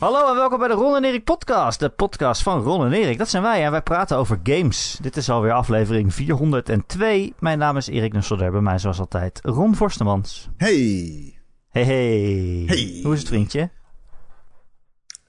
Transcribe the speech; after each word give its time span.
Hallo 0.00 0.28
en 0.28 0.34
welkom 0.34 0.58
bij 0.58 0.68
de 0.68 0.74
Ron 0.74 0.96
en 0.96 1.04
Erik 1.04 1.24
podcast. 1.24 1.80
De 1.80 1.88
podcast 1.88 2.42
van 2.42 2.62
Ron 2.62 2.84
en 2.84 2.92
Erik. 2.92 3.18
Dat 3.18 3.28
zijn 3.28 3.42
wij 3.42 3.64
en 3.64 3.70
wij 3.70 3.82
praten 3.82 4.16
over 4.16 4.40
games. 4.42 4.98
Dit 5.02 5.16
is 5.16 5.30
alweer 5.30 5.52
aflevering 5.52 6.14
402. 6.14 7.34
Mijn 7.38 7.58
naam 7.58 7.76
is 7.76 7.86
Erik 7.86 8.12
Nusselder. 8.12 8.50
Bij 8.50 8.60
mij 8.60 8.78
zoals 8.78 8.98
altijd 8.98 9.40
Ron 9.42 9.76
Forstemans. 9.76 10.48
Hey. 10.56 11.34
Hey, 11.70 11.84
hey. 11.84 12.62
Hey. 12.66 13.00
Hoe 13.02 13.12
is 13.12 13.18
het 13.18 13.28
vriendje? 13.28 13.70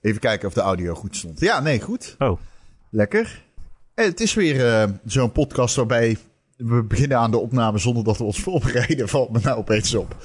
Even 0.02 0.20
kijken 0.20 0.48
of 0.48 0.54
de 0.54 0.62
audio 0.62 0.96
goed 0.96 1.16
stond. 1.16 1.40
Ja, 1.40 1.60
nee, 1.60 1.82
goed. 1.82 2.16
Oh. 2.20 2.40
Lekker. 2.90 3.44
En 3.94 4.06
het 4.06 4.20
is 4.20 4.34
weer 4.34 4.68
eh, 4.68 4.90
zo'n 5.06 5.32
podcast 5.32 5.76
waarbij 5.76 6.18
we 6.64 6.84
beginnen 6.84 7.18
aan 7.18 7.32
de 7.32 7.38
opname 7.38 7.78
zonder 7.78 8.04
dat 8.04 8.18
we 8.18 8.24
ons 8.24 8.40
voorbereiden. 8.42 9.10
Valt 9.10 9.32
me 9.32 9.40
nou 9.44 9.58
opeens 9.58 9.96
op. 9.96 10.16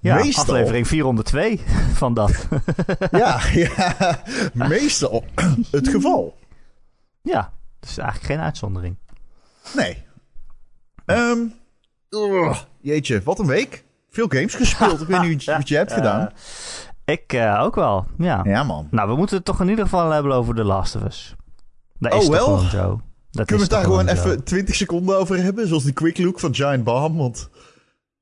Ja, 0.00 0.14
Meestal- 0.14 0.42
aflevering 0.44 0.86
402 0.88 1.60
van 1.94 2.14
dat. 2.14 2.46
Ja, 3.10 3.40
ja, 3.52 4.22
meestal 4.52 5.24
het 5.70 5.88
geval. 5.88 6.36
ja, 7.22 7.52
dus 7.80 7.98
eigenlijk 7.98 8.32
geen 8.32 8.40
uitzondering. 8.40 8.96
Nee. 9.76 10.02
Ehm, 11.06 11.38
ugh, 12.10 12.58
jeetje, 12.80 13.20
wat 13.24 13.38
een 13.38 13.46
week. 13.46 13.84
Veel 14.10 14.26
games 14.28 14.54
gespeeld. 14.54 15.00
Ik 15.00 15.06
weet 15.06 15.20
niet 15.22 15.44
wat 15.44 15.68
je 15.68 15.76
hebt 15.76 15.92
gedaan. 16.02 16.30
Ik 17.04 17.32
eh, 17.32 17.60
ook 17.62 17.74
wel, 17.74 18.06
ja. 18.18 18.40
Ja, 18.44 18.62
man. 18.62 18.88
Nou, 18.90 19.08
we 19.10 19.16
moeten 19.16 19.36
het 19.36 19.44
toch 19.44 19.60
in 19.60 19.68
ieder 19.68 19.84
geval 19.84 20.10
hebben 20.10 20.32
over 20.32 20.54
The 20.54 20.64
Last 20.64 20.96
of 20.96 21.02
Us. 21.02 21.34
Dat 21.98 22.12
Oh, 22.12 22.18
is 22.20 22.26
toch 22.26 22.36
wel? 22.38 22.58
zo. 22.58 23.00
Dat 23.32 23.46
Kunnen 23.46 23.68
we 23.68 23.74
het 23.74 23.82
daar 23.82 23.92
gewoon 23.92 24.08
even 24.08 24.44
20 24.44 24.74
seconden 24.74 25.18
over 25.18 25.42
hebben? 25.42 25.68
Zoals 25.68 25.84
die 25.84 25.92
quick 25.92 26.18
look 26.18 26.40
van 26.40 26.54
Giant 26.54 26.84
Bomb. 26.84 27.16
Want, 27.16 27.48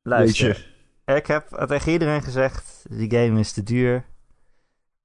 Luister. 0.02 0.68
Ik 1.04 1.26
heb 1.26 1.64
tegen 1.68 1.92
iedereen 1.92 2.22
gezegd, 2.22 2.84
die 2.90 3.10
game 3.10 3.40
is 3.40 3.52
te 3.52 3.62
duur. 3.62 4.04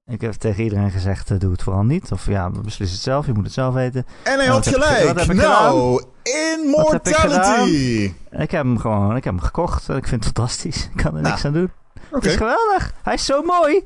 Ik 0.05 0.21
heb 0.21 0.33
tegen 0.33 0.63
iedereen 0.63 0.91
gezegd, 0.91 1.31
eh, 1.31 1.39
doe 1.39 1.51
het 1.51 1.63
vooral 1.63 1.83
niet. 1.83 2.11
Of 2.11 2.25
ja, 2.25 2.49
beslis 2.49 2.91
het 2.91 2.99
zelf, 2.99 3.25
je 3.25 3.33
moet 3.33 3.43
het 3.43 3.53
zelf 3.53 3.73
weten. 3.73 4.05
En 4.23 4.37
hij 4.39 4.47
had 4.47 4.67
gelijk. 4.67 5.19
ik 5.19 5.33
nou, 5.33 5.93
heb 5.93 6.07
ik 6.23 6.33
immortality. 6.59 8.13
Ik 8.31 8.51
heb 8.51 8.63
hem 8.63 8.77
gewoon, 8.77 9.15
ik 9.15 9.23
heb 9.23 9.33
hem 9.33 9.43
gekocht. 9.43 9.89
Ik 9.89 10.07
vind 10.07 10.23
het 10.23 10.33
fantastisch. 10.33 10.85
Ik 10.85 11.03
kan 11.03 11.15
er 11.15 11.21
Nou, 11.21 11.23
niks 11.23 11.45
aan 11.45 11.53
doen. 11.53 11.71
Het 12.11 12.25
is 12.25 12.35
geweldig. 12.35 12.93
Hij 13.03 13.13
is 13.13 13.25
zo 13.25 13.41
mooi. 13.41 13.83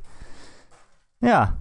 Ja. 1.17 1.57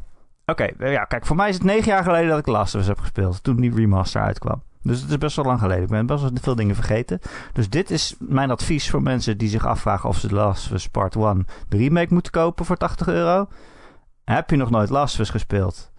Oké, 0.51 0.63
eh, 0.65 0.93
ja, 0.93 1.05
kijk, 1.05 1.27
voor 1.27 1.37
mij 1.37 1.49
is 1.49 1.55
het 1.55 1.65
negen 1.65 1.89
jaar 1.89 2.03
geleden 2.03 2.29
dat 2.29 2.39
ik 2.39 2.47
Last 2.47 2.75
of 2.75 2.81
Us 2.81 2.87
heb 2.87 2.99
gespeeld. 2.99 3.43
Toen 3.43 3.57
die 3.57 3.75
remaster 3.75 4.23
uitkwam. 4.23 4.63
Dus 4.83 5.01
het 5.01 5.11
is 5.11 5.19
best 5.19 5.37
wel 5.37 5.45
lang 5.45 5.61
geleden. 5.61 5.83
Ik 5.83 5.89
ben 5.89 6.07
best 6.07 6.21
wel 6.23 6.31
veel 6.41 6.55
dingen 6.55 6.75
vergeten. 6.75 7.19
Dus 7.53 7.69
dit 7.71 7.91
is 7.91 8.15
mijn 8.19 8.51
advies 8.51 8.91
voor 8.91 9.03
mensen 9.03 9.39
die 9.39 9.49
zich 9.49 9.67
afvragen 9.67 10.09
of 10.09 10.19
ze 10.19 10.35
Last 10.35 10.67
of 10.67 10.73
Us 10.73 10.89
Part 10.89 11.15
1 11.17 11.47
de 11.69 11.77
remake 11.77 12.13
moeten 12.13 12.33
kopen 12.33 12.65
voor 12.65 12.77
80 12.77 13.09
euro. 13.09 13.49
Heb 14.25 14.51
je 14.51 14.57
nog 14.57 14.71
nooit 14.71 14.89
Last 14.91 15.15
of 15.15 15.21
Us 15.21 15.31
gespeeld? 15.31 15.91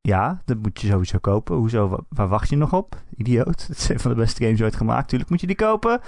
Ja, 0.00 0.42
dat 0.44 0.56
moet 0.62 0.80
je 0.80 0.86
sowieso 0.86 1.18
kopen. 1.18 1.56
Hoezo? 1.56 1.88
Wa- 1.88 2.00
Waar 2.08 2.28
wacht 2.28 2.48
je 2.48 2.56
nog 2.56 2.72
op? 2.72 2.96
Idioot. 3.16 3.66
Het 3.68 3.78
is 3.78 3.88
een 3.88 4.00
van 4.00 4.10
de 4.10 4.16
beste 4.16 4.44
games 4.44 4.62
ooit 4.62 4.76
gemaakt. 4.76 5.08
Tuurlijk 5.08 5.30
moet 5.30 5.40
je 5.40 5.46
die 5.46 5.56
kopen. 5.56 6.00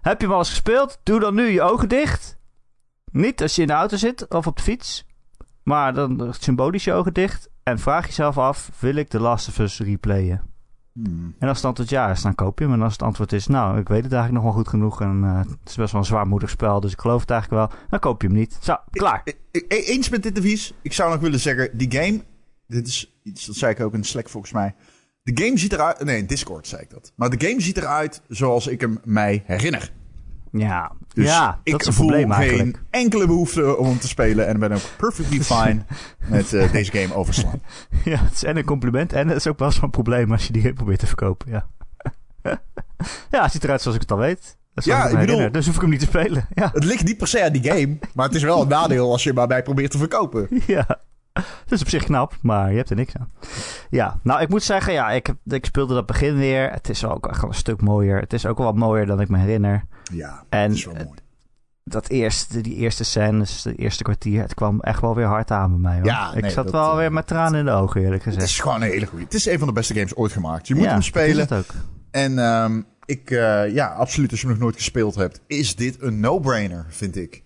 Heb 0.00 0.20
je 0.20 0.26
hem 0.26 0.32
al 0.34 0.38
eens 0.40 0.48
gespeeld? 0.50 1.00
Doe 1.02 1.20
dan 1.20 1.34
nu 1.34 1.42
je 1.48 1.62
ogen 1.62 1.88
dicht. 1.88 2.38
Niet 3.12 3.42
als 3.42 3.54
je 3.54 3.60
in 3.62 3.66
de 3.66 3.72
auto 3.74 3.96
zit 3.96 4.28
of 4.28 4.46
op 4.46 4.56
de 4.56 4.62
fiets. 4.62 5.06
Maar 5.64 5.94
dan 5.94 6.34
symbolisch 6.38 6.84
je 6.84 6.92
ogen 6.92 7.12
dicht. 7.12 7.50
En 7.62 7.78
vraag 7.78 8.06
jezelf 8.06 8.38
af, 8.38 8.70
wil 8.78 8.94
ik 8.94 9.08
The 9.08 9.20
Last 9.20 9.48
of 9.48 9.58
Us 9.58 9.80
replayen? 9.80 10.42
Hmm. 10.92 11.34
En 11.38 11.48
als 11.48 11.56
het 11.56 11.66
antwoord 11.66 11.90
ja 11.90 12.10
is, 12.10 12.22
dan 12.22 12.34
koop 12.34 12.58
je 12.58 12.64
hem. 12.64 12.74
En 12.74 12.82
als 12.82 12.92
het 12.92 13.02
antwoord 13.02 13.32
is, 13.32 13.46
nou, 13.46 13.78
ik 13.78 13.88
weet 13.88 14.04
het 14.04 14.12
eigenlijk 14.12 14.44
nog 14.44 14.54
wel 14.54 14.62
goed 14.62 14.72
genoeg. 14.72 15.00
En 15.00 15.24
eh, 15.24 15.38
het 15.38 15.68
is 15.68 15.74
best 15.74 15.92
wel 15.92 16.00
een 16.00 16.06
zwaarmoedig 16.06 16.50
spel, 16.50 16.80
dus 16.80 16.92
ik 16.92 17.00
geloof 17.00 17.20
het 17.20 17.30
eigenlijk 17.30 17.70
wel. 17.70 17.80
Dan 17.90 17.98
koop 17.98 18.22
je 18.22 18.28
hem 18.28 18.36
niet. 18.36 18.58
Zo, 18.60 18.76
klaar. 18.90 19.22
E- 19.50 19.60
Eens 19.68 20.08
met 20.08 20.22
dit 20.22 20.38
advies. 20.38 20.72
Ik 20.82 20.92
zou 20.92 21.10
nog 21.12 21.20
willen 21.20 21.40
zeggen, 21.40 21.78
die 21.78 21.92
game... 21.92 22.22
Dit 22.66 22.86
is 22.86 23.20
iets, 23.22 23.46
dat 23.46 23.56
zei 23.56 23.72
ik 23.72 23.80
ook 23.80 23.94
in 23.94 24.04
Slack 24.04 24.28
volgens 24.28 24.52
mij. 24.52 24.74
De 25.22 25.44
game 25.44 25.58
ziet 25.58 25.72
eruit... 25.72 26.04
Nee, 26.04 26.18
in 26.18 26.26
Discord 26.26 26.66
zei 26.66 26.82
ik 26.82 26.90
dat. 26.90 27.12
Maar 27.16 27.30
de 27.30 27.46
game 27.46 27.60
ziet 27.60 27.76
eruit 27.76 28.22
zoals 28.28 28.66
ik 28.66 28.80
hem 28.80 28.98
mij 29.04 29.42
herinner. 29.46 29.92
Ja, 30.52 30.92
Dus 31.14 31.26
ja 31.26 31.60
ik 31.62 31.72
dat 31.72 31.80
is 31.80 31.86
een 31.86 31.92
voel 31.92 32.06
probleem 32.06 32.32
geen 32.32 32.48
eigenlijk. 32.48 32.82
enkele 32.90 33.26
behoefte 33.26 33.76
om 33.76 33.86
hem 33.86 33.98
te 33.98 34.08
spelen. 34.08 34.46
En 34.46 34.58
ben 34.58 34.72
ook 34.72 34.80
perfectly 34.96 35.40
fine 35.54 35.82
met 36.26 36.52
eh, 36.52 36.72
deze 36.72 36.92
game 36.92 37.14
overslaan. 37.14 37.62
Ja, 38.04 38.18
het 38.18 38.32
is 38.32 38.44
en 38.44 38.56
een 38.56 38.64
compliment 38.64 39.12
en 39.12 39.28
het 39.28 39.36
is 39.36 39.46
ook 39.46 39.58
wel 39.58 39.70
zo'n 39.70 39.90
probleem 39.90 40.32
als 40.32 40.46
je 40.46 40.52
die 40.52 40.62
game 40.62 40.74
probeert 40.74 40.98
te 40.98 41.06
verkopen. 41.06 41.50
Ja, 41.50 41.66
ja 43.30 43.42
het 43.42 43.52
ziet 43.52 43.64
eruit 43.64 43.80
zoals 43.82 43.96
ik 43.96 44.02
het 44.02 44.12
al 44.12 44.18
weet. 44.18 44.56
Dat 44.74 44.84
Ja, 44.84 45.06
ik 45.08 45.18
bedoel-. 45.18 45.50
Dus 45.52 45.66
hoef 45.66 45.74
ik 45.74 45.80
hem 45.80 45.90
niet 45.90 46.00
te 46.00 46.06
spelen. 46.06 46.46
Ja, 46.54 46.70
Het 46.72 46.84
ligt 46.84 47.04
niet 47.04 47.18
per 47.18 47.28
se 47.28 47.44
aan 47.44 47.52
die 47.52 47.70
game. 47.72 47.98
Maar 48.14 48.26
het 48.26 48.34
is 48.34 48.42
wel 48.42 48.62
een 48.62 48.68
nadeel 48.68 49.12
als 49.12 49.22
je 49.22 49.32
hem 49.32 49.48
bij 49.48 49.62
probeert 49.62 49.90
te 49.90 49.98
verkopen. 49.98 50.48
ja. 50.66 51.00
Het 51.62 51.72
is 51.72 51.80
op 51.80 51.88
zich 51.88 52.04
knap, 52.04 52.34
maar 52.42 52.70
je 52.70 52.76
hebt 52.76 52.90
er 52.90 52.96
niks 52.96 53.16
aan. 53.16 53.30
Ja, 53.90 54.18
nou 54.22 54.40
ik 54.40 54.48
moet 54.48 54.62
zeggen, 54.62 54.92
ja, 54.92 55.10
ik, 55.10 55.26
heb, 55.26 55.36
ik 55.44 55.64
speelde 55.64 55.94
dat 55.94 56.06
begin 56.06 56.36
weer. 56.36 56.70
Het 56.70 56.88
is 56.88 57.04
ook 57.04 57.26
echt 57.28 57.42
een 57.42 57.54
stuk 57.54 57.80
mooier. 57.80 58.20
Het 58.20 58.32
is 58.32 58.46
ook 58.46 58.56
wel 58.56 58.66
wat 58.66 58.76
mooier 58.76 59.06
dan 59.06 59.20
ik 59.20 59.28
me 59.28 59.38
herinner. 59.38 59.84
Ja, 60.12 60.44
En 60.48 60.68
dat 60.68 60.76
is 60.76 60.84
wel 60.84 60.94
mooi. 60.94 61.18
dat 61.84 62.08
eerste, 62.08 62.60
die 62.60 62.74
eerste 62.74 63.04
scènes, 63.04 63.62
de 63.62 63.74
eerste 63.74 64.02
kwartier, 64.02 64.42
het 64.42 64.54
kwam 64.54 64.80
echt 64.80 65.00
wel 65.00 65.14
weer 65.14 65.26
hard 65.26 65.50
aan 65.50 65.70
bij 65.70 65.78
mij. 65.80 65.96
Hoor. 65.96 66.04
Ja, 66.04 66.34
ik 66.34 66.44
zat 66.50 66.64
dat, 66.64 66.72
wel 66.72 66.90
eh, 66.90 66.96
weer 66.96 67.12
met 67.12 67.26
tranen 67.26 67.58
in 67.58 67.64
de 67.64 67.70
ogen, 67.70 68.00
eerlijk 68.02 68.24
Het 68.24 68.34
gezegd. 68.34 68.52
is 68.52 68.60
gewoon 68.60 68.82
een 68.82 68.88
hele 68.88 69.06
goede. 69.06 69.24
Het 69.24 69.34
is 69.34 69.46
een 69.46 69.58
van 69.58 69.68
de 69.68 69.74
beste 69.74 69.94
games 69.94 70.16
ooit 70.16 70.32
gemaakt. 70.32 70.68
Je 70.68 70.74
moet 70.74 70.82
ja, 70.82 70.88
hem 70.88 70.98
dat 70.98 71.06
spelen. 71.06 71.44
Is 71.44 71.50
het 71.50 71.52
ook. 71.52 71.70
En 72.10 72.38
ehm, 72.38 72.82
ik, 73.04 73.30
eh, 73.30 73.74
ja, 73.74 73.86
absoluut. 73.86 74.30
Als 74.30 74.40
je 74.40 74.46
hem 74.46 74.54
nog 74.54 74.64
nooit 74.64 74.76
gespeeld 74.76 75.14
hebt, 75.14 75.40
is 75.46 75.76
dit 75.76 76.02
een 76.02 76.20
no-brainer, 76.20 76.86
vind 76.88 77.16
ik. 77.16 77.44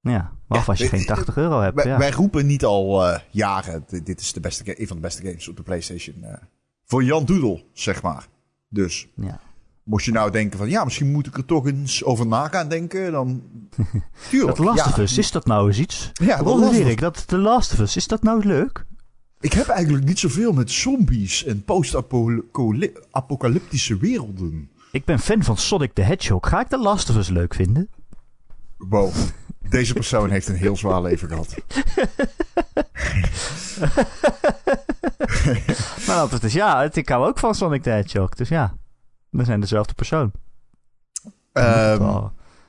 Ja, 0.00 0.30
behalve 0.50 0.70
als 0.70 0.80
je 0.80 0.88
geen 0.88 1.06
80 1.06 1.36
euro 1.36 1.60
hebt. 1.60 1.74
Wij, 1.74 1.86
ja. 1.86 1.98
wij 1.98 2.10
roepen 2.10 2.46
niet 2.46 2.64
al 2.64 3.06
eh, 3.06 3.20
jaren, 3.30 3.84
dit, 4.04 4.20
is 4.20 4.32
de 4.32 4.40
beste, 4.40 4.80
een 4.80 4.86
van 4.86 4.96
de 4.96 5.02
beste 5.02 5.22
games 5.22 5.48
op 5.48 5.56
de 5.56 5.62
PlayStation. 5.62 6.16
eh, 6.22 6.32
voor 6.84 7.04
Jan 7.04 7.24
Doedel, 7.24 7.62
zeg 7.72 8.02
maar. 8.02 8.26
Dus, 8.68 9.08
ja. 9.14 9.40
mocht 9.82 10.04
je 10.04 10.12
nou 10.12 10.30
denken 10.30 10.58
van, 10.58 10.68
ja, 10.68 10.84
misschien 10.84 11.12
moet 11.12 11.26
ik 11.26 11.36
er 11.36 11.44
toch 11.44 11.66
eens 11.66 12.04
over 12.04 12.26
na 12.26 12.48
gaan 12.48 12.68
denken, 12.68 13.12
dan... 13.12 13.42
Tuurlijk, 14.30 14.56
Dat 14.56 14.66
Last 14.66 14.86
of 14.86 14.98
Us, 14.98 15.18
is 15.18 15.30
dat 15.30 15.46
nou 15.46 15.66
eens 15.66 15.78
iets? 15.78 16.10
Ja, 16.12 16.42
of 16.42 16.72
Erik, 16.72 17.00
dat 17.00 17.26
The 17.26 17.38
Last 17.38 17.72
of 17.72 17.78
Us, 17.78 17.96
is 17.96 18.06
dat 18.06 18.22
nou 18.22 18.46
leuk? 18.46 18.84
Ik 19.40 19.52
heb 19.52 19.66
eigenlijk 19.66 20.04
niet 20.04 20.18
zoveel 20.18 20.52
met 20.52 20.70
zombies 20.70 21.44
en 21.44 21.64
post-apocalyptische 21.64 23.96
werelden. 23.96 24.70
Ik 24.92 25.04
ben 25.04 25.18
fan 25.18 25.42
van 25.42 25.56
Sonic 25.56 25.92
the 25.92 26.02
Hedgehog. 26.02 26.48
Ga 26.48 26.60
ik 26.60 26.68
The 26.68 26.78
Last 26.78 27.10
of 27.10 27.16
Us 27.16 27.28
leuk 27.28 27.54
vinden? 27.54 27.88
Wow, 28.88 29.12
deze 29.68 29.92
persoon 29.94 30.30
heeft 30.30 30.48
een 30.48 30.54
heel 30.54 30.76
zwaar 30.76 31.02
leven 31.02 31.28
gehad. 31.28 31.54
Mijn 36.06 36.18
antwoord 36.18 36.44
is 36.44 36.52
ja, 36.52 36.82
het- 36.82 36.96
ik 36.96 37.08
hou 37.08 37.26
ook 37.26 37.38
van 37.38 37.54
Sonic 37.54 37.82
the 37.82 37.90
Hedgehog. 37.90 38.34
Dus 38.34 38.48
ja, 38.48 38.74
we 39.30 39.44
zijn 39.44 39.60
dezelfde 39.60 39.94
persoon. 39.94 40.32
Ehm, 41.52 42.26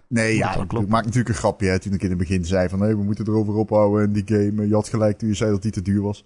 Nee, 0.08 0.36
ja, 0.36 0.56
ik 0.56 0.72
maak 0.88 1.04
natuurlijk 1.04 1.30
een 1.30 1.36
grapje 1.36 1.68
hè, 1.68 1.80
toen 1.80 1.94
ik 1.94 2.02
in 2.04 2.10
het 2.10 2.18
begin 2.18 2.46
zei 2.46 2.70
van... 2.70 2.80
Hey, 2.80 2.96
we 2.96 3.04
moeten 3.04 3.28
erover 3.28 3.54
ophouden 3.54 4.04
en 4.08 4.14
die 4.14 4.24
game... 4.26 4.68
Je 4.68 4.74
had 4.74 4.90
gelijk 4.90 5.18
toen 5.18 5.30
je 5.30 5.36
zei 5.36 5.52
dat 5.52 5.62
die 5.62 5.72
te 5.72 5.82
duur 5.82 6.02
was. 6.02 6.26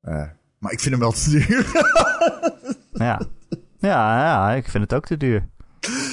Eh, 0.00 0.22
maar 0.58 0.72
ik 0.72 0.80
vind 0.80 0.90
hem 0.90 0.98
wel 1.00 1.12
te 1.12 1.30
duur. 1.30 1.70
ja. 2.92 3.20
ja, 3.78 4.18
ja, 4.20 4.52
ik 4.52 4.68
vind 4.68 4.82
het 4.82 4.94
ook 4.94 5.06
te 5.06 5.16
duur. 5.16 5.48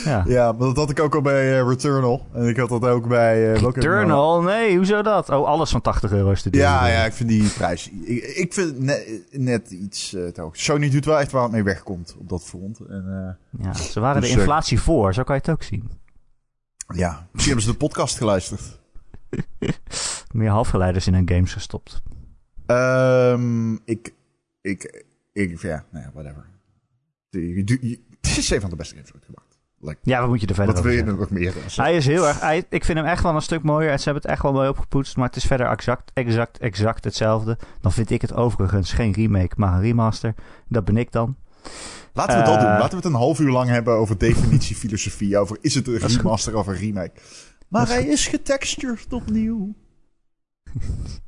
Ja. 0.06 0.24
ja, 0.28 0.52
maar 0.52 0.68
dat 0.68 0.76
had 0.76 0.90
ik 0.90 1.00
ook 1.00 1.16
al 1.16 1.22
bij 1.22 1.60
eh, 1.60 1.68
Returnal. 1.68 2.28
En 2.34 2.48
ik 2.48 2.58
had 2.58 2.70
dat 2.70 2.86
ook 2.86 3.08
bij... 3.08 3.52
nou? 3.62 3.68
Eternal? 3.68 4.42
Nee, 4.42 4.76
hoezo 4.78 5.02
dat? 5.02 5.30
Oh, 5.30 5.46
alles 5.46 5.72
van 5.72 5.82
80 5.82 6.12
euro 6.12 6.32
is 6.32 6.42
te 6.42 6.50
duur. 6.50 6.62
Ja, 6.62 6.88
ja, 6.88 7.04
ik 7.04 7.14
vind 7.14 7.30
die 7.30 7.50
prijs... 7.50 7.90
Ik, 7.90 8.24
ik 8.24 8.54
vind 8.54 8.68
het 8.70 8.80
net, 8.80 9.22
net 9.32 9.72
iets 9.72 10.14
eh, 10.14 10.28
te 10.28 10.42
hoog. 10.42 10.58
Sony 10.58 10.90
doet 10.90 11.06
wel 11.06 11.20
echt 11.20 11.32
waar 11.32 11.44
het 11.44 11.52
mee 11.52 11.64
wegkomt 11.64 12.16
op 12.20 12.30
dat 12.30 12.44
front. 12.44 12.80
En 12.80 13.38
Ja, 13.62 13.74
ze 13.74 14.00
waren 14.00 14.22
Dus, 14.22 14.30
de 14.30 14.36
eh, 14.36 14.42
inflatie 14.42 14.80
voor, 14.80 15.14
zo 15.14 15.24
kan 15.24 15.36
je 15.36 15.42
het 15.42 15.52
ook 15.52 15.64
zien. 15.64 15.90
ja, 16.96 17.28
misschien 17.32 17.54
hebben 17.54 17.62
ze 17.64 17.72
de 17.72 17.78
podcast 17.86 18.18
geluisterd. 18.18 18.62
Meer 20.34 20.50
halfgeleiders 20.50 21.08
in 21.08 21.14
hun 21.14 21.30
games 21.30 21.54
gestopt. 21.54 22.02
Ehm, 22.66 23.74
ik, 23.74 24.14
ik, 24.62 25.04
ik, 25.34 25.62
ja, 25.62 25.86
nou 25.92 26.06
whatever. 26.14 26.46
Het 27.30 28.38
is 28.38 28.50
een 28.50 28.62
van 28.62 28.70
de 28.70 28.76
beste 28.76 28.96
games 28.96 29.14
ooit 29.14 29.26
gemaakt. 29.26 29.55
Like, 29.86 29.98
Ja, 30.02 30.20
wat 30.20 30.30
moet 30.30 30.42
je 30.42 30.48
er 30.48 30.56
verder 30.56 30.74
wat 30.74 30.84
wil 30.84 30.94
je 30.94 31.04
er 31.04 31.16
nog 31.16 31.30
meer? 31.30 31.54
Hij 31.76 31.96
is 31.96 32.06
heel 32.06 32.28
erg... 32.28 32.40
Hij, 32.40 32.66
ik 32.70 32.86
vind 32.86 32.98
hem 32.98 33.08
echt 33.08 33.24
wel 33.24 33.36
een 33.36 33.42
stuk 33.42 33.64
mooier. 33.64 33.92
En 33.92 33.98
ze 33.98 34.04
hebben 34.04 34.22
het 34.22 34.32
echt 34.32 34.42
wel 34.42 34.54
mooi 34.54 34.70
opgepoetst. 34.70 35.16
Maar 35.16 35.28
het 35.28 35.36
is 35.36 35.44
verder 35.46 35.68
exact, 35.68 36.12
exact, 36.14 36.58
exact 36.58 37.04
hetzelfde. 37.04 37.58
Dan 37.82 37.92
vind 37.92 38.10
ik 38.10 38.22
het 38.22 38.34
overigens 38.34 38.94
geen 38.94 39.14
remake, 39.14 39.54
maar 39.56 39.74
een 39.74 39.82
remaster. 39.82 40.34
Dat 40.68 40.86
ben 40.86 40.98
ik 40.98 41.12
dan. 41.12 41.36
Laten 42.14 42.40
we 42.40 42.46
dat 42.46 42.56
eh, 42.56 42.62
doen. 42.62 42.70
Laten 42.70 42.90
we 42.90 42.96
het 42.96 43.06
een 43.06 43.14
half 43.14 43.40
uur 43.40 43.52
lang 43.52 43.70
hebben 43.70 43.94
over 43.94 44.18
definitie, 44.18 44.76
filosofie. 44.76 45.38
Over 45.38 45.58
is 45.62 45.76
het 45.76 45.88
een 45.88 45.98
remaster 45.98 46.58
of 46.58 46.68
een 46.68 46.78
remake. 46.78 47.20
Maar 47.68 47.84
is 47.84 47.90
hij 47.90 48.06
is 48.06 48.28
getextured 48.28 49.14
opnieuw. 49.14 49.76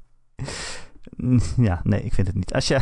Ja, 1.57 1.81
nee, 1.83 2.03
ik 2.03 2.13
vind 2.13 2.27
het 2.27 2.35
niet. 2.35 2.53
Als 2.53 2.67
je, 2.67 2.79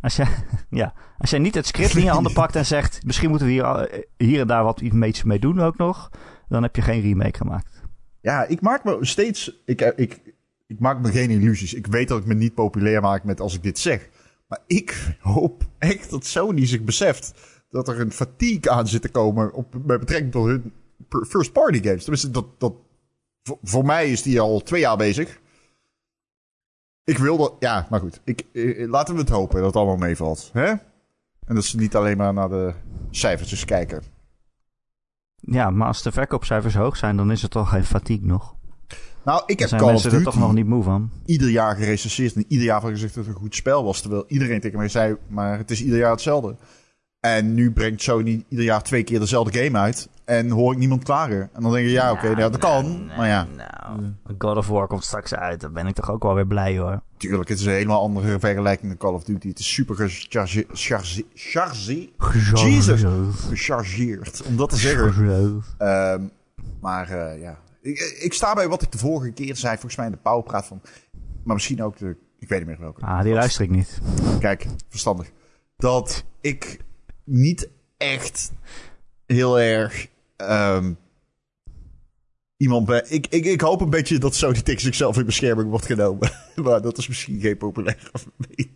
als 0.00 0.16
je, 0.16 0.24
ja, 0.70 0.94
als 1.18 1.30
jij 1.30 1.38
niet 1.38 1.54
het 1.54 1.66
script 1.66 1.94
in 1.94 2.02
je 2.02 2.10
handen 2.10 2.32
pakt 2.42 2.56
en 2.56 2.66
zegt... 2.66 3.04
misschien 3.04 3.28
moeten 3.28 3.46
we 3.46 3.52
hier, 3.52 3.64
eh, 3.64 4.02
hier 4.16 4.40
en 4.40 4.46
daar 4.46 4.64
wat 4.64 4.80
iets 4.80 5.22
mee 5.22 5.38
doen 5.38 5.60
ook 5.60 5.76
nog... 5.76 6.10
dan 6.48 6.62
heb 6.62 6.76
je 6.76 6.82
geen 6.82 7.00
remake 7.00 7.36
gemaakt. 7.36 7.82
Ja, 8.20 8.44
ik 8.44 8.60
maak 8.60 8.84
me 8.84 8.98
steeds... 9.00 9.62
Ik, 9.64 9.80
ik, 9.80 10.34
ik 10.66 10.80
maak 10.80 11.00
me 11.00 11.10
geen 11.10 11.30
illusies. 11.30 11.74
Ik 11.74 11.86
weet 11.86 12.08
dat 12.08 12.18
ik 12.18 12.26
me 12.26 12.34
niet 12.34 12.54
populair 12.54 13.00
maak 13.00 13.24
met 13.24 13.40
als 13.40 13.54
ik 13.54 13.62
dit 13.62 13.78
zeg. 13.78 14.08
Maar 14.48 14.60
ik 14.66 15.16
hoop 15.20 15.62
echt 15.78 16.10
dat 16.10 16.26
Sony 16.26 16.66
zich 16.66 16.82
beseft 16.82 17.34
dat 17.70 17.88
er 17.88 18.00
een 18.00 18.12
fatigue 18.12 18.70
aan 18.70 18.88
zit 18.88 19.02
te 19.02 19.08
komen 19.08 19.52
op, 19.52 19.74
met 19.84 20.00
betrekking 20.00 20.32
tot 20.32 20.46
hun 20.46 20.72
first 21.28 21.52
party 21.52 21.82
games. 21.82 22.00
Tenminste, 22.00 22.30
dat, 22.30 22.60
dat, 22.60 22.74
voor, 23.42 23.58
voor 23.62 23.84
mij 23.84 24.10
is 24.10 24.22
die 24.22 24.40
al 24.40 24.60
twee 24.60 24.80
jaar 24.80 24.96
bezig. 24.96 25.40
Ik 27.06 27.18
wil 27.18 27.36
dat, 27.36 27.52
ja, 27.58 27.86
maar 27.90 28.00
goed. 28.00 28.20
Ik, 28.24 28.46
eh, 28.52 28.88
laten 28.88 29.14
we 29.14 29.20
het 29.20 29.28
hopen 29.28 29.56
dat 29.56 29.66
het 29.66 29.76
allemaal 29.76 29.96
meevalt. 29.96 30.50
Hè? 30.52 30.66
En 31.44 31.54
dat 31.54 31.64
ze 31.64 31.76
niet 31.76 31.96
alleen 31.96 32.16
maar 32.16 32.32
naar 32.32 32.48
de 32.48 32.74
cijfertjes 33.10 33.64
kijken. 33.64 34.02
Ja, 35.36 35.70
maar 35.70 35.86
als 35.86 36.02
de 36.02 36.12
verkoopcijfers 36.12 36.74
hoog 36.74 36.96
zijn, 36.96 37.16
dan 37.16 37.30
is 37.30 37.42
het 37.42 37.50
toch 37.50 37.68
geen 37.68 37.84
fatigue 37.84 38.26
nog. 38.26 38.54
Nou, 39.24 39.42
ik 39.46 39.58
heb 39.58 39.68
zijn 39.68 39.80
Call 39.80 39.94
of 39.94 40.02
mensen 40.02 40.18
er 40.18 40.24
toch 40.24 40.38
nog 40.38 40.52
niet 40.52 40.66
moe 40.66 40.82
van. 40.82 41.10
ieder 41.24 41.48
jaar 41.48 41.76
gerecenseerd 41.76 42.34
en 42.34 42.44
ieder 42.48 42.66
jaar 42.66 42.80
van 42.80 42.90
gezegd 42.90 43.14
dat 43.14 43.24
het 43.24 43.34
een 43.34 43.40
goed 43.40 43.54
spel 43.54 43.84
was. 43.84 44.00
Terwijl 44.00 44.24
iedereen 44.28 44.60
tegen 44.60 44.78
mij 44.78 44.88
zei, 44.88 45.16
maar 45.28 45.58
het 45.58 45.70
is 45.70 45.82
ieder 45.82 45.98
jaar 45.98 46.10
hetzelfde. 46.10 46.56
En 47.20 47.54
nu 47.54 47.72
brengt 47.72 48.02
Sony 48.02 48.44
ieder 48.48 48.64
jaar 48.64 48.82
twee 48.82 49.02
keer 49.02 49.18
dezelfde 49.18 49.62
game 49.62 49.78
uit. 49.78 50.08
En 50.26 50.50
hoor 50.50 50.72
ik 50.72 50.78
niemand 50.78 51.04
klagen. 51.04 51.50
En 51.52 51.62
dan 51.62 51.72
denk 51.72 51.84
je, 51.84 51.90
ja, 51.92 52.12
oké, 52.12 52.26
ja, 52.28 52.34
dat 52.48 52.56
kan. 52.58 53.06
maar 53.16 53.26
ja, 53.28 53.46
Nou, 53.56 54.12
God 54.38 54.56
of 54.56 54.68
War 54.68 54.86
komt 54.86 55.04
straks 55.04 55.34
uit. 55.34 55.60
Dan 55.60 55.72
ben 55.72 55.86
ik 55.86 55.94
toch 55.94 56.10
ook 56.10 56.22
wel 56.22 56.34
weer 56.34 56.46
blij 56.46 56.78
hoor. 56.78 57.00
tuurlijk, 57.16 57.48
het 57.48 57.58
is 57.58 57.64
een 57.66 57.72
helemaal 57.72 58.00
andere 58.00 58.38
vergelijking 58.38 58.88
dan 58.88 58.96
Call 58.98 59.12
of 59.12 59.24
Duty. 59.24 59.48
Het 59.48 59.58
is 59.58 59.72
super 59.72 59.96
gecharge- 59.96 60.66
charge- 60.72 61.24
charge- 61.34 62.08
Jesus. 62.18 63.04
gechargeerd, 63.48 64.42
om 64.46 64.56
dat 64.56 64.68
te 64.68 64.76
zeggen. 64.76 65.62
Ehm, 65.78 66.22
maar 66.80 67.08
eh, 67.10 67.40
ja, 67.40 67.58
ik, 67.82 67.98
ik 68.20 68.32
sta 68.32 68.54
bij 68.54 68.68
wat 68.68 68.82
ik 68.82 68.92
de 68.92 68.98
vorige 68.98 69.32
keer 69.32 69.56
zei, 69.56 69.72
volgens 69.72 69.96
mij 69.96 70.06
in 70.06 70.12
de 70.12 70.18
Powerpraat 70.18 70.66
van... 70.66 70.80
Maar 71.44 71.54
misschien 71.54 71.82
ook 71.82 71.96
de... 71.98 72.16
Ik 72.38 72.48
weet 72.48 72.58
niet 72.58 72.68
meer 72.68 72.80
welke. 72.80 73.00
Ah, 73.06 73.22
die 73.22 73.32
luister 73.34 73.64
ik 73.64 73.70
niet. 73.70 74.00
Kijk, 74.40 74.66
verstandig. 74.88 75.30
Dat 75.76 76.24
ik 76.40 76.80
niet 77.24 77.68
echt 77.96 78.52
heel 79.26 79.60
erg 79.60 80.06
ehm, 80.36 80.92
iemand. 82.56 82.90
Ik, 82.90 83.26
ik, 83.26 83.44
ik 83.44 83.60
hoop 83.60 83.80
een 83.80 83.90
beetje 83.90 84.18
dat 84.18 84.34
Sony 84.34 84.60
tegen 84.62 84.80
zichzelf 84.80 85.18
in 85.18 85.26
bescherming 85.26 85.68
wordt 85.68 85.86
genomen. 85.86 86.30
maar 86.64 86.82
dat 86.82 86.98
is 86.98 87.08
misschien 87.08 87.40
geen 87.40 87.56
populaire 87.56 88.00
mening. 88.46 88.74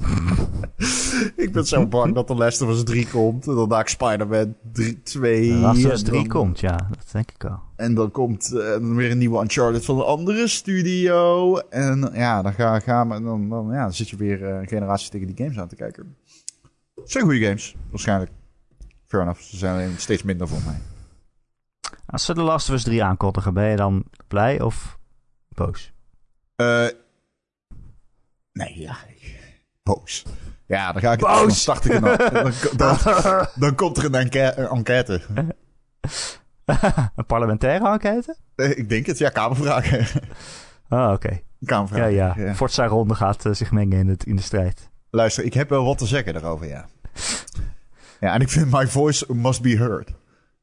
ik 1.36 1.52
ben 1.52 1.66
zo 1.66 1.86
bang 1.86 2.14
dat 2.14 2.28
de 2.28 2.34
Last 2.34 2.62
of 2.62 2.68
Us 2.68 2.84
3 2.84 3.06
komt. 3.08 3.46
En 3.46 3.54
dan 3.54 3.68
maak 3.68 3.88
Spider-Man 3.88 4.54
2. 5.02 5.48
De 5.48 5.54
Last 5.54 5.84
of 5.84 5.92
Us 5.92 5.98
en 6.00 6.06
3 6.06 6.18
dan- 6.20 6.28
komt, 6.28 6.60
ja. 6.60 6.76
Dat 6.76 7.08
denk 7.12 7.30
ik 7.30 7.44
al. 7.44 7.58
En 7.76 7.94
dan 7.94 8.10
komt 8.10 8.52
eh, 8.52 8.76
weer 8.76 9.10
een 9.10 9.18
nieuwe 9.18 9.40
Uncharted 9.42 9.84
van 9.84 9.96
een 9.96 10.04
andere 10.04 10.48
studio. 10.48 11.56
En 11.58 12.10
ja, 12.14 12.42
dan, 12.42 12.52
ga, 12.52 12.80
gaan 12.80 13.08
we, 13.08 13.22
dan, 13.22 13.48
dan, 13.48 13.68
ja, 13.72 13.82
dan 13.82 13.92
zit 13.94 14.08
je 14.08 14.16
weer 14.16 14.44
eh, 14.44 14.60
een 14.60 14.68
generatie 14.68 15.10
tegen 15.10 15.26
die 15.26 15.36
games 15.36 15.58
aan 15.58 15.68
te 15.68 15.76
kijken. 15.76 16.16
Het 16.94 17.10
zijn 17.10 17.24
goede 17.24 17.40
games, 17.46 17.76
waarschijnlijk. 17.90 18.30
Fair 19.10 19.22
enough, 19.22 19.40
ze 19.40 19.56
zijn 19.56 19.98
steeds 19.98 20.22
minder 20.22 20.48
voor 20.48 20.60
mij. 20.66 20.80
Als 22.06 22.24
ze 22.24 22.34
de 22.34 22.40
Last 22.42 22.68
of 22.68 22.74
Us 22.74 22.82
3 22.82 23.04
aankondigen, 23.04 23.54
ben 23.54 23.64
je 23.64 23.76
dan 23.76 24.04
blij 24.28 24.60
of 24.60 24.98
boos? 25.48 25.92
Eh, 26.56 26.86
nee, 28.52 28.78
ja. 28.78 28.96
Boos. 29.82 30.24
Ja, 30.66 30.92
dan 30.92 31.02
ga 31.02 31.12
ik 31.12 31.18
Boos! 31.20 31.40
Dan, 31.40 31.50
start 31.50 31.84
ik 31.84 31.92
een, 31.92 32.00
dan, 32.00 32.52
dan, 32.76 33.46
dan 33.54 33.74
komt 33.74 33.96
er 33.96 34.04
een, 34.04 34.14
enquête. 34.14 35.22
een 37.16 37.26
parlementaire 37.26 37.88
enquête? 37.88 38.36
Eh, 38.54 38.78
Ik 38.78 38.88
denk 38.88 39.06
het, 39.06 39.18
ja, 39.18 39.28
kamervragen. 39.28 40.22
Oh, 40.88 41.10
oké. 41.16 41.30
Ja, 41.30 41.66
kamervragen. 41.66 42.12
ja. 42.12 42.34
ja. 42.36 42.54
Forza 42.54 42.86
Ronde 42.86 43.14
gaat 43.14 43.46
eh, 43.46 43.52
zich 43.52 43.70
mengen 43.70 43.98
in, 43.98 44.08
het, 44.08 44.24
in 44.24 44.36
de 44.36 44.42
strijd. 44.42 44.90
Luister, 45.10 45.44
ik 45.44 45.54
heb 45.54 45.68
wel 45.68 45.84
wat 45.84 45.98
te 45.98 46.06
zeggen 46.06 46.32
daarover, 46.32 46.66
ja. 46.66 46.88
Ja, 48.20 48.34
en 48.34 48.40
ik 48.40 48.48
vind 48.48 48.70
my 48.70 48.86
voice 48.86 49.34
must 49.34 49.62
be 49.62 49.76
heard. 49.76 50.12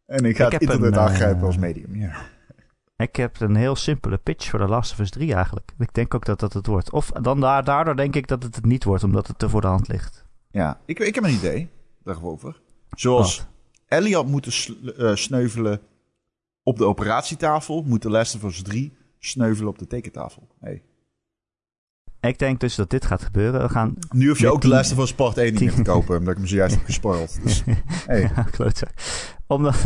En 0.05 0.25
ik 0.25 0.37
ga 0.37 0.45
Ik 0.45 0.51
het 0.51 0.61
internet 0.61 0.91
een, 0.91 0.97
eh, 0.97 1.05
aangrijpen 1.05 1.45
als 1.45 1.57
medium, 1.57 1.95
ja. 1.95 2.15
Ik 2.97 3.15
heb 3.15 3.39
een 3.39 3.55
heel 3.55 3.75
simpele 3.75 4.17
pitch 4.17 4.49
voor 4.49 4.59
de 4.59 4.67
Last 4.67 4.91
of 4.91 4.99
Us 4.99 5.09
3 5.09 5.33
eigenlijk. 5.33 5.71
Ik 5.77 5.93
denk 5.93 6.13
ook 6.13 6.25
dat 6.25 6.39
dat 6.39 6.53
het 6.53 6.67
wordt. 6.67 6.91
Of 6.91 7.11
dan 7.11 7.39
daar, 7.39 7.63
daardoor 7.63 7.95
denk 7.95 8.15
ik 8.15 8.27
dat 8.27 8.43
het 8.43 8.55
het 8.55 8.65
niet 8.65 8.83
wordt, 8.83 9.03
omdat 9.03 9.27
het 9.27 9.39
te 9.39 9.49
voor 9.49 9.61
de 9.61 9.67
hand 9.67 9.87
ligt. 9.87 10.25
Ja, 10.51 10.79
ik, 10.85 10.99
ik 10.99 11.15
heb 11.15 11.23
een 11.23 11.33
idee 11.33 11.69
daarover. 12.03 12.61
Zoals 12.89 13.37
Wat? 13.37 13.47
Ellie 13.85 14.15
had 14.15 14.25
moeten 14.27 14.51
sl- 14.51 14.87
eh, 14.97 15.15
sneuvelen 15.15 15.79
op 16.63 16.77
de 16.77 16.85
operatietafel, 16.85 17.83
moet 17.83 18.01
de 18.01 18.09
Last 18.09 18.35
of 18.35 18.43
Us 18.43 18.61
3 18.61 18.97
sneuvelen 19.19 19.69
op 19.69 19.79
de 19.79 19.87
tekentafel. 19.87 20.47
Hey. 20.59 20.83
Ik 22.27 22.39
denk 22.39 22.59
dus 22.59 22.75
dat 22.75 22.89
dit 22.89 23.05
gaat 23.05 23.23
gebeuren. 23.23 23.61
We 23.61 23.69
gaan... 23.69 23.93
Nu 24.09 24.27
hoef 24.27 24.39
je 24.39 24.51
ook 24.51 24.61
de 24.61 24.69
of 24.69 24.97
Us 24.97 25.13
Part 25.13 25.37
1 25.37 25.51
niet 25.53 25.61
meer 25.61 25.73
te 25.73 25.81
kopen, 25.91 26.17
omdat 26.17 26.33
ik 26.33 26.37
hem 26.37 26.47
zojuist 26.47 26.75
heb 26.75 26.85
gespoild. 26.85 27.39
Dus, 27.43 27.63
hey. 28.07 28.21
Ja. 28.21 28.45
Omdat 29.47 29.81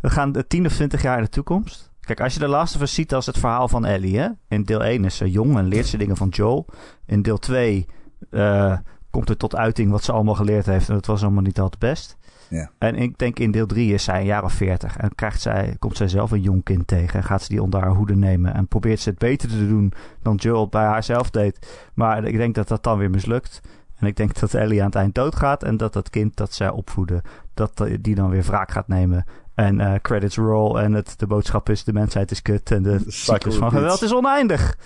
we 0.00 0.10
gaan 0.10 0.32
de 0.32 0.46
10 0.46 0.66
of 0.66 0.72
20 0.72 1.02
jaar 1.02 1.16
in 1.16 1.24
de 1.24 1.30
toekomst. 1.30 1.90
Kijk, 2.00 2.20
als 2.20 2.34
je 2.34 2.40
de 2.40 2.48
of 2.48 2.80
Us 2.80 2.94
ziet 2.94 3.14
als 3.14 3.26
het 3.26 3.38
verhaal 3.38 3.68
van 3.68 3.84
Ellie, 3.84 4.18
hè? 4.18 4.28
In 4.48 4.62
deel 4.62 4.84
1 4.84 5.04
is 5.04 5.16
ze 5.16 5.30
jong 5.30 5.58
en 5.58 5.66
leert 5.66 5.86
ze 5.86 5.96
dingen 5.96 6.16
van 6.16 6.28
Joel. 6.28 6.66
In 7.06 7.22
deel 7.22 7.38
2 7.38 7.86
eh, 8.30 8.78
komt 9.10 9.28
het 9.28 9.38
tot 9.38 9.56
uiting 9.56 9.90
wat 9.90 10.04
ze 10.04 10.12
allemaal 10.12 10.34
geleerd 10.34 10.66
heeft. 10.66 10.88
En 10.88 10.94
dat 10.94 11.06
was 11.06 11.22
allemaal 11.22 11.42
niet 11.42 11.60
altijd 11.60 11.80
best. 11.80 12.16
Ja. 12.48 12.70
En 12.78 12.96
ik 12.96 13.18
denk 13.18 13.38
in 13.38 13.50
deel 13.50 13.66
3 13.66 13.94
is 13.94 14.04
zij 14.04 14.20
een 14.20 14.26
jaar 14.26 14.44
of 14.44 14.52
40. 14.52 14.96
En 14.96 15.14
krijgt 15.14 15.40
zij, 15.40 15.76
komt 15.78 15.96
zij 15.96 16.08
zelf 16.08 16.30
een 16.30 16.40
jong 16.40 16.62
kind 16.62 16.86
tegen. 16.86 17.18
En 17.18 17.24
gaat 17.24 17.42
ze 17.42 17.48
die 17.48 17.62
onder 17.62 17.80
haar 17.80 17.94
hoede 17.94 18.16
nemen. 18.16 18.54
En 18.54 18.68
probeert 18.68 19.00
ze 19.00 19.08
het 19.08 19.18
beter 19.18 19.48
te 19.48 19.68
doen 19.68 19.92
dan 20.22 20.34
Joel 20.34 20.68
bij 20.68 20.84
haarzelf 20.84 21.30
deed. 21.30 21.88
Maar 21.94 22.24
ik 22.24 22.36
denk 22.36 22.54
dat 22.54 22.68
dat 22.68 22.82
dan 22.82 22.98
weer 22.98 23.10
mislukt. 23.10 23.60
En 23.96 24.06
ik 24.06 24.16
denk 24.16 24.38
dat 24.40 24.54
Ellie 24.54 24.80
aan 24.80 24.86
het 24.86 24.94
eind 24.94 25.14
doodgaat. 25.14 25.62
En 25.62 25.76
dat 25.76 25.92
dat 25.92 26.10
kind 26.10 26.36
dat 26.36 26.54
zij 26.54 26.70
opvoeden, 26.70 27.22
dat 27.54 27.80
eh, 27.80 27.96
die 28.00 28.14
dan 28.14 28.30
weer 28.30 28.42
wraak 28.42 28.70
gaat 28.70 28.88
nemen. 28.88 29.24
En 29.54 29.80
eh, 29.80 29.94
credits 30.02 30.36
roll. 30.36 30.76
En 30.76 30.92
het, 30.92 31.18
de 31.18 31.26
boodschap 31.26 31.68
is: 31.68 31.84
de 31.84 31.92
mensheid 31.92 32.30
is 32.30 32.42
kut. 32.42 32.70
En 32.70 32.82
de 32.82 33.00
cyclus 33.06 33.56
van 33.56 33.70
geweld 33.70 34.02
is 34.02 34.14
oneindig. 34.14 34.76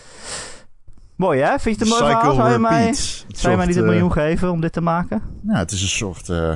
Mooi 1.20 1.40
hè? 1.40 1.58
Vind 1.58 1.62
je 1.62 1.70
het 1.70 1.80
een 1.80 1.88
mooi 1.88 2.12
verhaal? 2.12 2.34
Zou 2.34 2.52
je 2.52 2.58
mij, 2.58 2.94
zou 3.28 3.50
je 3.50 3.56
mij 3.56 3.66
niet 3.66 3.76
een 3.76 3.82
eh, 3.82 3.88
miljoen 3.88 4.12
geven 4.12 4.50
om 4.50 4.60
dit 4.60 4.72
te 4.72 4.80
maken? 4.80 5.22
Nou, 5.40 5.58
het 5.58 5.70
is 5.70 5.82
een 5.82 5.88
soort 5.88 6.28
eh, 6.28 6.52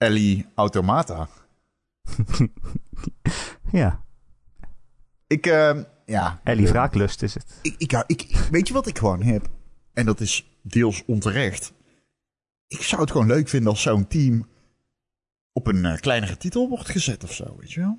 Ellie 0.00 0.46
Automata. 0.54 1.28
Ja, 3.72 4.04
Ik, 5.26 5.46
eh, 5.46 5.78
ja. 6.06 6.40
Ellie 6.44 6.68
wraaklust 6.68 7.22
is 7.22 7.34
het. 7.34 7.58
Ik, 7.62 7.74
ik, 7.78 7.92
ik, 8.06 8.36
weet 8.50 8.68
je 8.68 8.74
wat 8.74 8.86
ik 8.86 8.98
gewoon 8.98 9.22
heb? 9.22 9.48
En 9.92 10.06
dat 10.06 10.20
is 10.20 10.58
deels 10.62 11.02
onterecht. 11.06 11.72
Ik 12.66 12.82
zou 12.82 13.00
het 13.00 13.10
gewoon 13.10 13.26
leuk 13.26 13.48
vinden 13.48 13.70
als 13.70 13.82
zo'n 13.82 14.06
team 14.06 14.48
op 15.52 15.66
een 15.66 15.84
eh, 15.84 15.96
kleinere 16.00 16.36
titel 16.36 16.68
wordt 16.68 16.88
gezet 16.88 17.24
of 17.24 17.32
zo, 17.32 17.56
weet 17.58 17.72
je 17.72 17.80
wel? 17.80 17.98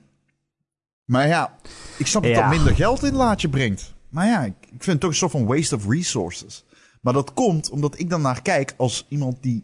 Maar 1.06 1.28
ja, 1.28 1.58
ik 1.98 2.08
snap 2.08 2.24
dat 2.24 2.32
Ja. 2.32 2.42
dat 2.42 2.58
minder 2.58 2.76
geld 2.76 3.00
in 3.00 3.06
het 3.06 3.16
laadje 3.16 3.50
brengt. 3.50 3.94
Maar 4.10 4.26
ja, 4.28 4.44
ik, 4.44 4.56
ik 4.62 4.70
vind 4.70 4.86
het 4.86 5.00
toch 5.00 5.10
een 5.10 5.16
soort 5.16 5.32
van 5.32 5.46
waste 5.46 5.76
of 5.76 5.88
resources. 5.88 6.66
Maar 7.02 7.14
dat 7.14 7.34
komt 7.34 7.70
omdat 7.70 8.00
ik 8.00 8.10
dan 8.10 8.22
naar 8.22 8.42
kijk 8.42 8.74
als 8.78 9.06
iemand 9.10 9.44
die... 9.44 9.64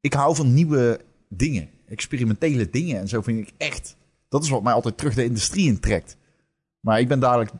Ik 0.00 0.12
hou 0.12 0.34
van 0.36 0.54
nieuwe 0.54 1.00
dingen, 1.36 1.70
experimentele 1.86 2.70
dingen 2.70 2.98
en 2.98 3.08
zo 3.08 3.22
vind 3.22 3.48
ik 3.48 3.54
echt... 3.56 3.96
Dat 4.28 4.42
is 4.42 4.48
wat 4.48 4.62
mij 4.62 4.72
altijd 4.72 4.96
terug 4.96 5.14
de 5.14 5.24
industrie 5.24 5.66
intrekt. 5.66 6.16
Maar 6.80 7.00
ik 7.00 7.08
ben 7.08 7.20
dadelijk 7.20 7.50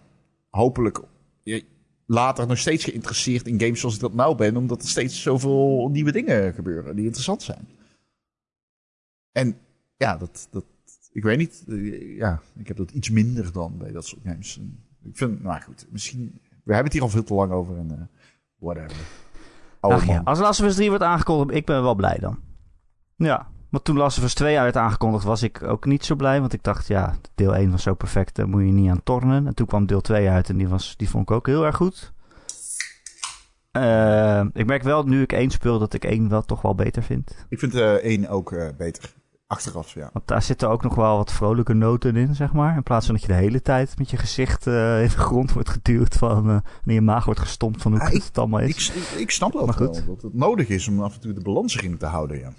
hopelijk 0.50 1.02
later 2.06 2.46
nog 2.46 2.58
steeds 2.58 2.84
geïnteresseerd 2.84 3.46
in 3.46 3.60
games 3.60 3.80
zoals 3.80 3.94
ik 3.94 4.00
dat 4.00 4.14
nou 4.14 4.36
ben, 4.36 4.56
omdat 4.56 4.82
er 4.82 4.88
steeds 4.88 5.22
zoveel 5.22 5.88
nieuwe 5.92 6.12
dingen 6.12 6.54
gebeuren 6.54 6.96
die 6.96 7.04
interessant 7.04 7.42
zijn. 7.42 7.68
En 9.32 9.58
ja, 9.96 10.16
dat, 10.16 10.48
dat 10.50 10.64
ik 11.12 11.22
weet 11.22 11.38
niet, 11.38 11.64
eh, 11.68 12.16
ja, 12.16 12.40
ik 12.56 12.68
heb 12.68 12.76
dat 12.76 12.90
iets 12.90 13.10
minder 13.10 13.52
dan 13.52 13.78
bij 13.78 13.92
dat 13.92 14.06
soort 14.06 14.22
games. 14.24 14.60
Ik 15.02 15.16
vind, 15.16 15.42
nou 15.42 15.60
goed, 15.60 15.86
misschien, 15.90 16.40
we 16.42 16.74
hebben 16.74 16.84
het 16.84 16.92
hier 16.92 17.02
al 17.02 17.08
veel 17.08 17.24
te 17.24 17.34
lang 17.34 17.52
over 17.52 17.76
en 17.76 17.90
eh, 17.90 18.06
whatever. 18.58 19.06
Ach 19.80 20.06
ja, 20.06 20.14
man. 20.14 20.24
als 20.24 20.38
Last 20.38 20.60
of 20.60 20.66
Us 20.66 20.74
3 20.74 20.88
wordt 20.88 21.04
aangekondigd, 21.04 21.58
ik 21.58 21.66
ben 21.66 21.82
wel 21.82 21.94
blij 21.94 22.18
dan. 22.18 22.38
Ja, 23.16 23.50
want 23.74 23.84
toen 23.84 23.96
Last 23.96 24.18
of 24.18 24.24
Us 24.24 24.34
2 24.34 24.54
werd 24.58 24.76
aangekondigd, 24.76 25.24
was 25.24 25.42
ik 25.42 25.62
ook 25.62 25.84
niet 25.84 26.04
zo 26.04 26.14
blij. 26.14 26.40
Want 26.40 26.52
ik 26.52 26.62
dacht, 26.62 26.86
ja, 26.86 27.14
deel 27.34 27.54
1 27.56 27.70
was 27.70 27.82
zo 27.82 27.94
perfect, 27.94 28.36
daar 28.36 28.48
moet 28.48 28.62
je 28.64 28.72
niet 28.72 28.90
aan 28.90 29.02
tornen. 29.04 29.46
En 29.46 29.54
toen 29.54 29.66
kwam 29.66 29.86
deel 29.86 30.00
2 30.00 30.28
uit 30.28 30.48
en 30.48 30.56
die, 30.56 30.68
was, 30.68 30.94
die 30.96 31.08
vond 31.08 31.22
ik 31.30 31.36
ook 31.36 31.46
heel 31.46 31.64
erg 31.64 31.76
goed. 31.76 32.12
Eh, 33.70 34.44
ik 34.52 34.66
merk 34.66 34.82
wel, 34.82 35.02
nu 35.04 35.22
ik 35.22 35.32
1 35.32 35.50
speel, 35.50 35.78
dat 35.78 35.94
ik 35.94 36.04
1 36.04 36.28
wel 36.28 36.42
toch 36.42 36.62
wel 36.62 36.74
beter 36.74 37.02
vind. 37.02 37.46
Ik 37.48 37.58
vind 37.58 37.74
één 37.74 38.28
ook 38.28 38.52
eh, 38.52 38.68
beter. 38.78 39.12
Achteraf, 39.46 39.94
ja. 39.94 40.10
Want 40.12 40.26
daar 40.26 40.42
zitten 40.42 40.68
ook 40.68 40.82
nog 40.82 40.94
wel 40.94 41.16
wat 41.16 41.32
vrolijke 41.32 41.72
noten 41.72 42.16
in, 42.16 42.34
zeg 42.34 42.52
maar. 42.52 42.76
In 42.76 42.82
plaats 42.82 43.06
van 43.06 43.14
dat 43.14 43.24
je 43.24 43.28
de 43.30 43.38
hele 43.38 43.62
tijd 43.62 43.98
met 43.98 44.10
je 44.10 44.16
gezicht 44.16 44.66
in 44.66 44.72
de 44.72 45.08
grond 45.08 45.52
wordt 45.52 45.68
geduwd 45.68 46.14
van... 46.14 46.50
en 46.84 46.92
je 46.94 47.00
maag 47.00 47.24
wordt 47.24 47.40
gestompt 47.40 47.82
van 47.82 47.92
hoe 47.92 48.00
Ah, 48.00 48.12
ik- 48.12 48.22
het 48.22 48.38
allemaal 48.38 48.60
is. 48.60 48.88
Ik, 48.90 48.94
ik, 48.94 49.20
ik 49.20 49.30
snap 49.30 49.52
dat 49.52 49.64
Maar 49.66 49.74
goed. 49.74 49.96
wel, 49.96 50.14
dat 50.14 50.22
het 50.22 50.34
nodig 50.34 50.68
is 50.68 50.88
om 50.88 51.02
af 51.02 51.14
en 51.14 51.20
toe 51.20 51.32
de 51.32 51.40
balans 51.42 51.76
erin 51.76 51.98
te 51.98 52.06
houden, 52.06 52.38
ja. 52.38 52.52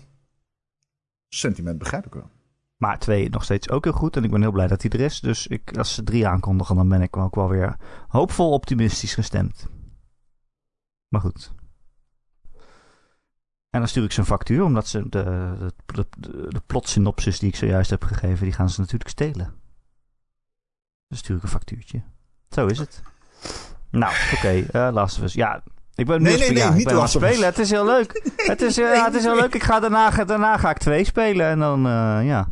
Sentiment 1.39 1.77
begrijp 1.77 2.05
ik 2.05 2.13
wel. 2.13 2.29
Maar 2.77 2.99
2 2.99 3.29
nog 3.29 3.43
steeds 3.43 3.69
ook 3.69 3.83
heel 3.83 3.93
goed. 3.93 4.15
En 4.15 4.23
ik 4.23 4.31
ben 4.31 4.41
heel 4.41 4.51
blij 4.51 4.67
dat 4.67 4.81
hij 4.81 4.91
er 4.91 4.99
is. 4.99 5.19
Dus 5.19 5.47
ik, 5.47 5.77
als 5.77 5.93
ze 5.93 6.03
3 6.03 6.27
aankondigen, 6.27 6.75
dan 6.75 6.89
ben 6.89 7.01
ik 7.01 7.17
ook 7.17 7.35
wel 7.35 7.49
weer 7.49 7.77
hoopvol 8.07 8.51
optimistisch 8.51 9.13
gestemd. 9.13 9.67
Maar 11.07 11.21
goed. 11.21 11.53
En 13.69 13.81
dan 13.81 13.87
stuur 13.87 14.03
ik 14.03 14.11
ze 14.11 14.19
een 14.19 14.25
factuur, 14.25 14.63
omdat 14.63 14.87
ze 14.87 15.09
de, 15.09 15.55
de, 15.85 16.07
de, 16.49 16.61
plotsynopsis 16.65 17.39
die 17.39 17.49
ik 17.49 17.55
zojuist 17.55 17.89
heb 17.89 18.03
gegeven, 18.03 18.43
die 18.43 18.53
gaan 18.53 18.69
ze 18.69 18.79
natuurlijk 18.79 19.09
stelen. 19.09 19.53
Dan 21.07 21.17
stuur 21.17 21.35
ik 21.35 21.43
een 21.43 21.49
factuurtje. 21.49 22.01
Zo 22.49 22.65
is 22.65 22.77
het. 22.77 23.01
Nou, 23.89 24.13
oké, 24.33 24.53
uh, 24.53 24.93
Last 24.93 25.17
of 25.17 25.23
Us. 25.23 25.33
Ja, 25.33 25.63
ik 25.95 26.05
ben 26.05 26.21
nu 26.21 26.29
Nee, 26.29 26.37
nee, 26.37 26.47
nee, 26.49 26.57
ja, 26.57 26.73
niet 26.73 26.87
aan 26.87 27.01
het 27.01 27.09
spelen. 27.09 27.45
Het 27.45 27.59
is 27.59 27.69
heel 27.69 27.85
leuk. 27.85 28.21
Het 28.51 28.61
is, 28.61 28.77
eh, 28.79 29.05
het 29.05 29.13
is 29.13 29.23
heel 29.23 29.35
leuk. 29.35 29.55
Ik 29.55 29.63
ga 29.63 29.79
daarna, 29.79 30.09
daarna 30.25 30.57
ga 30.57 30.69
ik 30.69 30.77
twee 30.77 31.03
spelen 31.03 31.45
en 31.47 31.59
dan, 31.59 31.85
eh, 31.85 32.19
ja, 32.25 32.51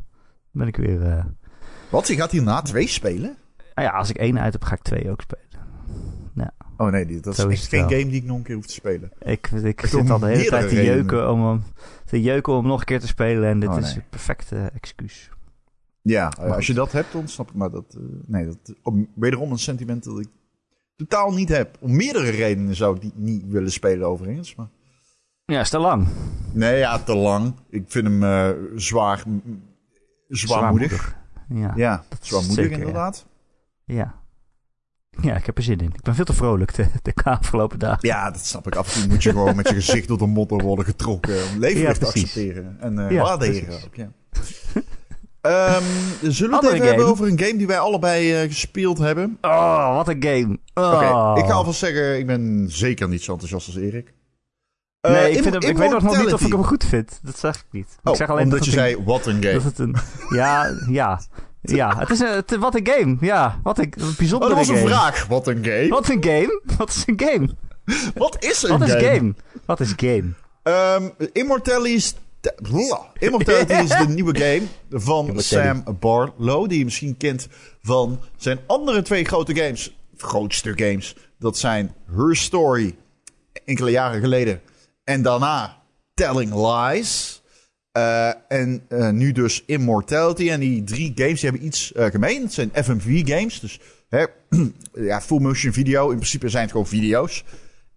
ben 0.51 0.67
ik 0.67 0.75
weer... 0.75 1.01
eh, 1.03 1.25
Wat? 1.89 2.07
Je 2.07 2.15
gaat 2.15 2.31
hierna 2.31 2.61
twee 2.61 2.87
spelen? 2.87 3.35
nou 3.75 3.87
ja, 3.87 3.93
als 3.97 4.09
ik 4.09 4.17
één 4.17 4.39
uit 4.39 4.53
heb, 4.53 4.63
ga 4.63 4.73
ik 4.75 4.81
twee 4.81 5.11
ook 5.11 5.21
spelen. 5.21 5.41
Oh 6.77 6.91
nee, 6.91 7.05
die- 7.05 7.19
dat 7.19 7.33
is 7.33 7.39
Zo 7.39 7.47
geen 7.49 7.79
wel. 7.87 7.89
game 7.99 8.11
die 8.11 8.21
ik 8.21 8.23
nog 8.23 8.37
een 8.37 8.43
keer 8.43 8.55
hoef 8.55 8.65
te 8.65 8.73
spelen. 8.73 9.11
Ik, 9.19 9.47
ik 9.51 9.85
zit 9.85 10.09
al 10.09 10.19
de 10.19 10.25
hele 10.27 10.49
tijd 10.49 10.69
te 10.69 10.83
jeuken, 10.83 11.31
om 11.31 11.45
hem, 11.47 11.63
te 12.05 12.21
jeuken 12.21 12.53
om 12.53 12.67
nog 12.67 12.79
een 12.79 12.85
keer 12.85 12.99
te 12.99 13.07
spelen. 13.07 13.49
En 13.49 13.59
dit 13.59 13.69
Oh, 13.69 13.77
is 13.77 13.93
het 13.93 14.09
perfecte 14.09 14.69
excuus. 14.73 15.29
Ja, 16.01 16.31
Maar 16.39 16.53
als 16.55 16.67
je 16.67 16.73
dat 16.73 16.91
hebt, 16.91 17.11
dan 17.13 17.27
snap 17.27 17.49
ik. 17.49 17.55
Maar 17.55 17.69
dat, 17.71 17.97
nee, 18.25 18.45
dat 18.45 18.57
om, 18.83 19.07
wederom 19.15 19.51
een 19.51 19.57
sentiment 19.59 20.03
dat 20.03 20.19
ik 20.19 20.27
totaal 21.07 21.31
niet 21.31 21.49
heb. 21.49 21.77
Om 21.79 21.95
meerdere 21.95 22.29
redenen 22.29 22.75
zou 22.75 22.95
ik 22.95 23.01
die 23.01 23.11
niet 23.15 23.43
willen 23.47 23.71
spelen 23.71 24.07
overigens. 24.07 24.55
Maar... 24.55 24.67
Ja, 25.45 25.59
is 25.59 25.69
te 25.69 25.77
lang. 25.79 26.07
Nee, 26.53 26.77
ja, 26.77 26.99
te 26.99 27.15
lang. 27.15 27.53
Ik 27.69 27.83
vind 27.87 28.07
hem 28.07 28.23
eh, 28.23 28.49
zwaar, 28.75 29.23
zwaarmoedig. 30.27 31.15
Ja. 31.49 31.73
Ja, 31.75 32.03
dat 32.09 32.19
is 32.21 32.27
zwaarmoedig 32.27 32.63
zeker, 32.65 32.77
inderdaad. 32.79 33.25
ja. 33.85 34.21
Ja, 35.21 35.35
ik 35.35 35.45
heb 35.45 35.57
er 35.57 35.63
zin 35.63 35.79
in. 35.79 35.91
Ik 35.93 36.01
ben 36.01 36.15
veel 36.15 36.25
te 36.25 36.33
vrolijk 36.33 36.75
de, 36.75 36.87
de 37.01 37.13
afgelopen 37.23 37.79
dagen. 37.79 38.07
Ja, 38.07 38.31
dat 38.31 38.45
snap 38.45 38.67
ik. 38.67 38.75
Af 38.75 38.95
en 38.95 39.01
toe 39.01 39.09
moet 39.09 39.23
je 39.23 39.29
gewoon 39.29 39.55
met 39.55 39.67
je 39.67 39.73
gezicht 39.73 40.07
door 40.07 40.17
de 40.17 40.25
modder 40.25 40.61
worden 40.61 40.85
getrokken. 40.85 41.35
Om 41.53 41.59
leven 41.59 41.81
Ja, 41.81 41.93
te 41.93 42.05
accepteren. 42.05 42.77
En 42.79 42.95
Ja, 42.95 43.23
waarderen 43.23 43.83
ook, 43.83 43.95
ja. 43.95 44.11
Ehm, 45.43 45.83
zullen 46.21 46.59
we 46.59 46.65
het 46.65 46.73
even 46.75 46.87
hebben 46.87 47.03
game. 47.05 47.11
over 47.11 47.27
een 47.27 47.39
game 47.39 47.57
die 47.57 47.67
wij 47.67 47.79
allebei 47.79 48.33
eh, 48.33 48.47
gespeeld 48.49 48.97
hebben? 48.97 49.37
Oh, 49.41 49.95
wat 49.95 50.07
een 50.07 50.23
game. 50.23 50.57
Oh. 50.73 50.93
Oké, 50.93 51.39
ik 51.41 51.45
ga 51.47 51.53
alvast 51.53 51.79
zeggen, 51.79 52.17
ik 52.17 52.25
ben 52.27 52.65
zeker 52.69 53.07
niet 53.09 53.23
zo 53.23 53.31
enthousiast 53.31 53.67
als 53.67 53.75
Erik. 53.75 54.13
Eh, 55.01 55.11
nee, 55.11 55.31
ik, 55.31 55.41
vind 55.43 55.53
hem, 55.53 55.63
ik 55.71 55.77
weet 55.77 55.89
nog 55.91 56.17
niet 56.17 56.33
of 56.33 56.41
ik 56.41 56.51
hem 56.51 56.63
goed 56.63 56.83
vind. 56.83 57.19
Dat 57.23 57.39
zeg 57.39 57.55
ik 57.55 57.65
niet. 57.71 57.97
Oh, 58.03 58.11
ik 58.11 58.17
zeg 58.17 58.29
alleen 58.29 58.43
omdat 58.43 58.59
dat 58.59 58.67
je 58.67 58.79
het 58.79 58.89
zei, 58.89 59.03
wat 59.05 59.25
een 59.25 59.43
game. 59.43 59.53
dat 59.53 59.63
het 59.63 59.79
een... 59.79 59.95
Ja, 60.29 60.71
ja. 60.89 61.19
Ja, 61.61 61.97
het 61.97 62.09
is 62.09 62.19
een, 62.19 62.27
het- 62.33 62.55
wat 62.55 62.75
een 62.75 62.87
game. 62.87 63.17
Ja, 63.19 63.59
wat 63.63 63.77
een, 63.77 63.93
een 63.97 64.03
Oh, 64.07 64.15
bijzondere 64.17 64.55
dat 64.55 64.59
was 64.59 64.67
een 64.69 64.75
game. 64.75 64.89
vraag. 64.89 65.25
Wat 65.27 65.47
een 65.47 65.63
game? 65.65 65.87
Wat 65.89 66.09
een 66.09 66.23
game? 66.23 66.61
Wat 66.77 66.89
is 66.89 67.03
een 67.05 67.19
game? 67.25 67.49
Wat 68.15 68.43
is 68.43 68.63
een 68.63 68.69
Wat 68.79 68.87
is 68.87 68.93
game? 68.93 69.05
game? 69.05 69.33
Wat 69.65 69.79
is 69.79 69.93
game? 69.95 70.33
Immortality 71.31 71.89
is... 71.89 72.13
Blah. 72.13 72.21
Immortality 73.19 73.73
is 73.83 73.89
de 73.89 74.07
nieuwe 74.07 74.37
game 74.37 74.63
van. 74.89 75.41
Sam 75.41 75.83
Barlow. 75.99 76.69
Die 76.69 76.77
je 76.77 76.83
misschien 76.83 77.17
kent 77.17 77.47
van 77.81 78.19
zijn 78.37 78.59
andere 78.67 79.01
twee 79.01 79.25
grote 79.25 79.55
games. 79.55 79.95
Grootste 80.17 80.73
games. 80.75 81.15
Dat 81.39 81.57
zijn 81.57 81.93
Her 82.15 82.35
Story. 82.35 82.95
Enkele 83.65 83.91
jaren 83.91 84.21
geleden. 84.21 84.61
En 85.03 85.21
daarna 85.21 85.81
Telling 86.13 86.53
Lies. 86.53 87.41
Eh, 87.91 88.29
en 88.47 88.85
eh, 88.89 89.09
nu 89.09 89.31
dus 89.31 89.63
Immortality. 89.65 90.49
En 90.49 90.59
die 90.59 90.83
drie 90.83 91.11
games 91.15 91.39
die 91.39 91.49
hebben 91.49 91.67
iets 91.67 91.91
eh, 91.93 92.05
gemeen. 92.05 92.41
Het 92.41 92.53
zijn 92.53 92.71
FMV 92.73 93.27
games. 93.27 93.59
Dus 93.59 93.79
hè, 94.09 94.25
ja, 95.09 95.21
full 95.21 95.39
motion 95.39 95.73
video. 95.73 96.09
In 96.09 96.15
principe 96.15 96.49
zijn 96.49 96.63
het 96.63 96.71
gewoon 96.71 96.87
video's. 96.87 97.43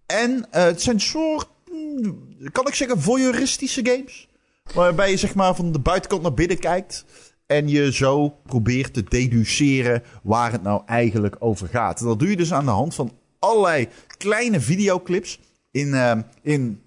En 0.05 0.47
het 0.49 0.81
zijn 0.81 0.99
soort, 0.99 1.47
hmm, 1.69 2.27
kan 2.51 2.67
ik 2.67 2.73
zeggen, 2.73 3.01
voyeuristische 3.01 3.85
games. 3.85 4.26
Waarbij 4.73 5.09
je 5.09 5.17
zeg 5.17 5.35
maar 5.35 5.55
van 5.55 5.71
de 5.71 5.79
buitenkant 5.79 6.21
naar 6.21 6.33
binnen 6.33 6.59
kijkt. 6.59 7.05
En 7.45 7.67
je 7.67 7.93
zo 7.93 8.29
probeert 8.29 8.93
te 8.93 9.03
deduceren 9.03 10.03
waar 10.23 10.51
het 10.51 10.63
nou 10.63 10.81
eigenlijk 10.85 11.35
over 11.39 11.67
gaat. 11.67 11.99
En 11.99 12.05
dat 12.05 12.19
doe 12.19 12.29
je 12.29 12.37
dus 12.37 12.53
aan 12.53 12.65
de 12.65 12.71
hand 12.71 12.95
van 12.95 13.11
allerlei 13.39 13.87
kleine 14.17 14.59
videoclips. 14.59 15.39
In, 15.71 15.93
eh, 15.93 16.17
in 16.41 16.81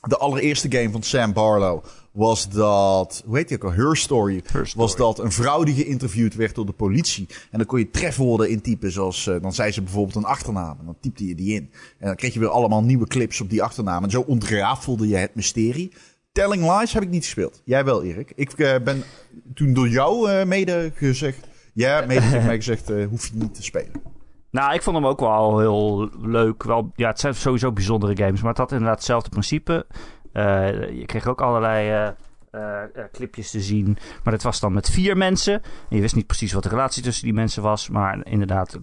de 0.00 0.18
allereerste 0.18 0.70
game 0.70 0.90
van 0.90 1.02
Sam 1.02 1.32
Barlow 1.32 1.84
was 2.12 2.48
dat, 2.48 3.22
hoe 3.26 3.36
heet 3.36 3.48
die 3.48 3.56
ook 3.56 3.64
al, 3.64 3.72
Her 3.72 3.96
Story, 3.96 4.42
Her 4.46 4.72
was 4.76 4.96
dat 4.96 5.18
een 5.18 5.32
vrouw 5.32 5.62
die 5.64 5.74
geïnterviewd 5.74 6.34
werd 6.34 6.54
door 6.54 6.66
de 6.66 6.72
politie. 6.72 7.26
En 7.50 7.58
dan 7.58 7.66
kon 7.66 7.78
je 7.78 7.90
trefwoorden 7.90 8.50
intypen, 8.50 8.92
zoals, 8.92 9.26
eh, 9.26 9.40
dan 9.42 9.52
zei 9.52 9.72
ze 9.72 9.82
bijvoorbeeld 9.82 10.16
een 10.16 10.24
achternaam. 10.24 10.78
En 10.78 10.84
dan 10.84 10.96
typte 11.00 11.26
je 11.26 11.34
die 11.34 11.54
in. 11.54 11.70
En 11.98 12.06
dan 12.06 12.16
kreeg 12.16 12.34
je 12.34 12.40
weer 12.40 12.48
allemaal 12.48 12.82
nieuwe 12.82 13.06
clips 13.06 13.40
op 13.40 13.50
die 13.50 13.62
achternaam. 13.62 14.04
En 14.04 14.10
zo 14.10 14.20
ontrafelde 14.20 15.08
je 15.08 15.16
het 15.16 15.34
mysterie. 15.34 15.92
Telling 16.38 16.78
Lies 16.78 16.92
heb 16.92 17.02
ik 17.02 17.08
niet 17.08 17.24
gespeeld. 17.24 17.62
Jij 17.64 17.84
wel, 17.84 18.02
Erik. 18.02 18.32
Ik 18.34 18.52
eh, 18.52 18.74
ben 18.84 19.02
toen 19.54 19.72
door 19.72 19.88
jou 19.88 20.30
eh, 20.30 20.46
mede 20.46 20.92
gezegd, 20.94 21.48
ja, 21.72 22.04
mede 22.06 22.20
tegen 22.20 22.44
mij 22.44 22.56
gezegd, 22.62 22.90
eh, 22.90 23.06
hoef 23.06 23.26
je 23.26 23.32
niet 23.34 23.54
te 23.54 23.62
spelen. 23.62 24.02
Nou, 24.50 24.74
ik 24.74 24.82
vond 24.82 24.96
hem 24.96 25.06
ook 25.06 25.20
wel 25.20 25.58
heel 25.58 26.10
leuk. 26.20 26.62
Wel, 26.62 26.92
ja, 26.94 27.08
het 27.08 27.20
zijn 27.20 27.34
sowieso 27.34 27.72
bijzondere 27.72 28.16
games, 28.16 28.40
maar 28.40 28.50
het 28.50 28.58
had 28.58 28.72
inderdaad 28.72 28.96
hetzelfde 28.96 29.28
principe. 29.28 29.86
Je 30.92 31.02
kreeg 31.06 31.26
ook 31.26 31.40
allerlei 31.40 32.14
clipjes 33.12 33.50
te 33.50 33.60
zien. 33.60 33.98
Maar 34.24 34.32
het 34.32 34.42
was 34.42 34.60
dan 34.60 34.72
met 34.72 34.90
vier 34.90 35.16
mensen. 35.16 35.54
En 35.62 35.96
je 35.96 36.00
wist 36.00 36.14
niet 36.14 36.26
precies 36.26 36.52
wat 36.52 36.62
de 36.62 36.68
relatie 36.68 37.02
tussen 37.02 37.24
die 37.24 37.34
mensen 37.34 37.62
was. 37.62 37.88
Maar 37.88 38.26
inderdaad, 38.26 38.78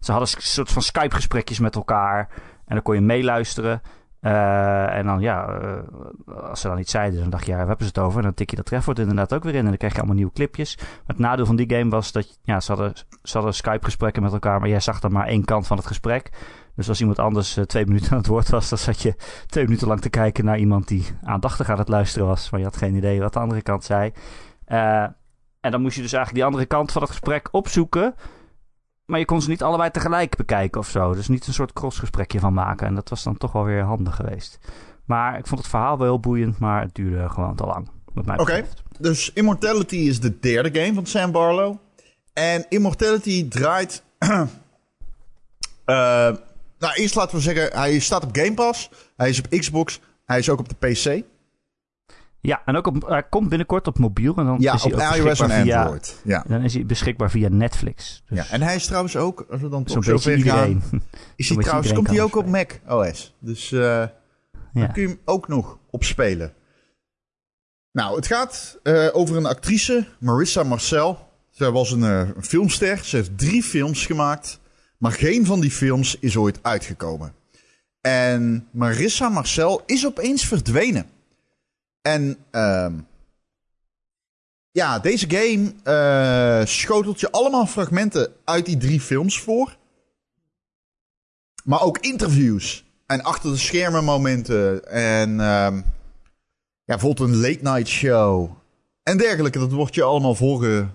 ze 0.00 0.12
hadden 0.12 0.28
een 0.36 0.42
soort 0.42 0.72
van 0.72 0.82
Skype-gesprekjes 0.82 1.58
met 1.58 1.74
elkaar. 1.74 2.28
En 2.66 2.74
dan 2.74 2.82
kon 2.82 2.94
je 2.94 3.00
meeluisteren. 3.00 3.82
Eh, 4.22 4.96
en 4.96 5.06
dan, 5.06 5.20
ja, 5.20 5.46
eh, 5.46 6.50
als 6.50 6.60
ze 6.60 6.68
dan 6.68 6.78
iets 6.78 6.90
zeiden, 6.90 7.20
dan 7.20 7.30
dacht 7.30 7.44
je, 7.44 7.50
ja, 7.50 7.56
waar 7.56 7.66
hebben 7.66 7.86
ze 7.86 7.92
het 7.94 8.04
over? 8.04 8.18
En 8.18 8.24
dan 8.24 8.34
tik 8.34 8.50
je 8.50 8.56
dat 8.56 8.64
trefwoord 8.64 8.98
inderdaad 8.98 9.34
ook 9.34 9.42
weer 9.42 9.54
in. 9.54 9.58
En 9.58 9.66
dan 9.66 9.76
krijg 9.76 9.92
je 9.92 9.98
allemaal 9.98 10.16
nieuwe 10.16 10.32
clipjes. 10.32 10.76
Maar 10.76 10.86
het 11.06 11.18
nadeel 11.18 11.46
van 11.46 11.56
die 11.56 11.74
game 11.76 11.90
was 11.90 12.12
dat, 12.12 12.38
ja, 12.42 12.60
ze 12.60 12.72
hadden, 12.72 12.92
ze 13.22 13.36
hadden 13.36 13.54
Skype-gesprekken 13.54 14.22
met 14.22 14.32
elkaar, 14.32 14.60
maar 14.60 14.68
jij 14.68 14.80
zag 14.80 15.00
dan 15.00 15.12
maar 15.12 15.26
één 15.26 15.44
kant 15.44 15.66
van 15.66 15.76
het 15.76 15.86
gesprek. 15.86 16.30
Dus 16.76 16.88
als 16.88 17.00
iemand 17.00 17.18
anders 17.18 17.56
eh, 17.56 17.64
twee 17.64 17.86
minuten 17.86 18.10
aan 18.12 18.18
het 18.18 18.26
woord 18.26 18.48
was, 18.48 18.68
dan 18.68 18.78
zat 18.78 19.02
je 19.02 19.14
twee 19.46 19.64
minuten 19.64 19.88
lang 19.88 20.00
te 20.00 20.10
kijken 20.10 20.44
naar 20.44 20.58
iemand 20.58 20.88
die 20.88 21.06
aandachtig 21.22 21.70
aan 21.70 21.78
het 21.78 21.88
luisteren 21.88 22.26
was. 22.26 22.50
Maar 22.50 22.60
je 22.60 22.66
had 22.66 22.76
geen 22.76 22.94
idee 22.94 23.20
wat 23.20 23.32
de 23.32 23.40
andere 23.40 23.62
kant 23.62 23.84
zei. 23.84 24.12
En 25.60 25.70
dan 25.70 25.82
moest 25.82 25.96
je 25.96 26.02
dus 26.02 26.12
eigenlijk 26.12 26.34
die 26.34 26.44
andere 26.44 26.66
kant 26.66 26.92
van 26.92 27.02
het 27.02 27.10
gesprek 27.10 27.48
opzoeken. 27.50 28.14
Maar 29.12 29.20
je 29.20 29.26
kon 29.26 29.42
ze 29.42 29.48
niet 29.48 29.62
allebei 29.62 29.90
tegelijk 29.90 30.36
bekijken 30.36 30.80
of 30.80 30.88
zo. 30.88 31.14
Dus 31.14 31.28
niet 31.28 31.46
een 31.46 31.52
soort 31.52 31.72
crossgesprekje 31.72 32.38
van 32.40 32.52
maken. 32.52 32.86
En 32.86 32.94
dat 32.94 33.08
was 33.08 33.22
dan 33.22 33.36
toch 33.36 33.52
wel 33.52 33.64
weer 33.64 33.82
handig 33.82 34.16
geweest. 34.16 34.58
Maar 35.04 35.38
ik 35.38 35.46
vond 35.46 35.60
het 35.60 35.70
verhaal 35.70 35.98
wel 35.98 36.06
heel 36.06 36.20
boeiend, 36.20 36.58
maar 36.58 36.82
het 36.82 36.94
duurde 36.94 37.28
gewoon 37.28 37.56
te 37.56 37.64
lang. 37.64 37.88
Oké. 38.36 38.64
Dus 38.98 39.32
Immortality 39.32 39.96
is 39.96 40.20
de 40.20 40.38
derde 40.38 40.80
game 40.80 40.94
van 40.94 41.06
Sam 41.06 41.32
Barlow. 41.32 41.76
En 42.32 42.66
Immortality 42.68 43.48
draait. 43.48 44.02
Eh, 45.84 45.96
nou, 46.78 46.94
eerst 46.94 47.14
laten 47.14 47.36
we 47.36 47.42
zeggen, 47.42 47.78
hij 47.78 47.98
staat 47.98 48.24
op 48.24 48.36
Game 48.36 48.54
Pass. 48.54 48.90
Hij 49.16 49.28
is 49.28 49.38
op 49.38 49.46
Xbox. 49.48 50.00
Hij 50.24 50.38
is 50.38 50.48
ook 50.48 50.58
op 50.58 50.68
de 50.68 50.74
PC. 50.88 51.24
Ja, 52.42 52.62
en 52.64 52.76
ook 52.76 52.86
op, 52.86 53.08
hij 53.08 53.22
komt 53.22 53.48
binnenkort 53.48 53.86
op 53.86 53.98
mobiel. 53.98 54.36
En 54.36 54.44
dan 54.44 54.56
Ja, 54.60 54.74
is 54.74 54.82
hij 54.82 54.92
op 54.92 55.00
ook 55.00 55.14
iOS 55.14 55.40
en 55.40 55.50
via, 55.50 55.80
Android. 55.80 56.20
Ja. 56.24 56.44
Dan 56.48 56.62
is 56.62 56.74
hij 56.74 56.86
beschikbaar 56.86 57.30
via 57.30 57.48
Netflix. 57.48 58.22
Dus 58.28 58.38
ja. 58.38 58.54
En 58.54 58.62
hij 58.62 58.74
is 58.74 58.86
trouwens 58.86 59.16
ook, 59.16 59.46
als 59.50 59.60
we 59.60 59.68
dan 59.68 59.84
toch 59.84 59.96
beetje 59.96 60.18
zover 60.18 60.38
gaan, 60.38 60.82
is 61.36 61.48
hij 61.48 61.58
trouwens, 61.58 61.92
komt 61.92 62.08
hij 62.08 62.22
ook 62.22 62.36
op 62.36 62.46
Mac 62.46 62.70
OS. 62.88 63.34
Dus 63.38 63.72
eh 63.72 63.80
ja. 64.72 64.80
dan 64.80 64.92
kun 64.92 65.02
je 65.02 65.08
hem 65.08 65.18
ook 65.24 65.48
nog 65.48 65.78
opspelen. 65.90 66.52
Nou, 67.92 68.16
het 68.16 68.26
gaat 68.26 68.78
eh, 68.82 69.08
over 69.12 69.36
een 69.36 69.46
actrice, 69.46 70.06
Marissa 70.18 70.62
Marcel. 70.62 71.28
Zij 71.50 71.70
was 71.70 71.90
een, 71.90 72.04
eh, 72.04 72.28
een 72.36 72.44
filmster. 72.44 72.98
Ze 73.04 73.16
heeft 73.16 73.38
drie 73.38 73.62
films 73.62 74.06
gemaakt. 74.06 74.60
Maar 74.98 75.12
geen 75.12 75.46
van 75.46 75.60
die 75.60 75.70
films 75.70 76.16
is 76.20 76.36
ooit 76.36 76.58
uitgekomen. 76.62 77.34
En 78.00 78.68
Marissa 78.70 79.28
Marcel 79.28 79.82
is 79.86 80.06
opeens 80.06 80.44
verdwenen. 80.44 81.06
En 82.02 82.36
ehm, 82.50 83.00
ja, 84.70 84.98
deze 84.98 85.26
game 85.30 85.72
eh, 85.82 86.66
schotelt 86.66 87.20
je 87.20 87.30
allemaal 87.30 87.66
fragmenten 87.66 88.32
uit 88.44 88.66
die 88.66 88.76
drie 88.76 89.00
films 89.00 89.40
voor. 89.40 89.76
Maar 91.64 91.82
ook 91.82 91.98
interviews. 91.98 92.84
En 93.06 93.22
achter 93.22 93.50
de 93.50 93.56
schermen 93.56 94.04
momenten. 94.04 94.86
En 94.86 95.40
ehm, 95.40 95.76
ja, 96.84 96.98
bijvoorbeeld 96.98 97.28
een 97.28 97.40
late 97.40 97.62
night 97.62 97.88
show. 97.88 98.50
En 99.02 99.18
dergelijke. 99.18 99.58
Dat 99.58 99.72
wordt 99.72 99.94
je 99.94 100.02
allemaal 100.02 100.34
voorge... 100.34 100.88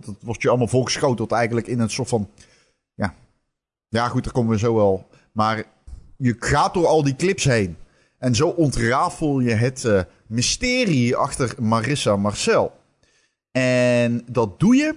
Dat 0.00 0.16
wordt 0.20 0.42
je 0.42 0.48
allemaal 0.48 0.68
voorgeschoteld 0.68 1.32
eigenlijk 1.32 1.66
in 1.66 1.80
een 1.80 1.90
soort 1.90 2.08
van... 2.08 2.30
Ja, 2.94 3.14
ja 3.88 4.08
goed, 4.08 4.24
daar 4.24 4.32
komen 4.32 4.52
we 4.52 4.58
zo 4.58 4.74
wel. 4.74 5.08
Maar 5.32 5.64
je 6.16 6.36
gaat 6.38 6.74
door 6.74 6.86
al 6.86 7.02
die 7.02 7.16
clips 7.16 7.44
heen. 7.44 7.76
En 8.18 8.34
zo 8.34 8.48
ontrafel 8.48 9.40
je 9.40 9.54
het 9.54 9.84
uh, 9.84 10.00
mysterie 10.26 11.16
achter 11.16 11.54
Marissa 11.60 12.16
Marcel. 12.16 12.72
En 13.52 14.22
dat 14.30 14.60
doe 14.60 14.76
je 14.76 14.96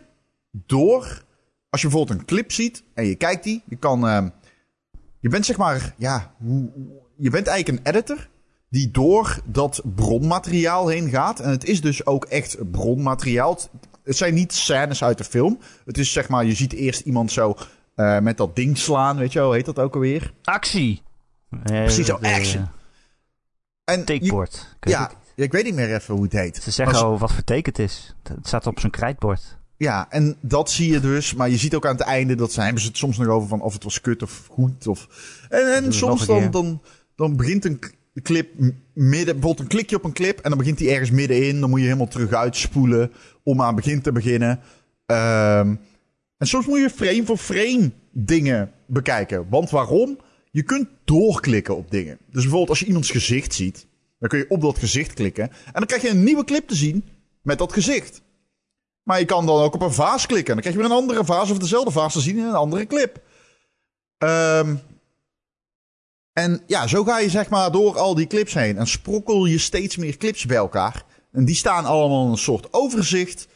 door, 0.51 1.23
als 1.69 1.81
je 1.81 1.87
bijvoorbeeld 1.87 2.19
een 2.19 2.25
clip 2.25 2.51
ziet 2.51 2.83
en 2.93 3.05
je 3.05 3.15
kijkt 3.15 3.43
die, 3.43 3.63
je 3.65 3.75
kan, 3.75 4.05
uh, 4.05 4.25
je 5.19 5.29
bent 5.29 5.45
zeg 5.45 5.57
maar, 5.57 5.93
ja, 5.97 6.35
je 7.17 7.29
bent 7.29 7.47
eigenlijk 7.47 7.67
een 7.67 7.93
editor 7.93 8.27
die 8.69 8.91
door 8.91 9.39
dat 9.45 9.81
bronmateriaal 9.95 10.87
heen 10.87 11.09
gaat. 11.09 11.39
En 11.39 11.49
het 11.49 11.65
is 11.65 11.81
dus 11.81 12.05
ook 12.05 12.25
echt 12.25 12.71
bronmateriaal. 12.71 13.59
Het 14.03 14.17
zijn 14.17 14.33
niet 14.33 14.53
scènes 14.53 15.03
uit 15.03 15.17
de 15.17 15.23
film. 15.23 15.59
Het 15.85 15.97
is 15.97 16.11
zeg 16.11 16.29
maar, 16.29 16.45
je 16.45 16.53
ziet 16.53 16.73
eerst 16.73 17.01
iemand 17.01 17.31
zo 17.31 17.55
uh, 17.95 18.19
met 18.19 18.37
dat 18.37 18.55
ding 18.55 18.77
slaan, 18.77 19.17
weet 19.17 19.33
je 19.33 19.39
wel, 19.39 19.51
heet 19.51 19.65
dat 19.65 19.79
ook 19.79 19.93
alweer? 19.93 20.33
Actie. 20.43 21.01
Precies 21.63 22.05
zo, 22.05 22.15
action. 22.21 22.69
En 23.91 24.05
Takebord. 24.05 24.77
Ja, 24.79 25.11
ik 25.35 25.51
weet 25.51 25.63
niet 25.63 25.73
meer 25.73 25.95
even 25.95 26.13
hoe 26.13 26.23
het 26.23 26.33
heet. 26.33 26.57
Ze 26.63 26.71
zeggen 26.71 26.97
al 26.97 27.17
wat 27.17 27.31
voor 27.31 27.43
teken 27.43 27.71
het 27.71 27.81
is. 27.81 28.15
Het 28.23 28.47
staat 28.47 28.67
op 28.67 28.79
zijn 28.79 28.91
krijtbord. 28.91 29.57
Ja, 29.77 30.07
en 30.09 30.37
dat 30.41 30.71
zie 30.71 30.91
je 30.91 30.99
dus. 30.99 31.33
Maar 31.33 31.49
je 31.49 31.57
ziet 31.57 31.75
ook 31.75 31.85
aan 31.85 31.95
het 31.95 32.05
einde 32.05 32.35
dat 32.35 32.51
ze 32.51 32.61
hebben 32.61 32.81
ze 32.81 32.87
het 32.87 32.97
soms 32.97 33.17
nog 33.17 33.27
over 33.27 33.47
van 33.47 33.61
of 33.61 33.73
het 33.73 33.83
was 33.83 34.01
kut 34.01 34.21
of 34.23 34.47
goed. 34.51 34.87
Of... 34.87 35.07
En, 35.49 35.75
en 35.75 35.93
soms 35.93 36.25
dan, 36.25 36.51
dan, 36.51 36.81
dan 37.15 37.35
begint 37.35 37.65
een 37.65 37.79
clip 38.21 38.49
midden, 38.93 39.33
bijvoorbeeld 39.33 39.59
een 39.59 39.67
klikje 39.67 39.95
op 39.95 40.03
een 40.03 40.13
clip 40.13 40.39
en 40.39 40.49
dan 40.49 40.57
begint 40.57 40.77
die 40.77 40.89
ergens 40.89 41.11
middenin. 41.11 41.59
Dan 41.59 41.69
moet 41.69 41.79
je 41.79 41.85
helemaal 41.85 42.07
terug 42.07 42.33
uitspoelen 42.33 43.11
om 43.43 43.61
aan 43.61 43.75
het 43.75 43.75
begin 43.75 44.01
te 44.01 44.11
beginnen. 44.11 44.59
Um, 45.05 45.79
en 46.37 46.47
soms 46.47 46.65
moet 46.65 46.79
je 46.79 46.89
frame 46.89 47.25
voor 47.25 47.37
frame 47.37 47.91
dingen 48.11 48.71
bekijken. 48.85 49.45
Want 49.49 49.69
waarom? 49.69 50.17
Je 50.51 50.63
kunt 50.63 50.87
doorklikken 51.03 51.75
op 51.75 51.91
dingen. 51.91 52.17
Dus 52.25 52.41
bijvoorbeeld 52.41 52.69
als 52.69 52.79
je 52.79 52.85
iemands 52.85 53.11
gezicht 53.11 53.53
ziet, 53.53 53.87
dan 54.19 54.29
kun 54.29 54.39
je 54.39 54.49
op 54.49 54.61
dat 54.61 54.77
gezicht 54.77 55.13
klikken. 55.13 55.43
En 55.49 55.73
dan 55.73 55.85
krijg 55.85 56.01
je 56.01 56.09
een 56.09 56.23
nieuwe 56.23 56.43
clip 56.43 56.67
te 56.67 56.75
zien 56.75 57.09
met 57.41 57.57
dat 57.57 57.73
gezicht. 57.73 58.21
Maar 59.03 59.19
je 59.19 59.25
kan 59.25 59.45
dan 59.45 59.61
ook 59.61 59.73
op 59.73 59.81
een 59.81 59.93
vaas 59.93 60.25
klikken. 60.25 60.47
En 60.47 60.61
dan 60.61 60.61
krijg 60.61 60.75
je 60.75 60.81
weer 60.81 60.91
een 60.91 61.03
andere 61.03 61.25
vaas 61.25 61.51
of 61.51 61.57
dezelfde 61.57 61.91
vaas 61.91 62.13
te 62.13 62.19
zien 62.19 62.37
in 62.37 62.45
een 62.45 62.53
andere 62.53 62.87
clip. 62.87 63.21
Um, 64.17 64.81
en 66.33 66.61
ja, 66.67 66.87
zo 66.87 67.03
ga 67.03 67.19
je 67.19 67.29
zeg 67.29 67.49
maar 67.49 67.71
door 67.71 67.97
al 67.97 68.15
die 68.15 68.27
clips 68.27 68.53
heen. 68.53 68.77
En 68.77 68.87
sprokkel 68.87 69.45
je 69.45 69.57
steeds 69.57 69.97
meer 69.97 70.17
clips 70.17 70.45
bij 70.45 70.57
elkaar. 70.57 71.03
En 71.31 71.45
die 71.45 71.55
staan 71.55 71.85
allemaal 71.85 72.25
in 72.25 72.31
een 72.31 72.37
soort 72.37 72.73
overzicht. 72.73 73.47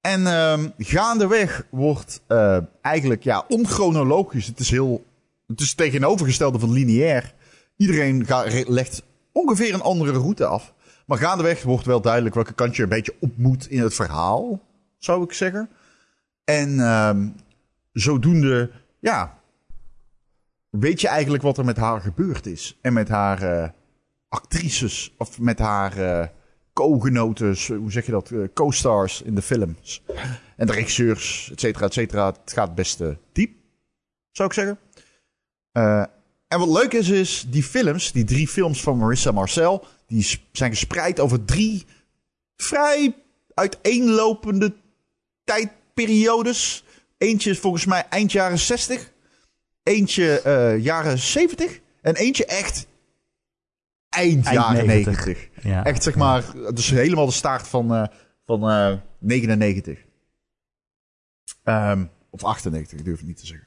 En 0.00 0.26
um, 0.26 0.72
gaandeweg 0.78 1.66
wordt 1.70 2.20
uh, 2.28 2.58
eigenlijk 2.80 3.24
ja, 3.24 3.44
onchronologisch. 3.48 4.46
Het 4.46 4.58
is 4.58 4.70
heel. 4.70 5.04
Het 5.52 5.60
is 5.60 5.74
tegenovergestelde 5.74 6.58
van 6.58 6.72
lineair. 6.72 7.34
Iedereen 7.76 8.26
legt 8.66 9.02
ongeveer 9.32 9.74
een 9.74 9.80
andere 9.80 10.12
route 10.12 10.46
af. 10.46 10.74
Maar 11.06 11.18
gaandeweg 11.18 11.62
wordt 11.62 11.86
wel 11.86 12.00
duidelijk 12.00 12.34
welke 12.34 12.52
kant 12.52 12.76
je 12.76 12.82
een 12.82 12.88
beetje 12.88 13.14
op 13.20 13.36
moet 13.36 13.68
in 13.68 13.80
het 13.80 13.94
verhaal, 13.94 14.60
zou 14.98 15.22
ik 15.22 15.32
zeggen. 15.32 15.70
En 16.44 16.78
um, 16.80 17.34
zodoende, 17.92 18.70
ja, 18.98 19.38
weet 20.70 21.00
je 21.00 21.08
eigenlijk 21.08 21.42
wat 21.42 21.58
er 21.58 21.64
met 21.64 21.76
haar 21.76 22.00
gebeurd 22.00 22.46
is. 22.46 22.78
En 22.80 22.92
met 22.92 23.08
haar 23.08 23.42
uh, 23.42 23.68
actrices, 24.28 25.14
of 25.18 25.40
met 25.40 25.58
haar 25.58 25.98
uh, 25.98 26.26
co-genoten, 26.72 27.76
hoe 27.76 27.92
zeg 27.92 28.06
je 28.06 28.12
dat, 28.12 28.30
uh, 28.30 28.48
co-stars 28.54 29.22
in 29.22 29.34
de 29.34 29.42
films. 29.42 30.02
En 30.56 30.66
de 30.66 30.72
regisseurs, 30.72 31.50
et 31.52 31.60
cetera, 31.60 31.86
et 31.86 31.92
cetera. 31.92 32.26
Het 32.26 32.52
gaat 32.52 32.74
best 32.74 33.02
diep, 33.32 33.52
zou 34.30 34.48
ik 34.48 34.54
zeggen. 34.54 34.78
En 35.72 36.58
wat 36.58 36.68
leuk 36.68 36.92
is, 36.92 37.08
is 37.08 37.46
die 37.48 37.62
films, 37.62 38.12
die 38.12 38.24
drie 38.24 38.48
films 38.48 38.82
van 38.82 38.98
Marissa 38.98 39.30
Marcel, 39.30 39.86
die 40.06 40.40
zijn 40.52 40.70
gespreid 40.70 41.20
over 41.20 41.44
drie 41.44 41.86
vrij 42.56 43.14
uiteenlopende 43.54 44.74
tijdperiodes. 45.44 46.84
Eentje 47.18 47.54
volgens 47.54 47.84
mij 47.84 48.06
eind 48.08 48.32
jaren 48.32 48.58
60. 48.58 49.10
Eentje 49.82 50.42
uh, 50.46 50.84
jaren 50.84 51.18
70 51.18 51.80
en 52.00 52.14
eentje 52.14 52.46
echt 52.46 52.86
eind, 54.08 54.46
eind 54.46 54.58
jaren 54.58 54.86
90. 54.86 55.48
Ja. 55.62 55.84
Echt 55.84 56.02
zeg 56.02 56.14
maar, 56.14 56.44
dus 56.74 56.90
helemaal 56.90 57.26
de 57.26 57.32
start 57.32 57.68
van, 57.68 57.92
uh, 57.94 58.06
van 58.46 58.70
uh, 58.70 58.96
99. 59.18 59.98
Um, 61.64 62.10
of 62.30 62.44
98, 62.44 62.98
ik 62.98 63.04
durf 63.04 63.18
het 63.18 63.26
niet 63.26 63.38
te 63.38 63.46
zeggen. 63.46 63.66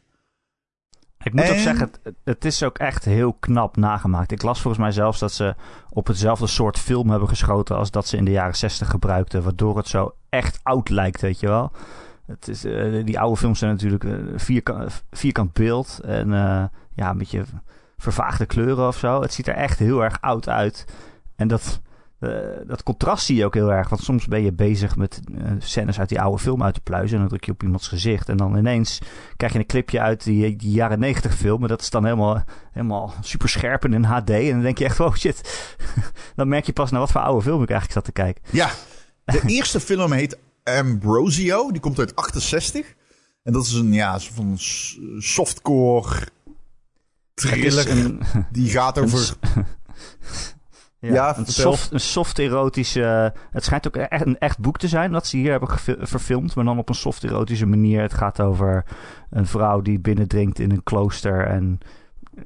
Ik 1.25 1.33
moet 1.33 1.49
ook 1.49 1.57
zeggen, 1.57 1.89
het, 2.03 2.15
het, 2.23 2.45
is 2.45 2.63
ook 2.63 2.77
echt 2.77 3.05
heel 3.05 3.33
knap 3.33 3.77
nagemaakt. 3.77 4.31
Ik 4.31 4.41
las 4.41 4.61
volgens 4.61 4.83
mij 4.83 4.91
zelfs 4.91 5.19
dat 5.19 5.31
ze 5.31 5.55
op 5.89 6.07
hetzelfde 6.07 6.47
soort 6.47 6.79
film 6.79 7.09
hebben 7.09 7.29
geschoten 7.29 7.77
als 7.77 7.91
dat 7.91 8.07
ze 8.07 8.17
in 8.17 8.25
de 8.25 8.31
jaren 8.31 8.55
60 8.55 8.89
gebruikten. 8.89 9.43
Waardoor 9.43 9.77
het 9.77 9.87
zo 9.87 10.15
echt 10.29 10.59
oud 10.63 10.89
lijkt, 10.89 11.21
weet 11.21 11.39
je 11.39 11.47
wel. 11.47 11.71
Het 12.25 12.47
is, 12.47 12.65
uh, 12.65 13.05
die 13.05 13.19
oude 13.19 13.37
films 13.37 13.59
zijn 13.59 13.71
natuurlijk 13.71 14.03
uh, 14.03 14.17
vierkant, 14.35 15.03
vierkant 15.11 15.53
beeld 15.53 15.99
en 16.03 16.27
uh, 16.27 16.63
ja, 16.93 17.09
een 17.09 17.17
beetje 17.17 17.43
vervaagde 17.97 18.45
kleuren 18.45 18.87
of 18.87 18.97
zo. 18.97 19.21
Het 19.21 19.33
ziet 19.33 19.47
er 19.47 19.55
echt 19.55 19.79
heel 19.79 20.03
erg 20.03 20.21
oud 20.21 20.49
uit. 20.49 20.85
En 21.35 21.47
dat, 21.47 21.81
dat 22.67 22.83
contrast 22.83 23.25
zie 23.25 23.35
je 23.35 23.45
ook 23.45 23.53
heel 23.53 23.71
erg. 23.71 23.89
Want 23.89 24.01
soms 24.01 24.27
ben 24.27 24.41
je 24.41 24.53
bezig 24.53 24.95
met 24.95 25.19
scènes 25.59 25.99
uit 25.99 26.09
die 26.09 26.21
oude 26.21 26.41
film 26.41 26.63
uit 26.63 26.73
te 26.73 26.81
pluizen. 26.81 27.13
En 27.13 27.19
dan 27.19 27.29
druk 27.29 27.45
je 27.45 27.51
op 27.51 27.63
iemands 27.63 27.87
gezicht. 27.87 28.29
En 28.29 28.37
dan 28.37 28.57
ineens 28.57 28.99
krijg 29.37 29.53
je 29.53 29.59
een 29.59 29.65
clipje 29.65 29.99
uit 29.99 30.23
die, 30.23 30.55
die 30.55 30.71
jaren 30.71 30.99
negentig 30.99 31.35
film. 31.35 31.61
En 31.61 31.67
dat 31.67 31.81
is 31.81 31.89
dan 31.89 32.03
helemaal, 32.03 32.43
helemaal 32.71 33.13
super 33.21 33.49
scherp 33.49 33.83
en 33.83 33.93
in 33.93 34.03
HD. 34.03 34.29
En 34.29 34.51
dan 34.51 34.61
denk 34.61 34.77
je 34.77 34.85
echt, 34.85 34.99
oh 35.05 35.15
shit. 35.15 35.67
dan 36.35 36.47
merk 36.47 36.65
je 36.65 36.73
pas 36.73 36.91
naar 36.91 36.99
wat 36.99 37.11
voor 37.11 37.21
oude 37.21 37.41
film 37.41 37.63
ik 37.63 37.69
eigenlijk 37.69 37.91
zat 37.91 38.15
te 38.15 38.21
kijken. 38.21 38.43
Ja, 38.51 38.71
de 39.25 39.41
eerste 39.57 39.79
film 39.79 40.11
heet 40.11 40.37
Ambrosio. 40.63 41.71
Die 41.71 41.81
komt 41.81 41.99
uit 41.99 42.15
68. 42.15 42.93
En 43.43 43.53
dat 43.53 43.65
is 43.65 43.73
een, 43.73 43.93
ja, 43.93 44.19
van 44.19 44.55
softcore 45.17 46.27
thriller. 47.33 47.89
Een, 47.89 48.21
die 48.51 48.69
gaat 48.69 48.99
over... 48.99 49.35
ja, 51.05 51.13
ja 51.13 51.37
een, 51.37 51.45
soft, 51.45 51.91
een 51.91 51.99
soft 51.99 52.39
erotische... 52.39 53.33
Het 53.51 53.63
schijnt 53.63 53.87
ook 53.87 53.95
echt 53.95 54.25
een 54.25 54.37
echt 54.37 54.59
boek 54.59 54.77
te 54.77 54.87
zijn 54.87 55.11
dat 55.11 55.27
ze 55.27 55.37
hier 55.37 55.51
hebben 55.51 55.69
verfilmd. 55.99 56.55
Maar 56.55 56.65
dan 56.65 56.77
op 56.77 56.89
een 56.89 56.95
soft 56.95 57.23
erotische 57.23 57.65
manier. 57.65 58.01
Het 58.01 58.13
gaat 58.13 58.41
over 58.41 58.85
een 59.29 59.47
vrouw 59.47 59.81
die 59.81 59.99
binnendringt 59.99 60.59
in 60.59 60.71
een 60.71 60.83
klooster 60.83 61.47
en... 61.47 61.79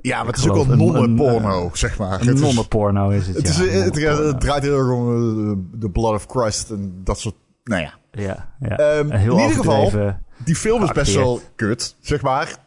Ja, 0.01 0.17
maar 0.17 0.27
het 0.27 0.37
is 0.37 0.49
ook 0.49 0.65
wel 0.65 0.75
nonnenporno, 0.75 1.69
zeg 1.73 1.97
maar. 1.97 2.27
Een 2.27 2.39
nonnenporno 2.39 3.09
is 3.09 3.27
het, 3.27 3.35
het, 3.35 3.47
is, 3.47 3.57
het, 3.57 3.95
het, 3.95 4.39
draait 4.39 4.63
heel 4.63 4.77
erg 4.77 4.91
om 4.91 5.69
de 5.73 5.89
Blood 5.89 6.13
of 6.13 6.25
Christ 6.29 6.69
en 6.69 7.01
dat 7.03 7.19
soort... 7.19 7.35
Nou 7.63 7.81
ja, 7.81 7.93
ja, 8.11 8.53
ja. 8.59 8.97
Um, 8.97 9.11
in 9.11 9.31
ieder 9.31 9.51
geval, 9.51 9.91
die 10.43 10.55
film 10.55 10.83
is 10.83 10.91
best 10.91 11.15
wel 11.15 11.41
kut, 11.55 11.95
zeg 11.99 12.21
maar. 12.21 12.57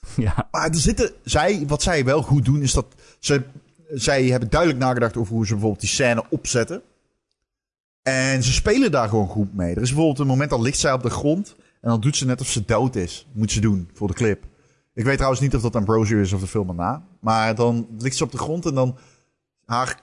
Ja. 0.16 0.48
Maar 0.50 0.68
er 0.68 0.74
zitten, 0.74 1.12
zij, 1.22 1.64
wat 1.66 1.82
zij 1.82 2.04
wel 2.04 2.22
goed 2.22 2.44
doen, 2.44 2.62
is 2.62 2.72
dat 2.72 2.86
ze, 3.18 3.42
zij 3.92 4.24
hebben 4.24 4.50
duidelijk 4.50 4.80
nagedacht 4.80 5.16
over 5.16 5.34
hoe 5.34 5.46
ze 5.46 5.52
bijvoorbeeld 5.52 5.80
die 5.80 5.90
scène 5.90 6.24
opzetten. 6.30 6.82
En 8.02 8.42
ze 8.42 8.52
spelen 8.52 8.90
daar 8.90 9.08
gewoon 9.08 9.28
goed 9.28 9.54
mee. 9.54 9.74
Er 9.74 9.82
is 9.82 9.88
bijvoorbeeld 9.88 10.18
een 10.18 10.26
moment, 10.26 10.50
dan 10.50 10.62
ligt 10.62 10.78
zij 10.78 10.92
op 10.92 11.02
de 11.02 11.10
grond. 11.10 11.56
En 11.80 11.90
dan 11.90 12.00
doet 12.00 12.16
ze 12.16 12.26
net 12.26 12.40
of 12.40 12.48
ze 12.48 12.64
dood 12.64 12.96
is. 12.96 13.26
Moet 13.32 13.52
ze 13.52 13.60
doen 13.60 13.90
voor 13.92 14.08
de 14.08 14.14
clip. 14.14 14.44
Ik 14.94 15.04
weet 15.04 15.14
trouwens 15.14 15.42
niet 15.42 15.54
of 15.54 15.62
dat 15.62 15.76
Ambrosio 15.76 16.20
is 16.20 16.32
of 16.32 16.40
de 16.40 16.46
film 16.46 16.68
erna. 16.68 17.06
Maar 17.20 17.54
dan 17.54 17.88
ligt 17.98 18.16
ze 18.16 18.24
op 18.24 18.30
de 18.30 18.38
grond 18.38 18.66
en 18.66 18.74
dan... 18.74 18.96
Haar 19.64 20.00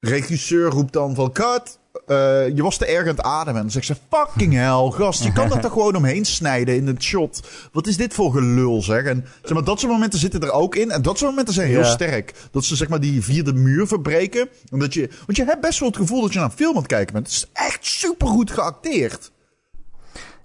regisseur 0.00 0.70
roept 0.70 0.92
dan 0.92 1.14
van... 1.14 1.32
Cut! 1.32 1.79
Uh, 2.06 2.48
je 2.48 2.62
was 2.62 2.76
te 2.76 2.86
erg 2.86 3.00
aan 3.00 3.06
het 3.06 3.20
ademen. 3.20 3.54
En 3.54 3.62
dan 3.62 3.70
zeg 3.70 3.84
ze, 3.84 3.96
fucking 4.10 4.52
hell, 4.52 4.90
gast. 4.90 5.24
Je 5.24 5.32
kan 5.32 5.48
dat 5.48 5.64
er 5.64 5.70
gewoon 5.80 5.96
omheen 5.96 6.24
snijden 6.24 6.76
in 6.76 6.86
het 6.86 7.02
shot. 7.02 7.48
Wat 7.72 7.86
is 7.86 7.96
dit 7.96 8.14
voor 8.14 8.32
gelul, 8.32 8.82
zeg. 8.82 9.04
En 9.04 9.24
zeg 9.42 9.52
maar, 9.52 9.64
dat 9.64 9.80
soort 9.80 9.92
momenten 9.92 10.18
zitten 10.18 10.40
er 10.40 10.52
ook 10.52 10.74
in. 10.74 10.90
En 10.90 11.02
dat 11.02 11.18
soort 11.18 11.30
momenten 11.30 11.54
zijn 11.54 11.68
heel 11.68 11.84
sterk. 11.84 12.34
Dat 12.50 12.64
ze 12.64 12.76
zeg 12.76 12.88
maar 12.88 13.00
die 13.00 13.24
vierde 13.24 13.52
muur 13.52 13.86
verbreken. 13.86 14.48
Omdat 14.70 14.94
je, 14.94 15.08
want 15.26 15.36
je 15.36 15.44
hebt 15.44 15.60
best 15.60 15.78
wel 15.78 15.88
het 15.88 15.98
gevoel 15.98 16.20
dat 16.20 16.32
je 16.32 16.38
naar 16.38 16.48
een 16.48 16.56
film 16.56 16.74
aan 16.74 16.82
het 16.82 16.86
kijken 16.86 17.12
bent. 17.12 17.26
Het 17.26 17.36
is 17.36 17.48
echt 17.52 17.86
supergoed 17.86 18.50
geacteerd. 18.50 19.30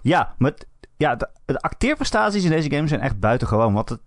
Ja, 0.02 0.34
maar 0.38 0.52
ja, 0.96 1.14
de, 1.14 1.28
de 1.44 1.60
acteerprestaties 1.60 2.44
in 2.44 2.50
deze 2.50 2.70
game 2.70 2.88
zijn 2.88 3.00
echt 3.00 3.20
buitengewoon. 3.20 3.72
Want 3.72 3.88
het, 3.88 4.00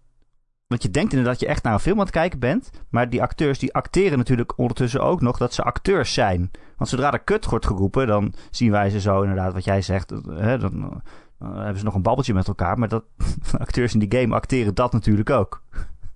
want 0.70 0.84
je 0.84 0.92
denkt 0.92 1.12
inderdaad 1.12 1.40
dat 1.40 1.48
je 1.48 1.54
echt 1.54 1.64
naar 1.64 1.74
een 1.74 1.80
film 1.80 1.98
aan 1.98 2.04
het 2.06 2.14
kijken 2.14 2.40
bent. 2.40 2.70
Maar 2.90 3.10
die 3.10 3.22
acteurs 3.22 3.60
die 3.60 3.74
acteren 3.74 4.18
natuurlijk 4.18 4.58
ondertussen 4.58 5.02
ook 5.02 5.22
nog 5.22 5.38
dat 5.38 5.54
ze 5.54 5.64
acteurs 5.64 6.14
zijn. 6.14 6.52
Want 6.78 6.90
zodra 6.90 7.12
de 7.12 7.24
kut 7.24 7.46
wordt 7.46 7.66
geroepen, 7.66 8.08
dan 8.08 8.34
zien 8.52 8.72
wij 8.72 8.90
ze 8.90 9.00
zo 9.00 9.22
inderdaad 9.22 9.54
wat 9.54 9.64
jij 9.64 9.82
zegt. 9.82 10.10
Hè, 10.30 10.58
dan, 10.58 11.02
dan, 11.40 11.56
hebben 11.56 11.78
ze 11.78 11.84
nog 11.84 11.96
een 11.96 12.02
babbeltje 12.02 12.34
met 12.34 12.48
elkaar. 12.48 12.80
Maar 12.80 12.88
dat, 12.88 13.04
acteurs 13.58 13.94
in 13.94 14.00
die 14.00 14.20
game 14.20 14.36
acteren 14.36 14.76
dat 14.76 14.92
natuurlijk 14.92 15.30
ook. 15.30 15.64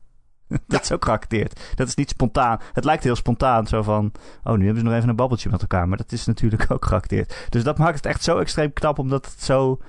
dat 0.67 0.81
is 0.81 0.91
ook 0.91 1.05
geacteerd. 1.05 1.73
Dat 1.75 1.87
is 1.87 1.95
niet 1.95 2.09
spontaan. 2.09 2.59
Het 2.73 2.85
lijkt 2.85 3.03
heel 3.03 3.15
spontaan. 3.15 3.67
Zo 3.67 3.81
van, 3.81 4.11
oh, 4.43 4.53
nu 4.53 4.65
hebben 4.65 4.81
ze 4.81 4.87
nog 4.87 4.97
even 4.97 5.09
een 5.09 5.15
babbeltje 5.15 5.49
met 5.49 5.61
elkaar. 5.61 5.87
Maar 5.87 5.97
dat 5.97 6.11
is 6.11 6.25
natuurlijk 6.25 6.71
ook 6.73 6.85
geacteerd. 6.85 7.47
Dus 7.49 7.63
dat 7.63 7.77
maakt 7.77 7.95
het 7.95 8.05
echt 8.05 8.23
zo 8.23 8.37
extreem 8.37 8.73
knap, 8.73 8.99
omdat 8.99 9.25
het 9.25 9.41
zo, 9.41 9.79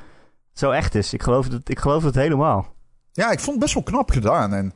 zo 0.53 0.71
echt 0.71 0.95
is. 0.95 1.13
Ik 1.13 1.23
geloof 1.23 1.49
het, 1.49 1.69
ik 1.69 1.79
geloof 1.79 2.05
het 2.05 2.15
helemaal. 2.15 2.73
Ja, 3.17 3.31
ik 3.31 3.39
vond 3.41 3.51
het 3.51 3.59
best 3.61 3.75
wel 3.75 3.83
knap 3.83 4.11
gedaan. 4.11 4.55
En 4.55 4.73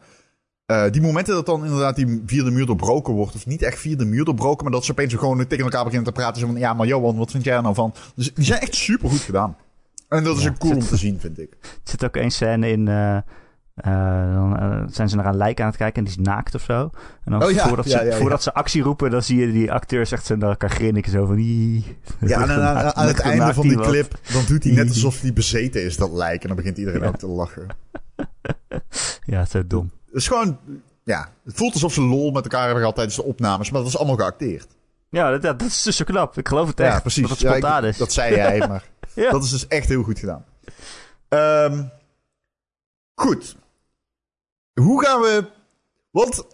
eh, 0.66 0.90
die 0.90 1.02
momenten 1.02 1.34
dat 1.34 1.46
dan 1.46 1.64
inderdaad 1.64 1.96
die 1.96 2.22
vierde 2.26 2.50
muur 2.50 2.66
doorbroken 2.66 3.14
wordt. 3.14 3.34
Of 3.34 3.46
niet 3.46 3.62
echt 3.62 3.78
vierde 3.78 4.04
muur 4.04 4.24
doorbroken. 4.24 4.62
Maar 4.64 4.72
dat 4.72 4.84
ze 4.84 4.90
opeens 4.90 5.14
gewoon 5.14 5.46
tegen 5.46 5.64
elkaar 5.64 5.84
beginnen 5.84 6.06
te 6.12 6.20
praten. 6.20 6.40
Zo 6.40 6.46
van, 6.46 6.56
ja, 6.56 6.72
maar 6.74 6.86
Johan, 6.86 7.16
wat 7.16 7.30
vind 7.30 7.44
jij 7.44 7.56
er 7.56 7.62
nou 7.62 7.74
van? 7.74 7.94
Dus 8.14 8.34
die 8.34 8.44
zijn 8.44 8.60
echt 8.60 8.74
super 8.74 9.08
goed 9.10 9.20
gedaan. 9.20 9.56
En 10.08 10.24
dat 10.24 10.36
is 10.36 10.42
Ja, 10.42 10.48
ook 10.50 10.58
cool 10.58 10.74
om 10.74 10.80
te 10.80 10.96
zien, 10.96 11.20
vind 11.20 11.38
ik. 11.38 11.56
Er 11.60 11.68
zit 11.90 12.04
ook 12.04 12.16
één 12.16 12.30
scène 12.30 12.70
in. 12.70 12.88
eh, 12.88 13.16
eh, 13.74 14.34
dan 14.34 14.88
zijn 14.90 15.08
ze 15.08 15.16
naar 15.16 15.26
een 15.26 15.36
lijk 15.36 15.60
aan 15.60 15.66
het 15.66 15.76
kijken 15.76 15.96
en 16.04 16.08
die 16.10 16.18
is 16.18 16.24
naakt 16.26 16.54
of 16.54 16.62
zo. 16.62 16.90
En 17.24 17.32
dan 17.32 17.42
Oh 17.44 17.50
ja, 17.50 17.66
voordat, 17.68 17.90
ja, 17.90 17.98
ze, 18.04 18.12
voordat 18.12 18.42
ze 18.42 18.54
actie 18.54 18.82
roepen, 18.82 19.10
dan 19.10 19.22
zie 19.22 19.38
je 19.46 19.52
die 19.52 19.72
acteurs 19.72 20.12
echt 20.12 20.26
zo 20.26 20.36
naar 20.36 20.48
elkaar 20.48 20.70
grinniken. 20.70 21.12
Zo 21.12 21.26
van. 21.26 21.38
"Ii." 21.38 21.96
Ja, 22.20 22.42
en 22.42 22.50
aan, 22.94 23.06
het 23.06 23.20
einde 23.20 23.54
van 23.54 23.68
die 23.68 23.76
clip, 23.80 24.18
dan 24.32 24.42
doet 24.46 24.64
hij 24.64 24.72
net 24.72 24.88
alsof 24.88 25.20
hij 25.20 25.32
bezeten 25.32 25.82
is, 25.84 25.96
dat 25.96 26.12
lijk. 26.12 26.42
En 26.42 26.48
dan 26.48 26.56
begint 26.56 26.78
iedereen 26.78 27.04
ook 27.04 27.16
te 27.18 27.26
lachen. 27.26 27.66
Ja, 29.26 29.44
zo 29.44 29.66
dom. 29.66 29.90
Het 30.06 30.14
is 30.14 30.28
gewoon, 30.28 30.58
ja, 31.02 31.32
het 31.44 31.56
voelt 31.56 31.72
alsof 31.72 31.92
ze 31.92 32.00
lol 32.02 32.30
met 32.30 32.42
elkaar 32.42 32.60
hebben 32.62 32.78
gehad 32.78 32.94
tijdens 32.94 33.16
de 33.16 33.22
opnames. 33.24 33.70
Maar 33.70 33.80
dat 33.80 33.88
is 33.90 33.96
allemaal 33.98 34.16
geacteerd. 34.16 34.66
Ja, 35.10 35.30
dat, 35.30 35.42
dat 35.58 35.62
is 35.68 35.82
dus 35.82 35.96
zo 35.96 36.04
knap. 36.04 36.38
Ik 36.38 36.48
geloof 36.48 36.68
het 36.68 36.80
echt. 36.80 36.92
ja, 36.94 37.00
precies. 37.00 37.22
Dat 37.22 37.30
het 37.30 37.40
Ja, 37.40 37.48
ik- 37.48 37.56
spontaan 37.56 37.84
is. 37.84 37.96
dat 37.96 38.12
zei 38.12 38.34
jij, 38.34 38.58
maar 38.68 38.88
Ja. 39.14 39.30
dat 39.30 39.44
is 39.44 39.50
dus 39.50 39.66
echt 39.66 39.88
heel 39.88 40.02
goed 40.02 40.18
gedaan. 40.18 40.44
Ehm, 41.28 41.84
goed. 43.14 43.56
Hoe 44.80 45.04
gaan 45.04 45.20
we... 45.20 45.44
Want, 46.10 46.46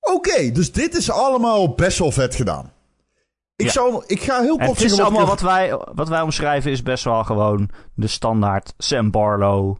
oké, 0.00 0.50
dus 0.52 0.72
dit 0.72 0.94
is 0.94 1.10
allemaal 1.10 1.74
best 1.74 1.98
wel 1.98 2.10
vet 2.12 2.34
gedaan. 2.34 2.72
Ik, 3.56 3.66
Ja. 3.66 3.72
zou, 3.72 4.04
ik 4.06 4.22
ga 4.22 4.40
heel 4.40 4.56
kort 4.56 4.68
het 4.68 4.76
is 4.76 4.80
zeggen 4.80 4.96
wat 4.98 5.06
allemaal 5.06 5.22
ik- 5.22 5.28
wat 5.28 5.40
wij, 5.40 5.94
wat 5.94 6.08
wij 6.08 6.20
omschrijven 6.20 6.70
is 6.70 6.82
best 6.82 7.04
wel 7.04 7.24
gewoon 7.24 7.70
de 7.94 8.06
standaard 8.06 8.74
Sam 8.78 9.10
Barlow 9.10 9.76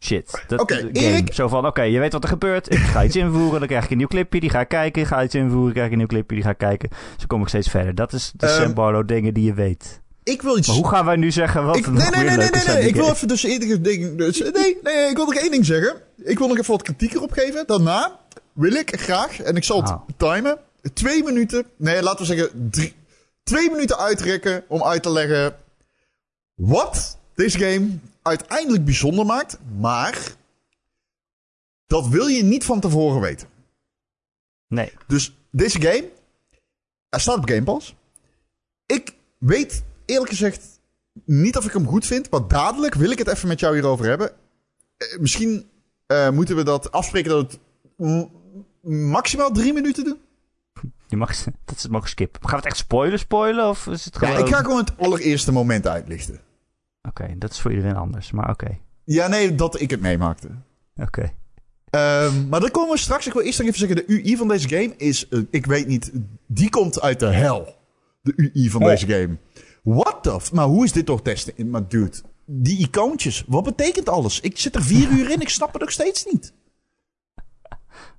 shit. 0.00 0.44
Dat, 0.48 0.60
Oké, 0.60 0.74
game. 0.74 0.90
Erik- 0.92 1.32
Zo 1.34 1.48
van, 1.48 1.66
oké, 1.66 1.82
je 1.82 1.98
weet 1.98 2.12
wat 2.12 2.22
er 2.22 2.28
gebeurt. 2.28 2.70
Ik 2.72 2.78
ga 2.78 3.04
iets 3.04 3.16
invoeren, 3.16 3.58
dan 3.58 3.68
krijg 3.68 3.84
ik 3.84 3.90
een 3.90 3.96
nieuw 3.96 4.06
clipje. 4.06 4.40
Die 4.40 4.50
ga 4.50 4.60
ik 4.60 4.68
kijken. 4.68 5.02
Ik 5.02 5.08
ga 5.08 5.22
iets 5.22 5.34
invoeren, 5.34 5.72
krijg 5.72 5.86
ik 5.86 5.92
een 5.92 5.98
nieuw 5.98 6.06
clipje. 6.06 6.34
Die 6.34 6.44
ga 6.44 6.50
ik 6.50 6.58
kijken. 6.58 6.88
Zo 7.16 7.24
kom 7.26 7.42
ik 7.42 7.48
steeds 7.48 7.68
verder. 7.68 7.94
Dat 7.94 8.12
is 8.12 8.32
de 8.36 8.46
Ehm, 8.46 8.62
Sam 8.62 8.74
Barlow 8.74 9.08
dingen 9.08 9.34
die 9.34 9.44
je 9.44 9.54
weet. 9.54 10.00
Ik 10.22 10.42
wil 10.42 10.58
iets... 10.58 10.66
Maar 10.66 10.76
hoe 10.76 10.88
gaan 10.88 11.04
wij 11.04 11.16
nu 11.16 11.30
zeggen 11.30 11.64
wat 11.66 11.76
Ik, 11.76 11.86
nee, 11.86 12.10
nee, 12.10 12.24
nee, 12.24 12.36
nee, 12.36 12.50
nee, 12.66 12.88
Ik 12.88 12.94
wil 12.94 13.08
even 13.08 13.28
dus 13.28 13.42
enige 13.42 13.80
ding... 13.80 14.16
Dus, 14.18 14.38
nee, 14.38 14.78
nee, 14.82 15.08
ik 15.10 15.16
wil 15.16 15.24
nog 15.24 15.34
één 15.34 15.50
ding 15.50 15.64
zeggen. 15.66 15.94
Ik 16.24 16.38
wil 16.38 16.48
nog 16.48 16.58
even 16.58 16.70
wat 16.72 16.82
kritiek 16.82 17.14
erop 17.14 17.32
geven. 17.32 17.66
Daarna 17.66 18.18
wil 18.52 18.72
ik 18.72 19.00
graag, 19.00 19.40
en 19.40 19.56
ik 19.56 19.64
zal 19.64 19.80
het 19.82 19.90
Ah. 19.90 20.00
timen, 20.16 20.58
twee 20.94 21.22
minuten... 21.24 21.64
Nee, 21.76 22.02
laten 22.02 22.18
we 22.20 22.24
zeggen 22.34 22.68
drie, 22.70 22.94
twee 23.42 23.70
minuten 23.70 23.98
uitrekken 23.98 24.62
om 24.68 24.82
uit 24.84 25.02
te 25.02 25.10
leggen 25.10 25.56
wat 26.54 27.18
deze 27.34 27.58
game 27.58 27.88
uiteindelijk 28.22 28.84
bijzonder 28.84 29.26
maakt. 29.26 29.58
Maar 29.78 30.36
dat 31.86 32.08
wil 32.08 32.26
je 32.26 32.42
niet 32.42 32.64
van 32.64 32.80
tevoren 32.80 33.20
weten. 33.20 33.48
Nee. 34.66 34.92
Dus 35.06 35.36
deze 35.50 35.80
game, 35.80 36.10
hij 37.08 37.20
staat 37.20 37.36
op 37.36 37.48
Game 37.48 37.62
Pass. 37.62 37.94
Ik 38.86 39.14
weet 39.38 39.82
eerlijk 40.06 40.30
gezegd 40.30 40.80
niet 41.24 41.56
of 41.56 41.64
ik 41.64 41.72
hem 41.72 41.86
goed 41.86 42.06
vind, 42.06 42.30
maar 42.30 42.48
dadelijk 42.48 42.94
wil 42.94 43.10
ik 43.10 43.18
het 43.18 43.28
even 43.28 43.48
met 43.48 43.60
jou 43.60 43.74
hierover 43.74 44.06
hebben. 44.06 44.30
Eh, 44.96 45.18
misschien 45.18 45.70
eh, 46.06 46.30
moeten 46.30 46.56
we 46.56 46.62
dat 46.62 46.92
afspreken 46.92 47.30
dat 47.30 47.58
we 47.96 48.06
het 48.06 48.28
maximaal 48.92 49.50
drie 49.50 49.72
minuten 49.72 50.04
doen. 50.04 50.18
Je 51.06 51.16
mag, 51.16 51.44
dat 51.64 51.76
is, 51.76 51.88
mogen 51.88 52.08
skippen. 52.08 52.40
Gaan 52.40 52.50
we 52.50 52.56
het 52.56 52.66
echt 52.66 52.76
spoilen, 52.76 53.18
spoilen? 53.18 53.68
Of 53.68 53.86
is 53.86 54.04
het 54.04 54.16
gewoon... 54.16 54.34
Ja, 54.34 54.40
ik 54.40 54.48
ga 54.48 54.60
gewoon 54.60 54.78
het 54.78 54.98
allereerste 54.98 55.52
moment 55.52 55.86
uitlichten. 55.86 56.40
Oké, 57.08 57.34
dat 57.38 57.50
is 57.50 57.60
voor 57.60 57.70
iedereen 57.70 57.96
anders. 57.96 58.30
Maar 58.30 58.50
oké. 58.50 58.78
Ja, 59.04 59.26
nee, 59.26 59.54
dat 59.54 59.80
ik 59.80 59.90
het 59.90 60.00
meemaakte. 60.00 60.48
Oké. 60.96 61.30
Ehm, 61.90 62.48
maar 62.48 62.60
daar 62.60 62.70
komen 62.70 62.90
we 62.90 62.98
straks. 62.98 63.26
Ik 63.26 63.32
wil 63.32 63.42
eerst 63.42 63.58
nog 63.58 63.66
even 63.68 63.78
zeggen, 63.78 63.96
de 64.06 64.12
UI 64.22 64.36
van 64.36 64.48
deze 64.48 64.68
game 64.68 64.94
is, 64.96 65.28
eh, 65.28 65.40
ik 65.50 65.66
weet 65.66 65.86
niet, 65.86 66.10
die 66.46 66.70
komt 66.70 67.00
uit 67.00 67.20
de 67.20 67.26
hel. 67.26 67.74
De 68.22 68.50
UI 68.54 68.70
van 68.70 68.82
Oh. 68.82 68.88
deze 68.88 69.06
game. 69.06 69.38
What 69.82 70.22
the 70.22 70.40
f... 70.40 70.52
Maar 70.52 70.66
hoe 70.66 70.84
is 70.84 70.92
dit 70.92 71.06
toch 71.06 71.22
testen? 71.22 71.70
Maar 71.70 71.88
dude, 71.88 72.16
die 72.46 72.78
icoontjes, 72.78 73.44
wat 73.46 73.64
betekent 73.64 74.08
alles? 74.08 74.40
Ik 74.40 74.58
zit 74.58 74.74
er 74.74 74.82
vier 74.82 75.10
uur 75.18 75.30
in, 75.30 75.40
ik 75.40 75.48
snap 75.48 75.72
het 75.72 75.80
nog 75.80 75.90
steeds 75.90 76.24
niet. 76.30 76.52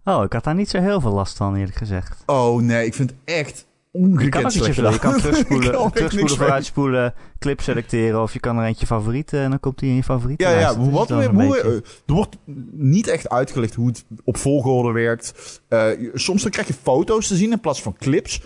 Oh, 0.03 0.23
ik 0.23 0.33
had 0.33 0.43
daar 0.43 0.55
niet 0.55 0.69
zo 0.69 0.79
heel 0.81 1.01
veel 1.01 1.11
last 1.11 1.37
van, 1.37 1.55
eerlijk 1.55 1.77
gezegd. 1.77 2.23
Oh 2.25 2.61
nee, 2.61 2.85
ik 2.85 2.93
vind 2.93 3.13
echt 3.25 3.67
ongekend 3.91 4.53
slecht. 4.53 4.75
Je 4.75 4.99
kan 4.99 5.17
terugspoelen, 5.21 5.71
kan 5.71 5.85
er 5.85 5.91
terugspoelen 5.91 6.37
vooruitspoelen, 6.37 7.13
clip 7.39 7.61
selecteren. 7.61 8.21
Of 8.21 8.33
je 8.33 8.39
kan 8.39 8.57
er 8.57 8.65
eentje 8.65 8.85
favorieten 8.85 9.39
en 9.39 9.49
dan 9.49 9.59
komt 9.59 9.79
die 9.79 9.89
in 9.89 9.95
je 9.95 10.03
favorieten. 10.03 10.49
Ja, 10.49 10.59
ja, 10.59 10.69
is 10.69 10.75
wat 10.89 11.09
hoe, 11.09 11.29
beetje. 11.31 11.83
er 12.05 12.13
wordt 12.13 12.37
niet 12.71 13.07
echt 13.07 13.29
uitgelegd 13.29 13.75
hoe 13.75 13.87
het 13.87 14.05
op 14.23 14.37
volgorde 14.37 14.91
werkt. 14.91 15.61
Eh, 15.67 15.87
soms 16.13 16.41
dan 16.41 16.51
krijg 16.51 16.67
je 16.67 16.73
foto's 16.81 17.27
te 17.27 17.35
zien 17.35 17.51
in 17.51 17.59
plaats 17.59 17.81
van 17.81 17.95
clips. 17.97 18.41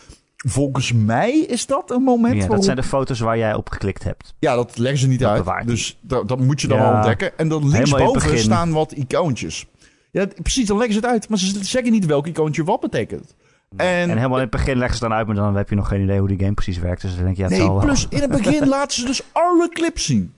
Volgens 0.47 0.93
mij 0.93 1.39
is 1.39 1.65
dat 1.65 1.91
een 1.91 2.01
moment 2.01 2.33
ja, 2.33 2.39
waarop 2.39 2.55
dat 2.55 2.65
zijn 2.65 2.77
de 2.77 2.83
foto's 2.83 3.19
waar 3.19 3.37
jij 3.37 3.53
op 3.53 3.69
geklikt 3.69 4.03
hebt. 4.03 4.33
Ja, 4.39 4.55
dat 4.55 4.77
leggen 4.77 4.99
ze 4.99 5.07
niet 5.07 5.19
Dat 5.19 5.47
uit. 5.47 5.67
Dus 5.67 5.97
dat, 6.01 6.27
dat 6.27 6.39
moet 6.39 6.61
je 6.61 6.67
dan 6.67 6.77
Ja. 6.77 6.83
wel 6.83 6.93
ontdekken. 6.95 7.37
En 7.37 7.47
dan 7.47 7.69
linksboven 7.69 8.39
staan 8.39 8.71
wat 8.71 8.91
icoontjes. 8.91 9.65
Ja, 10.11 10.27
precies, 10.41 10.67
dan 10.67 10.77
leggen 10.77 10.93
ze 10.95 10.99
het 10.99 11.09
uit. 11.09 11.29
Maar 11.29 11.37
ze 11.37 11.63
zeggen 11.63 11.91
niet 11.91 12.05
welk 12.05 12.27
icoontje 12.27 12.63
wat 12.63 12.79
betekent. 12.79 13.35
En, 13.77 13.85
En 13.87 14.09
helemaal 14.17 14.35
in 14.37 14.41
het 14.41 14.51
begin 14.51 14.77
leggen 14.77 14.97
ze 14.97 15.03
dan 15.03 15.13
uit, 15.13 15.27
maar 15.27 15.35
dan 15.35 15.55
heb 15.55 15.69
je 15.69 15.75
nog 15.75 15.87
geen 15.87 16.01
idee 16.03 16.19
hoe 16.19 16.27
die 16.27 16.39
game 16.39 16.53
precies 16.53 16.77
werkt. 16.77 17.01
Dus 17.01 17.15
dan 17.15 17.23
denk 17.23 17.35
je, 17.35 17.41
ja, 17.41 17.47
het 17.47 17.57
nee, 17.57 17.65
zal 17.67 17.75
wel. 17.75 17.85
plus 17.85 18.07
in 18.09 18.21
het 18.21 18.29
begin 18.31 18.67
laten 18.77 18.99
ze 18.99 19.05
dus 19.05 19.21
alle 19.31 19.69
clips 19.69 20.05
zien. 20.05 20.33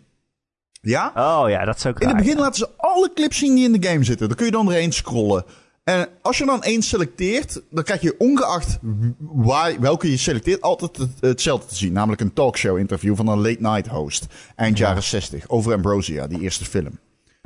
Ja? 0.82 1.12
Oh 1.16 1.50
ja, 1.50 1.66
dat 1.66 1.78
is 1.78 1.86
ook 1.86 2.00
In 2.00 2.08
het 2.08 2.18
begin 2.18 2.36
ja. 2.36 2.40
laten 2.42 2.56
ze 2.58 2.70
alle 2.78 3.12
clips 3.14 3.38
zien 3.38 3.56
die 3.56 3.66
in 3.74 3.80
de 3.80 3.88
game 3.88 4.04
zitten. 4.04 4.28
Dan 4.28 4.38
kun 4.38 4.46
je 4.46 4.52
dan 4.52 4.72
erheen 4.72 4.92
scrollen. 4.94 5.44
En 5.84 6.08
als 6.22 6.38
je 6.38 6.46
dan 6.46 6.64
één 6.64 6.82
selecteert, 6.82 7.62
dan 7.70 7.84
krijg 7.84 8.02
je 8.02 8.16
ongeacht 8.18 8.80
waar, 9.20 9.80
welke 9.80 10.10
je 10.12 10.18
selecteert, 10.18 10.62
altijd 10.62 10.98
het- 10.98 11.10
hetzelfde 11.20 11.68
te 11.68 11.76
zien. 11.76 11.94
Namelijk 11.94 12.22
een 12.22 12.34
talkshow 12.34 12.78
interview 12.78 13.16
van 13.16 13.28
een 13.28 13.38
late 13.42 13.58
night 13.62 13.88
host. 13.88 14.26
Eind 14.56 14.78
Ja. 14.78 14.88
jaren 14.88 15.04
60. 15.04 15.48
Over 15.50 15.74
Ambrosia, 15.74 16.28
die 16.28 16.42
eerste 16.42 16.66
film. 16.66 17.00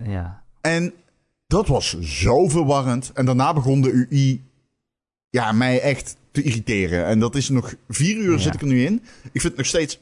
Ja. 0.03 0.43
En 0.61 0.93
dat 1.47 1.67
was 1.67 1.99
zo 1.99 2.47
verwarrend. 2.47 3.11
En 3.13 3.25
daarna 3.25 3.53
begon 3.53 3.81
de 3.81 4.07
UI 4.09 4.49
ja, 5.31 5.51
mij 5.51 5.81
echt 5.81 6.15
te 6.31 6.41
irriteren. 6.41 7.05
En 7.05 7.19
dat 7.19 7.35
is 7.35 7.49
nog 7.49 7.73
vier 7.89 8.15
uur 8.17 8.31
Ja. 8.31 8.37
zit 8.37 8.53
ik 8.53 8.61
er 8.61 8.67
nu 8.67 8.85
in. 8.85 8.93
Ik 9.23 9.41
vind 9.41 9.43
het 9.43 9.57
nog 9.57 9.65
steeds... 9.65 9.99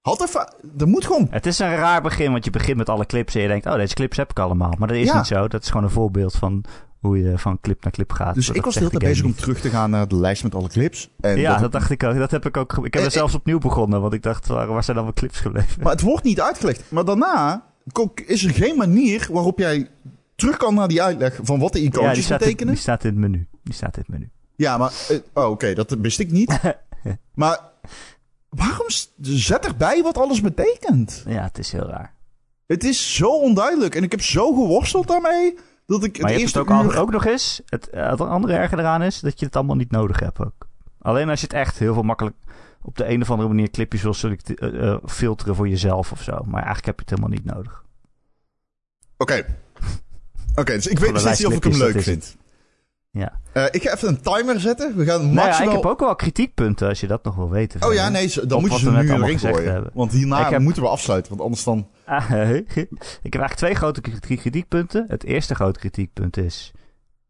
Had 0.00 0.22
even... 0.22 0.54
Er 0.78 0.88
moet 0.88 1.04
gewoon... 1.06 1.26
Het 1.30 1.46
is 1.46 1.58
een 1.58 1.74
raar 1.76 2.02
begin, 2.02 2.32
want 2.32 2.44
je 2.44 2.50
begint 2.50 2.76
met 2.76 2.88
alle 2.88 3.06
clips 3.06 3.34
en 3.34 3.40
je 3.42 3.48
denkt, 3.48 3.66
oh, 3.66 3.74
deze 3.74 3.94
clips 3.94 4.16
heb 4.16 4.30
ik 4.30 4.38
allemaal. 4.38 4.74
Maar 4.78 4.88
dat 4.88 4.96
is 4.96 5.06
Ja. 5.06 5.16
niet 5.16 5.26
zo. 5.26 5.48
Dat 5.48 5.62
is 5.62 5.68
gewoon 5.68 5.84
een 5.84 5.90
voorbeeld 5.90 6.34
van 6.34 6.64
hoe 6.98 7.18
je 7.18 7.38
van 7.38 7.60
clip 7.60 7.82
naar 7.82 7.92
clip 7.92 8.12
gaat. 8.12 8.34
Dus 8.34 8.46
Dat 8.46 8.56
ik 8.56 8.64
was 8.64 8.74
tijd 8.74 8.98
bezig 8.98 9.24
om 9.24 9.34
terug 9.34 9.60
te 9.60 9.68
gaan 9.70 9.90
naar 9.90 10.08
de 10.08 10.16
lijst 10.16 10.42
met 10.42 10.54
alle 10.54 10.68
clips. 10.68 11.10
En 11.20 11.38
Ja, 11.38 11.50
dat- 11.52 11.60
dat 11.60 11.72
dacht 11.72 11.90
ik 11.90 12.02
ook. 12.02 12.16
Dat 12.16 12.30
heb 12.30 12.46
ik 12.46 12.56
ook. 12.56 12.72
Ik 12.72 12.94
heb 12.94 13.02
er 13.02 13.08
Eh, 13.08 13.12
zelfs 13.14 13.34
opnieuw 13.34 13.58
begonnen, 13.58 14.00
want 14.00 14.12
ik 14.12 14.22
dacht, 14.22 14.46
waar, 14.46 14.66
waar 14.66 14.84
zijn 14.84 14.96
dan 14.96 15.12
clips 15.12 15.38
gebleven? 15.40 15.82
Maar 15.82 15.92
het 15.92 16.00
wordt 16.00 16.24
niet 16.24 16.40
uitgelegd. 16.40 16.82
Maar 16.90 17.04
daarna 17.04 17.64
is 18.26 18.44
er 18.44 18.50
geen 18.54 18.76
manier 18.76 19.28
waarop 19.32 19.58
jij 19.58 19.88
terug 20.36 20.56
kan 20.56 20.74
naar 20.74 20.88
die 20.88 21.02
uitleg 21.02 21.38
van 21.42 21.58
wat 21.58 21.72
de 21.72 21.82
ja, 21.82 21.90
die 21.90 21.98
icoontjes 22.00 22.24
staat, 22.24 22.40
in, 22.40 22.46
betekenen. 22.46 22.72
die 22.72 22.82
staat 22.82 23.04
in 23.04 23.10
het 23.10 23.18
menu. 23.18 23.46
Die 23.62 23.74
staat 23.74 23.96
in 23.96 24.02
het 24.06 24.10
menu. 24.18 24.30
Ja, 24.58 24.76
maar... 24.78 24.92
eh, 25.08 25.18
oh, 25.32 25.50
oké, 25.50 25.74
dat 25.74 25.96
wist 26.00 26.18
ik 26.18 26.30
niet. 26.30 26.60
maar 27.34 27.60
waarom 28.48 28.86
zet 29.20 29.66
erbij 29.66 30.02
wat 30.02 30.18
alles 30.18 30.40
betekent? 30.40 31.22
Ja, 31.26 31.42
het 31.42 31.58
is 31.58 31.72
heel 31.72 31.86
raar. 31.86 32.14
Het 32.66 32.84
is 32.84 33.14
zo 33.14 33.28
onduidelijk. 33.40 33.94
En 33.94 34.02
ik 34.02 34.10
heb 34.10 34.22
zo 34.22 34.52
geworsteld 34.52 35.08
daarmee... 35.08 35.58
dat 35.86 36.04
ik 36.04 36.20
Maar 36.20 36.30
het 36.30 36.40
je 36.40 36.44
hebt 36.44 36.56
eerste 36.56 36.58
het 36.58 36.68
ook, 36.68 36.84
uur... 36.84 36.96
al- 36.96 37.02
ook 37.02 37.10
nog 37.10 37.24
eens. 37.26 37.62
Het, 37.66 37.90
eh, 37.90 38.10
het 38.10 38.20
andere 38.20 38.52
erger 38.54 38.78
eraan 38.78 39.02
is 39.02 39.20
dat 39.20 39.40
je 39.40 39.46
het 39.46 39.56
allemaal 39.56 39.76
niet 39.76 39.90
nodig 39.90 40.20
hebt 40.20 40.40
ook. 40.40 40.68
Alleen 40.98 41.28
als 41.28 41.40
je 41.40 41.46
het 41.46 41.54
echt 41.56 41.78
heel 41.78 41.94
veel 41.94 42.02
makkelijk 42.02 42.36
op 42.82 42.96
de 42.96 43.08
een 43.08 43.22
of 43.22 43.30
andere 43.30 43.48
manier 43.48 43.70
clipjes 43.70 44.02
wil 44.02 44.14
eh, 44.54 44.88
eh, 44.88 44.98
filteren 45.06 45.54
voor 45.54 45.68
jezelf 45.68 46.12
of 46.12 46.22
zo. 46.22 46.32
Maar 46.44 46.62
eigenlijk 46.64 46.86
heb 46.86 46.94
je 46.94 47.00
het 47.00 47.10
helemaal 47.10 47.38
niet 47.38 47.44
nodig. 47.44 47.84
Oké. 49.16 49.46
Oké, 50.54 50.72
dus 50.72 50.86
ik 50.86 50.98
weet 50.98 51.10
nog 51.12 51.20
steeds 51.20 51.38
niet 51.38 51.48
of 51.48 51.54
ik 51.54 51.64
hem 51.64 51.76
leuk 51.76 51.94
is 51.94 52.04
vind. 52.04 52.36
Ja. 53.10 53.40
Eh, 53.52 53.64
ik 53.70 53.82
ga 53.82 53.94
even 53.94 54.08
een 54.08 54.20
timer 54.20 54.60
zetten. 54.60 54.96
We 54.96 55.04
gaan 55.04 55.20
Nou 55.20 55.34
ja, 55.34 55.44
maximaal... 55.44 55.68
ik 55.68 55.74
heb 55.82 55.86
ook 55.90 56.00
wel 56.00 56.14
kritiekpunten 56.16 56.88
als 56.88 57.00
je 57.00 57.06
dat 57.06 57.24
nog 57.24 57.34
wil 57.34 57.50
weten. 57.50 57.82
Oh 57.86 57.94
ja, 57.94 58.08
nee, 58.08 58.32
dan 58.46 58.60
moet 58.60 58.72
je 58.72 58.78
ze 58.78 58.90
nu 58.90 58.96
erin 58.96 59.22
gezegd 59.28 59.54
gooien. 59.56 59.72
hebben. 59.72 59.90
Want 59.94 60.12
hierna 60.12 60.50
heb- 60.50 60.60
moeten 60.60 60.82
we 60.82 60.88
afsluiten, 60.88 61.30
want 61.30 61.42
anders 61.42 61.64
dan... 61.64 61.88
Ah, 62.06 62.30
ik 62.50 62.76
heb 62.76 62.92
eigenlijk 63.22 63.54
twee 63.54 63.74
grote 63.74 64.00
kritiek- 64.00 64.38
kritiekpunten. 64.40 65.04
Het 65.08 65.24
eerste 65.24 65.54
grote 65.54 65.78
kritiekpunt 65.78 66.36
is... 66.36 66.72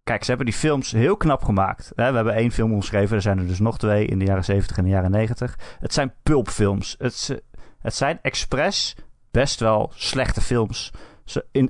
Kijk, 0.05 0.23
ze 0.23 0.29
hebben 0.29 0.47
die 0.47 0.55
films 0.55 0.93
heel 0.93 1.17
knap 1.17 1.45
gemaakt. 1.45 1.93
We 1.95 2.03
hebben 2.03 2.35
één 2.35 2.51
film 2.53 2.73
omschreven. 2.73 3.17
Er 3.17 3.23
zijn 3.23 3.39
er 3.39 3.47
dus 3.47 3.59
nog 3.59 3.79
twee 3.79 4.07
in 4.07 4.19
de 4.19 4.25
jaren 4.25 4.45
70 4.45 4.77
en 4.77 4.85
de 4.85 4.91
jaren 4.91 5.11
90. 5.11 5.59
Het 5.81 5.93
zijn 5.93 6.15
pulpfilms. 6.23 6.95
Het, 6.99 7.43
het 7.81 7.95
zijn 7.95 8.19
expres 8.23 8.97
best 9.31 9.61
wel 9.61 9.93
slechte 9.95 10.41
films. 10.41 10.93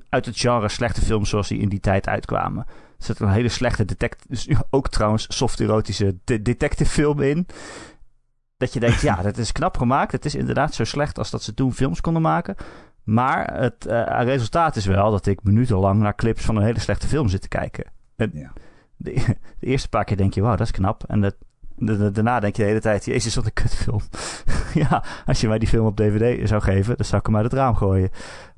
Uit 0.09 0.27
het 0.27 0.39
genre 0.39 0.69
slechte 0.69 1.01
films 1.01 1.29
zoals 1.29 1.49
die 1.49 1.59
in 1.61 1.69
die 1.69 1.81
tijd 1.81 2.09
uitkwamen. 2.09 2.67
Er 2.99 3.05
zit 3.05 3.21
een 3.21 3.31
hele 3.31 3.49
slechte 3.49 3.85
detect... 3.85 4.25
Dus 4.29 4.49
ook 4.71 4.89
trouwens 4.89 5.27
soft-erotische 5.37 6.17
de- 6.25 6.43
detective 6.43 6.91
film 6.91 7.21
in. 7.21 7.47
Dat 8.57 8.73
je 8.73 8.81
denkt, 8.81 9.01
ja, 9.01 9.23
dat 9.23 9.37
is 9.39 9.53
knap 9.53 9.77
gemaakt. 9.77 10.13
Het 10.13 10.25
is 10.25 10.35
inderdaad 10.35 10.75
zo 10.75 10.85
slecht 10.85 11.19
als 11.19 11.31
dat 11.31 11.43
ze 11.43 11.55
toen 11.55 11.73
films 11.73 12.01
konden 12.01 12.23
maken. 12.23 12.57
Maar 13.05 13.61
het 13.61 13.87
eh, 13.87 14.23
resultaat 14.23 14.77
is 14.77 14.87
wel 14.87 15.11
dat 15.11 15.27
ik 15.27 15.43
minutenlang 15.43 16.01
naar 16.01 16.15
clips 16.15 16.45
van 16.45 16.57
een 16.57 16.63
hele 16.65 16.81
slechte 16.81 17.07
film 17.07 17.29
zit 17.29 17.41
te 17.41 17.49
kijken. 17.49 17.85
En 18.17 18.31
Ja. 18.35 18.53
de, 18.97 19.13
de 19.61 19.67
eerste 19.67 19.89
paar 19.89 20.05
keer 20.05 20.17
denk 20.17 20.35
je, 20.35 20.41
wauw, 20.41 20.57
dat 20.57 20.67
is 20.67 20.73
knap. 20.73 21.05
En 21.07 21.21
dat, 21.21 21.35
daarna 21.79 22.41
denk 22.41 22.57
je 22.57 22.63
de 22.63 22.69
hele 22.69 22.81
tijd, 22.81 23.05
jezus, 23.05 23.35
wat 23.35 23.45
een 23.45 23.53
kutfilm. 23.53 24.01
ja, 24.89 25.05
als 25.27 25.41
je 25.41 25.49
mij 25.49 25.59
die 25.59 25.69
film 25.69 25.87
op 25.87 25.97
DVD 25.97 26.49
zou 26.49 26.63
geven, 26.63 26.97
dan 26.97 27.07
zou 27.07 27.21
ik 27.21 27.27
hem 27.27 27.37
uit 27.37 27.45
het 27.45 27.55
raam 27.55 27.75
gooien. 27.77 28.11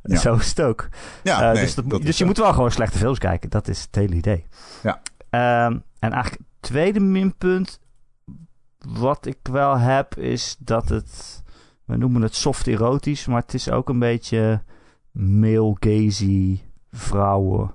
Ja. 0.02 0.16
Zo 0.18 0.34
is 0.34 0.48
het 0.48 0.60
ook. 0.62 0.88
Ja, 1.22 1.42
Eh, 1.48 1.52
nee, 1.52 1.62
dus 1.62 1.74
dat- 1.74 1.88
dus 1.90 2.02
je 2.04 2.12
zo. 2.12 2.26
moet 2.26 2.38
wel 2.38 2.52
gewoon 2.52 2.70
slechte 2.70 2.98
films 2.98 3.18
kijken. 3.18 3.50
Dat 3.50 3.68
is 3.68 3.80
het 3.82 3.94
hele 3.94 4.14
idee. 4.14 4.46
Ja. 4.82 5.00
Ehm, 5.30 5.78
en 5.98 6.12
eigenlijk 6.12 6.30
het 6.60 6.70
tweede 6.70 7.00
minpunt 7.00 7.80
wat 8.78 9.26
ik 9.26 9.38
wel 9.42 9.78
heb 9.78 10.16
is 10.16 10.56
dat 10.58 10.88
het... 10.88 11.42
We 11.84 11.96
noemen 11.96 12.22
het 12.22 12.34
soft 12.34 12.66
erotisch, 12.66 13.26
maar 13.26 13.40
het 13.40 13.54
is 13.54 13.70
ook 13.70 13.88
een 13.88 13.98
beetje 13.98 14.62
male 15.12 15.76
gazy 15.80 16.60
vrouwen. 16.92 17.74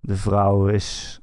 De 0.00 0.16
vrouw 0.16 0.66
is, 0.68 1.20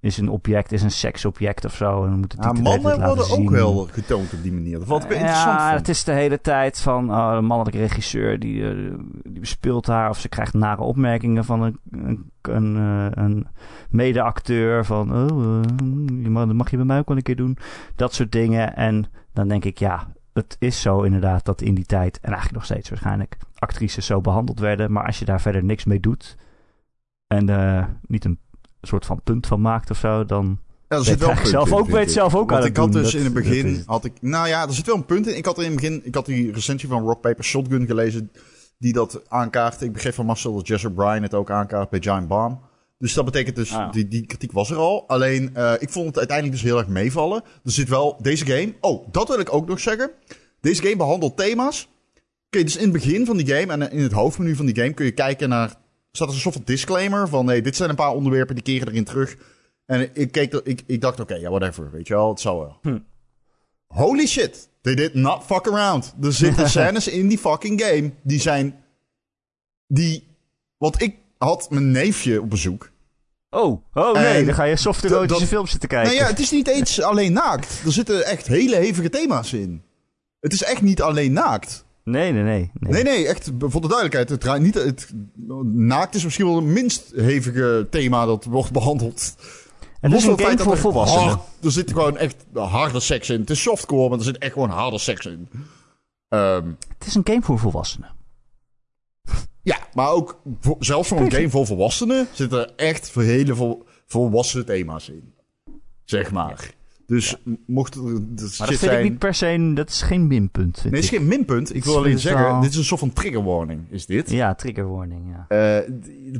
is 0.00 0.18
een 0.18 0.28
object, 0.28 0.72
is 0.72 0.82
een 0.82 0.90
seksobject 0.90 1.64
of 1.64 1.74
zo. 1.74 2.04
En 2.04 2.10
dan 2.10 2.18
moet 2.18 2.32
het 2.32 2.44
Ja, 2.44 2.52
mannen 2.52 3.04
worden 3.06 3.30
ook 3.30 3.50
wel 3.50 3.88
getoond 3.90 4.32
op 4.32 4.42
die 4.42 4.52
manier. 4.52 4.78
Dat 4.78 4.86
valt 4.86 5.02
interessant 5.02 5.58
Ja, 5.58 5.72
het 5.72 5.88
is 5.88 6.04
de 6.04 6.12
hele 6.12 6.40
tijd 6.40 6.80
van 6.80 7.10
een 7.10 7.44
mannelijke 7.44 7.78
regisseur 7.78 8.38
die, 8.38 8.68
eh, 8.68 8.94
die 9.22 9.40
bespeelt 9.40 9.86
haar 9.86 10.08
of 10.10 10.18
ze 10.18 10.28
krijgt 10.28 10.54
nare 10.54 10.82
opmerkingen 10.82 11.44
van 11.44 11.62
een, 11.62 11.78
een, 11.90 12.30
een, 12.42 12.76
eh, 12.76 13.24
een 13.24 13.46
mede-acteur 13.90 14.84
van 14.84 15.12
oh, 15.14 15.58
eh, 15.58 15.62
je 16.22 16.30
mag, 16.30 16.46
dat 16.46 16.54
mag 16.54 16.70
je 16.70 16.76
bij 16.76 16.86
mij 16.86 16.98
ook 16.98 17.08
wel 17.08 17.16
een 17.16 17.22
keer 17.22 17.36
doen. 17.36 17.58
Dat 17.96 18.14
soort 18.14 18.32
dingen. 18.32 18.76
En 18.76 19.06
dan 19.32 19.48
denk 19.48 19.64
ik 19.64 19.78
ja, 19.78 20.12
het 20.32 20.56
is 20.58 20.80
zo 20.80 21.02
inderdaad 21.02 21.44
dat 21.44 21.60
in 21.62 21.74
die 21.74 21.86
tijd, 21.86 22.16
en 22.16 22.28
eigenlijk 22.28 22.54
nog 22.54 22.64
steeds 22.64 22.88
waarschijnlijk, 22.88 23.36
actrices 23.54 24.06
zo 24.06 24.20
behandeld 24.20 24.60
werden. 24.60 24.92
Maar 24.92 25.06
als 25.06 25.18
je 25.18 25.24
daar 25.24 25.40
verder 25.40 25.64
niks 25.64 25.84
mee 25.84 26.00
doet 26.00 26.36
en 27.26 27.48
eh, 27.48 27.84
niet 28.06 28.24
een 28.24 28.38
soort 28.88 29.06
van 29.06 29.20
punt 29.24 29.46
van 29.46 29.60
maakt 29.60 29.90
of 29.90 29.98
zo, 29.98 30.24
dan 30.24 30.58
Ja, 30.88 30.96
er 30.96 31.04
zit 31.04 31.18
wel 31.18 31.30
een 31.30 31.46
zelf 31.46 31.72
ook, 31.72 31.88
weet 31.88 32.12
zelf 32.12 32.34
ook 32.34 32.50
Want 32.50 32.64
ik 32.64 32.76
had 32.76 32.92
dus 32.92 33.14
in 33.14 33.24
het 33.24 33.32
begin, 33.32 33.82
had 33.86 34.04
ik, 34.04 34.12
nou 34.20 34.48
ja, 34.48 34.66
er 34.66 34.74
zit 34.74 34.86
wel 34.86 34.96
een 34.96 35.04
punt 35.04 35.26
in. 35.26 35.36
Ik 35.36 35.44
had 35.44 35.58
in 35.58 35.64
het 35.64 35.74
begin, 35.74 36.00
ik 36.04 36.14
had 36.14 36.26
die 36.26 36.52
recensie 36.52 36.88
van 36.88 37.02
Rock 37.02 37.20
Paper 37.20 37.44
Shotgun 37.44 37.86
gelezen, 37.86 38.30
die 38.78 38.92
dat 38.92 39.22
aankaart. 39.28 39.80
Ik 39.80 39.92
begreep 39.92 40.14
van 40.14 40.26
Marcel 40.26 40.54
dat 40.54 40.66
Jess 40.66 40.84
O'Brien 40.84 41.22
het 41.22 41.34
ook 41.34 41.50
aankaart 41.50 41.90
bij 41.90 42.00
Giant 42.02 42.28
Bomb. 42.28 42.58
Dus 42.98 43.14
dat 43.14 43.24
betekent 43.24 43.56
dus, 43.56 43.72
Ah. 43.72 43.92
die, 43.92 44.08
die 44.08 44.26
kritiek 44.26 44.52
was 44.52 44.70
er 44.70 44.76
al. 44.76 45.08
Alleen, 45.08 45.54
eh, 45.54 45.72
ik 45.78 45.90
vond 45.90 46.06
het 46.06 46.18
uiteindelijk 46.18 46.56
dus 46.58 46.66
heel 46.70 46.78
erg 46.78 46.88
meevallen. 46.88 47.42
Er 47.64 47.70
zit 47.70 47.88
wel, 47.88 48.18
deze 48.22 48.46
game, 48.46 48.74
oh, 48.80 49.08
dat 49.12 49.28
wil 49.28 49.38
ik 49.38 49.52
ook 49.52 49.68
nog 49.68 49.80
zeggen. 49.80 50.10
Deze 50.60 50.82
game 50.82 50.96
behandelt 50.96 51.36
thema's. 51.36 51.88
Oké, 52.46 52.64
dus 52.64 52.76
in 52.76 52.82
het 52.82 52.92
begin 52.92 53.26
van 53.26 53.36
die 53.36 53.46
game 53.46 53.72
en 53.72 53.92
in 53.92 54.02
het 54.02 54.12
hoofdmenu 54.12 54.56
van 54.56 54.66
die 54.66 54.74
game 54.74 54.92
kun 54.92 55.04
je 55.04 55.12
kijken 55.12 55.48
naar, 55.48 55.74
staat 56.12 56.28
er 56.28 56.34
een 56.34 56.40
soort 56.40 56.54
van 56.54 56.64
disclaimer 56.64 57.28
van, 57.28 57.44
nee, 57.44 57.62
dit 57.62 57.76
zijn 57.76 57.90
een 57.90 57.96
paar 57.96 58.12
onderwerpen 58.14 58.54
die 58.54 58.64
keren 58.64 58.88
erin 58.88 59.04
terug. 59.04 59.36
En 59.86 60.10
ik, 60.14 60.32
keek, 60.32 60.54
ik, 60.54 60.82
ik 60.86 61.00
dacht, 61.00 61.20
oké, 61.20 61.34
ja, 61.34 61.48
whatever, 61.50 61.90
weet 61.90 62.06
je 62.06 62.14
wel, 62.14 62.28
het 62.28 62.40
zal 62.40 62.58
wel. 62.58 62.78
Hm. 62.82 62.98
Holy 63.86 64.26
shit, 64.26 64.68
they 64.80 64.94
did 64.94 65.14
not 65.14 65.42
fuck 65.44 65.66
around. 65.68 66.14
Er 66.22 66.32
zitten 66.32 66.68
scènes 66.70 67.08
in 67.08 67.28
die 67.28 67.38
fucking 67.38 67.82
game 67.82 68.10
die 68.22 68.40
zijn, 68.40 68.84
die, 69.86 70.26
want 70.76 71.02
ik 71.02 71.16
had 71.38 71.70
mijn 71.70 71.90
neefje 71.90 72.40
op 72.40 72.50
bezoek. 72.50 72.90
Oh, 73.50 73.82
oh 73.94 74.12
nee, 74.14 74.24
En 74.38 74.44
dan 74.46 74.54
ga 74.54 74.64
je 74.64 74.76
soft 74.76 75.02
dat- 75.02 75.10
erotische 75.10 75.46
films 75.46 75.70
zitten 75.70 75.88
kijken. 75.88 76.08
Nou 76.12 76.22
ja, 76.22 76.30
het 76.30 76.38
is 76.38 76.50
niet 76.50 76.68
eens 76.68 77.02
alleen 77.10 77.32
naakt. 77.32 77.82
Er 77.84 77.92
zitten 77.92 78.24
echt 78.26 78.46
hele 78.46 78.76
hevige 78.76 79.08
thema's 79.10 79.52
in. 79.52 79.82
Het 80.40 80.52
is 80.52 80.62
echt 80.62 80.82
niet 80.82 81.02
alleen 81.02 81.32
naakt. 81.32 81.84
Nee, 82.04 82.32
nee, 82.32 82.42
nee. 82.42 82.70
nee. 82.74 82.92
Nee, 82.92 83.02
nee, 83.02 83.26
echt 83.26 83.50
voor 83.58 83.80
de 83.80 83.88
duidelijkheid. 83.88 84.28
Het, 84.28 84.40
draait 84.40 84.62
niet, 84.62 84.74
het, 84.74 85.12
naakt 85.72 86.14
is 86.14 86.24
misschien 86.24 86.46
wel 86.46 86.56
het 86.56 86.64
minst 86.64 87.12
hevige 87.14 87.86
thema 87.90 88.26
dat 88.26 88.44
wordt 88.44 88.72
behandeld. 88.72 89.34
Het 90.00 90.12
Los 90.12 90.22
is 90.22 90.28
een 90.28 90.38
game 90.40 90.58
voor 90.58 90.76
volwassenen. 90.78 91.24
hard- 91.28 91.40
er 91.64 91.72
zit 91.72 91.90
gewoon 91.90 92.16
echt 92.16 92.44
harde 92.54 93.00
seks 93.00 93.30
in. 93.30 93.40
Het 93.40 93.50
is 93.50 93.62
softcore, 93.62 94.08
maar 94.08 94.18
er 94.18 94.24
zit 94.24 94.38
echt 94.38 94.52
gewoon 94.52 94.70
harde 94.70 94.98
seks 94.98 95.26
in. 95.26 95.48
Ehm, 96.28 96.66
Het 96.98 97.06
is 97.06 97.14
een 97.14 97.26
game 97.26 97.42
voor 97.42 97.58
volwassenen. 97.58 98.10
ja, 99.62 99.78
maar 99.94 100.10
ook 100.10 100.40
voor- 100.60 100.76
zelfs 100.78 101.08
voor 101.08 101.18
een 101.20 101.32
game 101.32 101.50
voor 101.50 101.66
volwassenen 101.66 102.28
zitten 102.32 102.58
er 102.58 102.72
echt 102.76 103.10
voor 103.10 103.22
hele 103.22 103.54
vol, 103.54 103.84
volwassen 104.06 104.66
thema's 104.66 105.08
in. 105.08 105.34
Zeg 106.04 106.30
maar. 106.30 106.70
Dus 107.10 107.36
mocht 107.66 107.94
er 107.94 108.00
de 108.02 108.10
Maar 108.10 108.48
shit 108.48 108.58
dat 108.58 108.66
vind 108.66 108.78
zijn... 108.78 108.98
ik 109.04 109.10
niet 109.10 109.18
per 109.18 109.34
se... 109.34 109.70
Dat 109.74 109.88
is 109.88 110.02
geen 110.02 110.26
minpunt, 110.26 110.78
vind 110.80 110.92
Nee, 110.92 111.02
het 111.02 111.10
is 111.10 111.10
ik. 111.10 111.18
geen 111.18 111.28
minpunt. 111.28 111.74
Ik 111.74 111.84
wil 111.84 111.96
alleen 111.96 112.18
zeggen, 112.18 112.60
dit 112.60 112.70
is 112.70 112.76
een 112.76 112.84
soort 112.84 113.00
van 113.00 113.12
trigger 113.12 113.44
warning, 113.44 113.80
is 113.88 114.06
dit. 114.06 114.30
Ja, 114.30 114.54
trigger 114.54 114.90
warning, 114.90 115.22
ja. 115.32 115.44
Eh, 115.48 115.90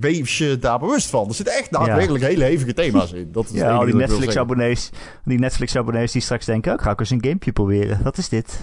wees 0.00 0.38
je 0.38 0.58
daar 0.58 0.78
bewust 0.78 1.10
van. 1.10 1.28
Er 1.28 1.34
zitten 1.34 1.54
echt 1.54 1.72
daadwerkelijk 1.72 2.24
hele 2.24 2.44
hevige 2.44 2.74
thema's 2.74 3.12
in. 3.12 3.28
Dat 3.32 3.44
is 3.44 3.50
Ja, 3.52 3.70
al 3.70 3.84
die 3.84 3.92
dat 3.92 4.00
ik. 4.02 4.08
Netflix-abonnees 4.08 4.90
die, 5.24 5.38
Netflix 5.38 5.72
die 6.12 6.22
straks 6.22 6.46
denken... 6.46 6.72
Oh, 6.72 6.78
ik 6.78 6.84
ga 6.84 6.90
ook 6.90 7.00
eens 7.00 7.10
een 7.10 7.24
gamepje 7.24 7.52
proberen. 7.52 8.02
Wat 8.02 8.18
is 8.18 8.28
dit? 8.28 8.60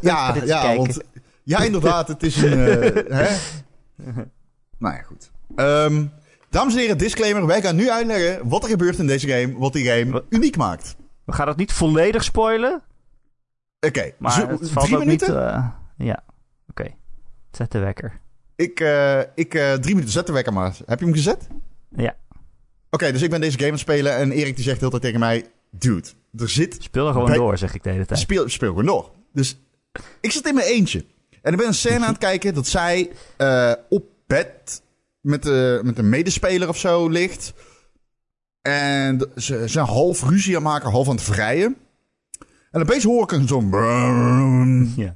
Ja, 0.00 0.32
Dit 0.32 0.46
ja, 0.46 0.76
want, 0.76 1.00
ja, 1.42 1.58
inderdaad. 1.64 2.08
Het 2.08 2.22
is 2.22 2.36
een... 2.36 2.66
eh, 2.66 3.18
hè? 3.20 3.34
Nou 4.78 4.94
ja, 4.94 5.02
goed. 5.02 5.30
Ehm, 5.56 6.04
dames 6.50 6.74
en 6.74 6.80
heren, 6.80 6.98
disclaimer. 6.98 7.46
Wij 7.46 7.62
gaan 7.62 7.76
nu 7.76 7.90
uitleggen 7.90 8.48
wat 8.48 8.62
er 8.62 8.68
gebeurt 8.68 8.98
in 8.98 9.06
deze 9.06 9.28
game. 9.28 9.58
Wat 9.58 9.72
die 9.72 9.84
game 9.84 10.10
Wat? 10.10 10.24
uniek 10.28 10.56
maakt. 10.56 10.96
We 11.26 11.32
gaan 11.32 11.48
het 11.48 11.56
niet 11.56 11.72
volledig 11.72 12.24
spoilen. 12.24 12.82
Oké, 13.80 14.12
Maar 14.18 14.32
zo- 14.32 14.48
het 14.48 14.70
valt 14.70 14.86
drie 14.86 14.98
ook 14.98 15.04
minuten? 15.04 15.28
niet... 15.34 15.36
eh, 15.36 15.66
ja, 15.96 16.22
oké. 16.68 16.94
Zet 17.50 17.72
de 17.72 17.78
wekker. 17.78 18.20
Ik, 18.56 18.80
eh, 18.80 19.20
ik 19.34 19.54
eh, 19.54 19.72
drie 19.72 19.94
minuten. 19.94 20.12
Zet 20.12 20.26
de 20.26 20.32
wekker 20.32 20.52
maar. 20.52 20.76
Heb 20.86 20.98
je 20.98 21.04
hem 21.04 21.14
gezet? 21.14 21.46
Ja, 21.96 22.16
Oké, 22.90 23.12
dus 23.12 23.22
ik 23.22 23.30
ben 23.30 23.40
deze 23.40 23.54
game 23.56 23.66
aan 23.66 23.72
het 23.72 23.80
spelen. 23.82 24.16
En 24.16 24.30
Erik 24.30 24.54
die 24.54 24.64
zegt 24.64 24.80
de 24.80 24.86
hele 24.86 24.90
tijd 25.00 25.02
tegen 25.02 25.20
mij... 25.20 25.46
Dude, 25.70 26.08
er 26.36 26.48
zit 26.48 26.76
speel 26.82 27.06
er 27.06 27.12
gewoon 27.12 27.26
Bij- 27.28 27.36
door, 27.36 27.58
zeg 27.58 27.74
ik 27.74 27.82
de 27.82 27.90
hele 27.90 28.06
tijd. 28.06 28.20
Speel, 28.20 28.48
speel 28.48 28.68
gewoon 28.68 28.86
door. 28.86 29.10
Dus 29.32 29.58
ik 30.20 30.32
zit 30.32 30.46
in 30.46 30.54
mijn 30.54 30.66
eentje. 30.66 31.04
En 31.42 31.52
ik 31.52 31.58
ben 31.58 31.66
een 31.66 31.74
scène 31.74 32.04
aan 32.04 32.10
het 32.10 32.18
kijken 32.18 32.54
dat 32.54 32.66
zij 32.66 33.10
op 33.88 34.04
bed 34.26 34.82
met, 35.20 35.42
de, 35.42 35.80
met 35.84 35.98
een 35.98 36.08
medespeler 36.08 36.68
of 36.68 36.76
zo 36.78 37.08
ligt. 37.08 37.52
En 38.66 39.30
ze 39.36 39.68
zijn 39.68 39.86
half 39.86 40.22
ruzie 40.22 40.56
aan 40.56 40.62
maken, 40.62 40.90
half 40.90 41.08
aan 41.08 41.14
het 41.14 41.24
vrijen. 41.24 41.76
En 42.70 42.80
opeens 42.80 43.04
hoor 43.04 43.22
ik 43.22 43.32
een 43.32 43.48
zo'n... 43.48 44.92
Ja. 44.96 45.14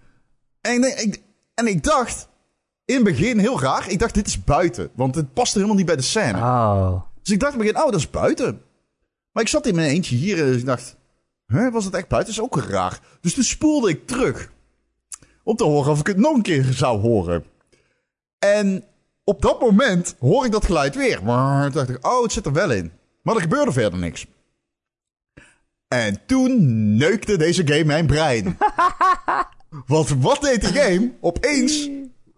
En 0.61 0.99
ik, 1.03 1.23
en 1.55 1.67
ik 1.67 1.85
dacht, 1.85 2.29
in 2.85 2.95
het 2.95 3.05
begin 3.05 3.39
heel 3.39 3.61
raar, 3.61 3.91
ik 3.91 3.99
dacht 3.99 4.15
dit 4.15 4.27
is 4.27 4.45
buiten. 4.45 4.91
Want 4.95 5.15
het 5.15 5.33
past 5.33 5.55
helemaal 5.55 5.77
niet 5.77 5.87
bij 5.87 5.97
de 5.97 6.03
scène. 6.03 6.39
Oh, 6.39 7.03
Dus 7.23 7.33
ik 7.33 7.41
dacht 7.41 7.53
in 7.53 7.59
het 7.59 7.69
begin, 7.69 7.85
oh, 7.85 7.91
dat 7.91 8.01
is 8.01 8.11
buiten. 8.11 8.63
Maar 9.33 9.43
ik 9.43 9.49
zat 9.49 9.67
in 9.67 9.75
mijn 9.75 9.91
eentje 9.91 10.17
hier 10.17 10.47
en 10.47 10.59
ik 10.59 10.65
dacht, 10.65 10.97
hè, 11.47 11.71
was 11.71 11.85
het 11.85 11.95
echt 11.95 12.09
buiten? 12.09 12.35
Dat 12.35 12.45
is 12.45 12.51
ook 12.51 12.65
raar. 12.65 13.01
Dus 13.21 13.35
toen 13.35 13.45
spoelde 13.45 13.89
ik 13.89 14.07
terug. 14.07 14.51
Om 15.43 15.57
te 15.57 15.65
horen 15.65 15.93
of 15.93 16.01
ik 16.01 16.07
het 16.07 16.17
nog 16.17 16.35
een 16.35 16.43
keer 16.43 16.65
zou 16.65 17.01
horen. 17.01 17.45
En 18.39 18.85
op 19.25 19.43
dat 19.43 19.61
moment 19.61 20.17
hoor 20.19 20.45
ik 20.45 20.53
dat 20.53 20.65
geluid 20.65 20.95
weer. 20.95 21.25
Maar 21.25 21.63
toen 21.63 21.73
dacht 21.73 21.89
ik, 21.89 22.07
oh, 22.07 22.23
het 22.23 22.33
zit 22.33 22.47
er 22.47 22.53
wel 22.53 22.71
in. 22.71 22.93
Maar 23.23 23.35
er 23.35 23.41
gebeurde 23.41 23.73
verder 23.73 23.99
niks. 23.99 24.27
En 25.89 26.27
toen 26.27 26.57
neukte 26.97 27.37
deze 27.37 27.67
game 27.67 27.85
mijn 27.85 28.07
brein. 28.07 28.59
Want 29.87 30.09
wat 30.09 30.41
deed 30.41 30.61
die 30.61 30.81
game? 30.81 31.13
Opeens 31.21 31.89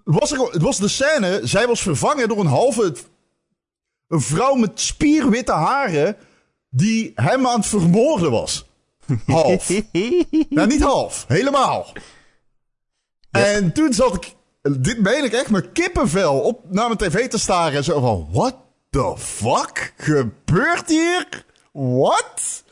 was 0.05 0.33
er, 0.33 0.41
het 0.41 0.63
was 0.63 0.79
de 0.79 0.89
scène, 0.89 1.41
zij 1.43 1.67
was 1.67 1.83
vervangen 1.83 2.29
door 2.29 2.41
een 2.41 2.47
halve 2.47 2.95
een 4.09 4.21
vrouw 4.21 4.55
met 4.55 4.81
spierwitte 4.81 5.53
haren 5.53 6.17
die 6.71 7.13
hem 7.15 7.47
aan 7.47 7.59
het 7.59 7.67
vermoorden 7.67 8.31
was. 8.31 8.67
Half. 9.27 9.69
nou, 10.49 10.67
niet 10.69 10.83
half. 10.83 11.25
Helemaal. 11.29 11.93
En 13.31 13.73
toen 13.73 13.93
zat 13.93 14.15
ik, 14.15 14.35
dit 14.79 15.01
meen 15.01 15.25
ik 15.25 15.33
echt, 15.33 15.51
mijn 15.51 15.73
kippenvel 15.73 16.41
op 16.41 16.65
naar 16.71 16.87
mijn 16.87 16.99
tv 16.99 17.29
te 17.29 17.39
staren. 17.39 17.77
En 17.77 17.85
zo 17.85 18.01
van, 18.01 18.29
what 18.31 18.57
the 18.93 19.15
fuck 19.17 19.95
gebeurt 19.97 20.89
hier? 20.89 21.45
What? 21.73 22.65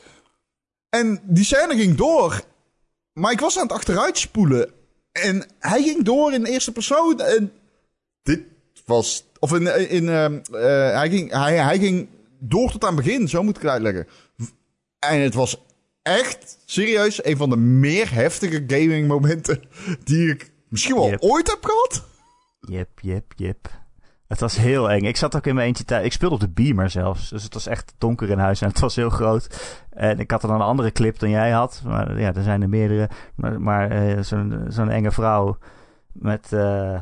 En 0.89 1.21
die 1.23 1.43
scène 1.43 1.75
ging 1.75 1.95
door. 1.95 2.41
Maar 3.13 3.31
ik 3.31 3.39
was 3.39 3.57
aan 3.57 3.63
het 3.63 3.71
achteruitspoelen. 3.71 4.71
En 5.11 5.45
hij 5.59 5.83
ging 5.83 6.03
door 6.03 6.33
in 6.33 6.45
eerste 6.45 6.71
persoon. 6.71 7.19
En 7.19 7.51
dit 8.23 8.41
was. 8.85 9.23
Of 9.39 9.53
in. 9.53 9.89
in 9.89 10.09
ehm, 10.09 10.39
eh, 10.51 10.95
hij, 10.95 11.09
ging, 11.09 11.31
hij, 11.31 11.57
hij 11.57 11.77
ging 11.79 12.07
door 12.39 12.71
tot 12.71 12.83
aan 12.83 12.95
het 12.95 13.05
begin, 13.05 13.27
zo 13.29 13.43
moet 13.43 13.55
ik 13.55 13.61
het 13.61 13.71
uitleggen. 13.71 14.07
En 14.99 15.19
het 15.19 15.33
was 15.33 15.61
echt, 16.01 16.57
serieus, 16.65 17.25
een 17.25 17.37
van 17.37 17.49
de 17.49 17.57
meer 17.57 18.13
heftige 18.13 18.63
gaming 18.67 19.07
momenten 19.07 19.63
die 20.03 20.29
ik 20.29 20.51
misschien 20.69 20.95
wel 20.95 21.09
Yep. 21.09 21.21
ooit 21.21 21.47
heb 21.49 21.65
gehad. 21.65 22.03
Jep, 22.59 22.99
jep, 23.01 23.33
jep. 23.35 23.79
Het 24.31 24.39
was 24.39 24.57
heel 24.57 24.91
eng. 24.91 25.03
Ik 25.03 25.17
zat 25.17 25.35
ook 25.35 25.45
in 25.45 25.55
mijn 25.55 25.67
eentje 25.67 25.85
thuis. 25.85 26.05
Ik 26.05 26.11
speelde 26.13 26.35
op 26.35 26.41
de 26.41 26.49
beamer 26.49 26.89
zelfs. 26.89 27.29
Dus 27.29 27.43
het 27.43 27.53
was 27.53 27.67
echt 27.67 27.93
donker 27.97 28.29
in 28.29 28.37
huis 28.37 28.61
en 28.61 28.67
het 28.67 28.79
was 28.79 28.95
heel 28.95 29.09
groot. 29.09 29.77
En 29.89 30.19
ik 30.19 30.31
had 30.31 30.41
dan 30.41 30.51
een 30.51 30.61
andere 30.61 30.91
clip 30.91 31.19
dan 31.19 31.29
jij 31.29 31.51
had. 31.51 31.81
Maar 31.85 32.19
ja, 32.19 32.33
er 32.33 32.43
zijn 32.43 32.61
er 32.61 32.69
meerdere. 32.69 33.09
Maar, 33.35 33.61
maar 33.61 33.89
eh, 33.91 34.21
zo'n 34.21 34.65
zo'n 34.67 34.89
enge 34.89 35.11
vrouw 35.11 35.57
met... 36.11 36.53
eh, 36.53 36.95
eh, 36.95 37.01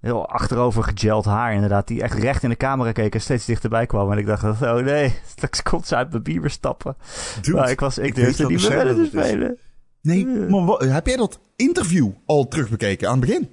heel 0.00 0.28
achterover 0.28 0.82
gegeld 0.82 1.24
haar 1.24 1.54
inderdaad. 1.54 1.86
Die 1.86 2.02
echt 2.02 2.18
recht 2.18 2.42
in 2.42 2.48
de 2.48 2.56
camera 2.56 2.92
keek 2.92 3.14
en 3.14 3.20
steeds 3.20 3.44
dichterbij 3.44 3.86
kwam. 3.86 4.12
En 4.12 4.18
ik 4.18 4.26
dacht, 4.26 4.62
oh 4.62 4.74
nee, 4.74 5.14
straks 5.36 5.62
komt 5.62 5.86
ze 5.86 5.96
uit 5.96 6.10
mijn 6.10 6.22
bieber 6.22 6.50
stappen. 6.50 6.96
Dude, 7.40 7.56
maar 7.56 7.70
ik 7.70 7.80
was, 7.80 7.98
ik, 7.98 8.04
ik 8.04 8.14
durfde 8.14 8.46
niet 8.46 8.60
meer 8.60 8.70
verder 8.70 8.94
te 8.94 9.00
is. 9.00 9.08
spelen. 9.08 9.58
Nee, 10.02 10.26
maar 10.26 10.78
heb 10.78 11.06
jij 11.06 11.16
dat 11.16 11.40
interview 11.56 12.10
al 12.26 12.48
terugbekeken 12.48 13.08
aan 13.08 13.18
het 13.18 13.26
begin? 13.26 13.48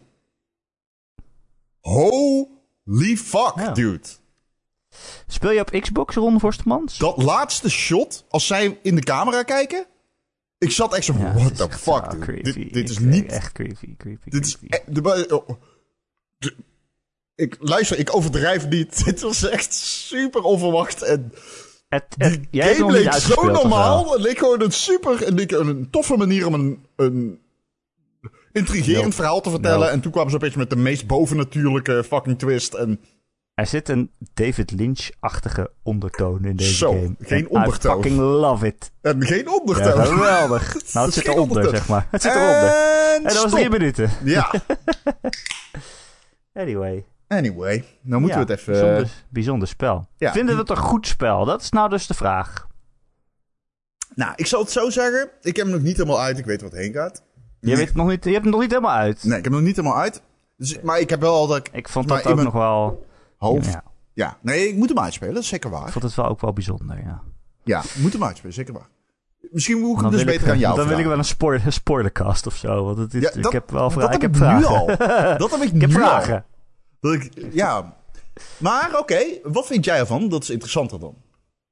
Holy 1.82 3.18
fuck, 3.18 3.54
Ja. 3.56 3.72
dude. 3.72 4.08
Speel 5.28 5.52
je 5.52 5.60
op 5.60 5.70
Xbox, 5.82 6.16
Ron 6.16 6.40
Forstemans? 6.40 6.98
Dat 6.98 7.24
laatste 7.24 7.70
shot, 7.70 8.26
als 8.30 8.48
zij 8.48 8.80
in 8.82 8.96
de 8.96 9.02
camera 9.02 9.44
kijken. 9.44 9.86
Ik 10.58 10.72
zat 10.72 10.94
echt 10.96 11.06
zo 11.06 11.14
Ja, 11.18 11.34
what 11.34 11.56
the 11.56 11.70
fuck, 11.70 11.78
zo 12.04 12.10
dude. 12.10 12.20
creepy. 12.20 12.52
Dit, 12.54 12.74
dit 12.74 12.90
is 12.90 13.00
niet... 13.00 13.32
Echt 13.32 13.52
creepy, 13.52 13.96
creepy, 13.98 14.30
Dit 14.30 14.46
is... 14.46 14.58
creepy. 14.58 14.76
e- 14.76 14.94
de- 15.02 15.28
oh, 15.48 15.50
de- 16.38 16.56
ik, 17.36 17.56
luister, 17.60 18.00
ik 18.00 18.16
overdrijf 18.16 18.68
niet. 18.70 19.04
Dit 19.06 19.22
was 19.22 19.44
echt 19.50 19.74
super 19.74 20.42
onverwacht. 20.42 21.02
En 21.02 21.34
Het, 21.90 22.04
het, 22.18 22.46
die 22.52 22.62
game 22.62 22.92
leek 22.92 23.14
zo 23.14 23.44
normaal. 23.52 24.12
Het 24.12 24.22
leek 24.22 24.38
gewoon 24.38 24.62
een 24.62 24.72
super... 24.72 25.34
Leek 25.34 25.52
een 25.52 25.90
toffe 25.90 26.18
manier 26.18 26.48
om 26.48 26.54
een... 26.54 26.86
een 26.96 27.40
intrigerend 28.52 29.04
Nope. 29.04 29.16
verhaal 29.16 29.42
te 29.42 29.50
vertellen. 29.50 29.80
Nope. 29.80 29.92
En 29.92 30.02
toen 30.02 30.12
kwamen 30.12 30.30
ze 30.30 30.36
opeens 30.36 30.56
met 30.56 30.70
de 30.70 30.76
meest 30.76 31.08
bovennatuurlijke 31.08 32.04
fucking 32.04 32.40
twist. 32.40 32.74
En 32.74 33.00
Er 33.54 33.68
zit 33.68 33.90
een 33.90 34.12
David 34.34 34.72
Lynch-achtige 34.72 35.72
ondertoon 35.84 36.46
in 36.46 36.56
deze 36.56 36.74
Zo, 36.74 36.92
game. 36.92 37.16
geen 37.20 37.40
En 37.40 37.50
ondertoon. 37.50 37.92
I 38.00 38.02
fucking 38.02 38.20
love 38.20 38.66
it. 38.66 38.92
En 39.02 39.24
geen 39.26 39.44
Ja, 39.44 39.52
ondertoon. 39.52 40.06
geweldig. 40.06 40.74
Nou, 40.94 41.06
het 41.06 41.16
zit 41.16 41.24
eronder, 41.28 41.44
ondertoon. 41.48 41.76
zeg 41.76 41.88
maar. 41.88 42.08
Het 42.12 42.22
zit 42.22 42.32
eronder. 42.32 42.70
En, 42.70 43.16
En 43.16 43.24
dat 43.34 43.42
was 43.44 43.52
drie 43.52 43.70
minuten. 43.70 44.10
Ja, 44.24 44.52
Anyway. 46.54 47.06
anyway. 47.28 47.84
Nou 48.02 48.22
moeten 48.22 48.40
Ja, 48.40 48.46
we 48.46 48.52
het 48.52 48.60
even... 48.62 48.74
Bijzonder, 48.74 49.10
bijzonder 49.30 49.68
spel. 49.68 50.08
Ja. 50.18 50.32
Vinden 50.32 50.56
we 50.56 50.62
het 50.62 50.70
een 50.70 50.78
goed 50.78 51.08
spel? 51.08 51.46
Dat 51.46 51.62
is 51.62 51.70
nou 51.70 51.90
dus 51.90 52.08
de 52.08 52.14
vraag. 52.14 52.68
Nou, 54.16 54.34
ik 54.36 54.46
zal 54.46 54.62
het 54.62 54.72
zo 54.72 54.90
zeggen. 54.90 55.30
Ik 55.42 55.56
heb 55.56 55.66
hem 55.66 55.76
nog 55.76 55.84
niet 55.84 55.98
helemaal 55.98 56.22
uit. 56.22 56.38
Ik 56.38 56.46
weet 56.46 56.62
wat 56.62 56.72
heen 56.72 56.94
gaat. 56.94 57.24
Je, 57.62 57.76
weet 57.76 57.88
het 57.88 57.96
nog 57.96 58.08
niet, 58.08 58.24
je 58.24 58.30
hebt 58.32 58.44
het 58.44 58.52
nog 58.54 58.62
niet 58.62 58.72
helemaal 58.72 58.96
uit. 58.96 59.24
Nee, 59.24 59.38
ik 59.38 59.44
heb 59.44 59.54
hem 59.54 59.54
nog 59.54 59.62
niet 59.62 59.76
helemaal 59.76 59.98
uit. 59.98 60.22
Dus, 60.58 60.82
maar 60.82 61.00
ik 61.00 61.10
heb 61.10 61.20
wel 61.22 61.34
al 61.36 61.48
dat 61.48 61.58
ik 61.58 61.70
Ik 61.74 61.90
vond 61.90 62.08
dat 62.08 62.26
ook 62.26 62.42
nog 62.42 62.54
wel... 62.54 63.06
hoofd... 63.38 63.72
Ja, 63.72 63.84
Ja. 64.14 64.38
nee, 64.42 64.68
ik 64.68 64.76
moet 64.76 64.90
hem 64.90 65.00
uitspelen. 65.00 65.34
Dat 65.34 65.44
is 65.44 65.50
zeker 65.50 65.70
ik 65.72 65.76
waar. 65.76 65.92
vond 65.92 66.04
het 66.04 66.16
wel 66.16 66.26
ook 66.28 66.42
wel 66.42 66.54
bijzonder, 66.54 66.98
ja. 67.04 67.22
Ja, 67.64 67.80
ik 67.80 67.96
moet 67.98 68.14
hem 68.14 68.24
uitspelen. 68.24 68.54
Zeker 68.54 68.74
waar. 68.74 68.88
Misschien 69.52 69.80
moet 69.80 69.96
ik 69.96 70.02
hem 70.02 70.12
dus 70.12 70.20
ik, 70.22 70.26
beter 70.26 70.50
aan 70.50 70.60
jou 70.60 70.76
dan 70.80 70.88
wil 70.88 71.00
ik 71.00 71.06
wel 71.06 71.18
een, 71.18 71.24
spoor, 71.24 71.54
een 71.66 71.74
spoilercast 71.74 72.48
of 72.48 72.56
zo. 72.56 72.84
Want 72.84 72.98
het 72.98 73.14
is, 73.14 73.22
Ja, 73.22 73.32
ik 73.34 73.44
dat- 73.44 73.52
heb 73.52 73.72
wel 73.72 73.82
dat 73.82 73.94
vragen. 73.94 74.14
Ik 74.16 74.22
heb 74.22 74.34
heb 74.36 74.50
ik 74.52 74.58
nu 74.58 74.66
al. 74.66 74.86
Dat 75.38 75.52
heb 75.52 75.62
ik, 75.62 75.72
ik 75.74 75.82
heb 75.82 75.90
nu 75.90 75.96
al. 75.96 76.02
vragen. 76.02 76.46
Dat 77.00 77.14
ik, 77.14 77.32
ja. 77.52 77.94
Maar 78.58 78.98
oké, 79.00 79.20
wat 79.44 79.68
vind 79.68 79.86
jij 79.86 80.00
ervan? 80.00 80.30
Dat 80.30 80.44
is 80.44 80.50
interessanter 80.50 81.00
dan. 81.00 81.16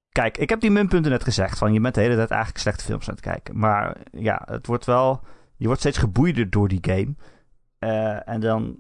Kijk, 0.10 0.38
ik 0.38 0.50
heb 0.50 0.62
die 0.62 0.72
minpunten 0.72 1.12
net 1.12 1.24
gezegd. 1.24 1.58
Van 1.58 1.74
je 1.74 1.80
bent 1.82 1.96
de 1.96 2.02
hele 2.02 2.16
tijd 2.16 2.30
eigenlijk 2.30 2.62
slechte 2.62 2.84
films 2.84 3.08
aan 3.08 3.14
het 3.14 3.24
kijken. 3.24 3.58
Maar 3.60 3.98
ja, 4.12 4.42
het 4.46 4.68
wordt 4.68 4.86
wel. 4.86 5.22
Je 5.60 5.66
wordt 5.66 5.80
steeds 5.82 5.98
geboeider 5.98 6.50
door 6.50 6.68
die 6.68 6.80
game. 6.82 7.16
Eh, 7.80 8.30
en 8.30 8.40
dan, 8.40 8.78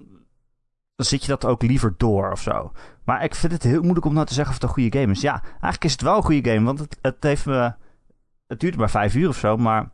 zit 0.96 1.22
je 1.22 1.28
dat 1.28 1.46
ook 1.46 1.62
liever 1.62 1.94
door 1.98 2.32
of 2.32 2.42
zo. 2.42 2.72
Maar 3.04 3.24
ik 3.24 3.36
vind 3.36 3.52
het 3.52 3.64
heel 3.64 3.82
moeilijk 3.82 4.06
om 4.06 4.14
nou 4.14 4.26
te 4.26 4.34
zeggen 4.34 4.54
of 4.54 4.62
het 4.62 4.70
een 4.70 4.76
goede 4.76 5.00
game 5.00 5.12
is. 5.12 5.22
Ja, 5.22 5.42
eigenlijk 5.44 5.84
is 5.84 5.92
het 5.92 6.02
wel 6.02 6.16
een 6.16 6.24
goede 6.24 6.50
game. 6.50 6.66
Want 6.66 6.80
het, 6.80 6.98
het 7.02 7.24
heeft 7.24 7.46
me. 7.46 7.74
Het 8.48 8.60
duurde 8.60 8.78
maar 8.78 8.90
vijf 8.90 9.16
uur 9.16 9.28
of 9.28 9.38
zo. 9.38 9.58
Maar 9.58 9.90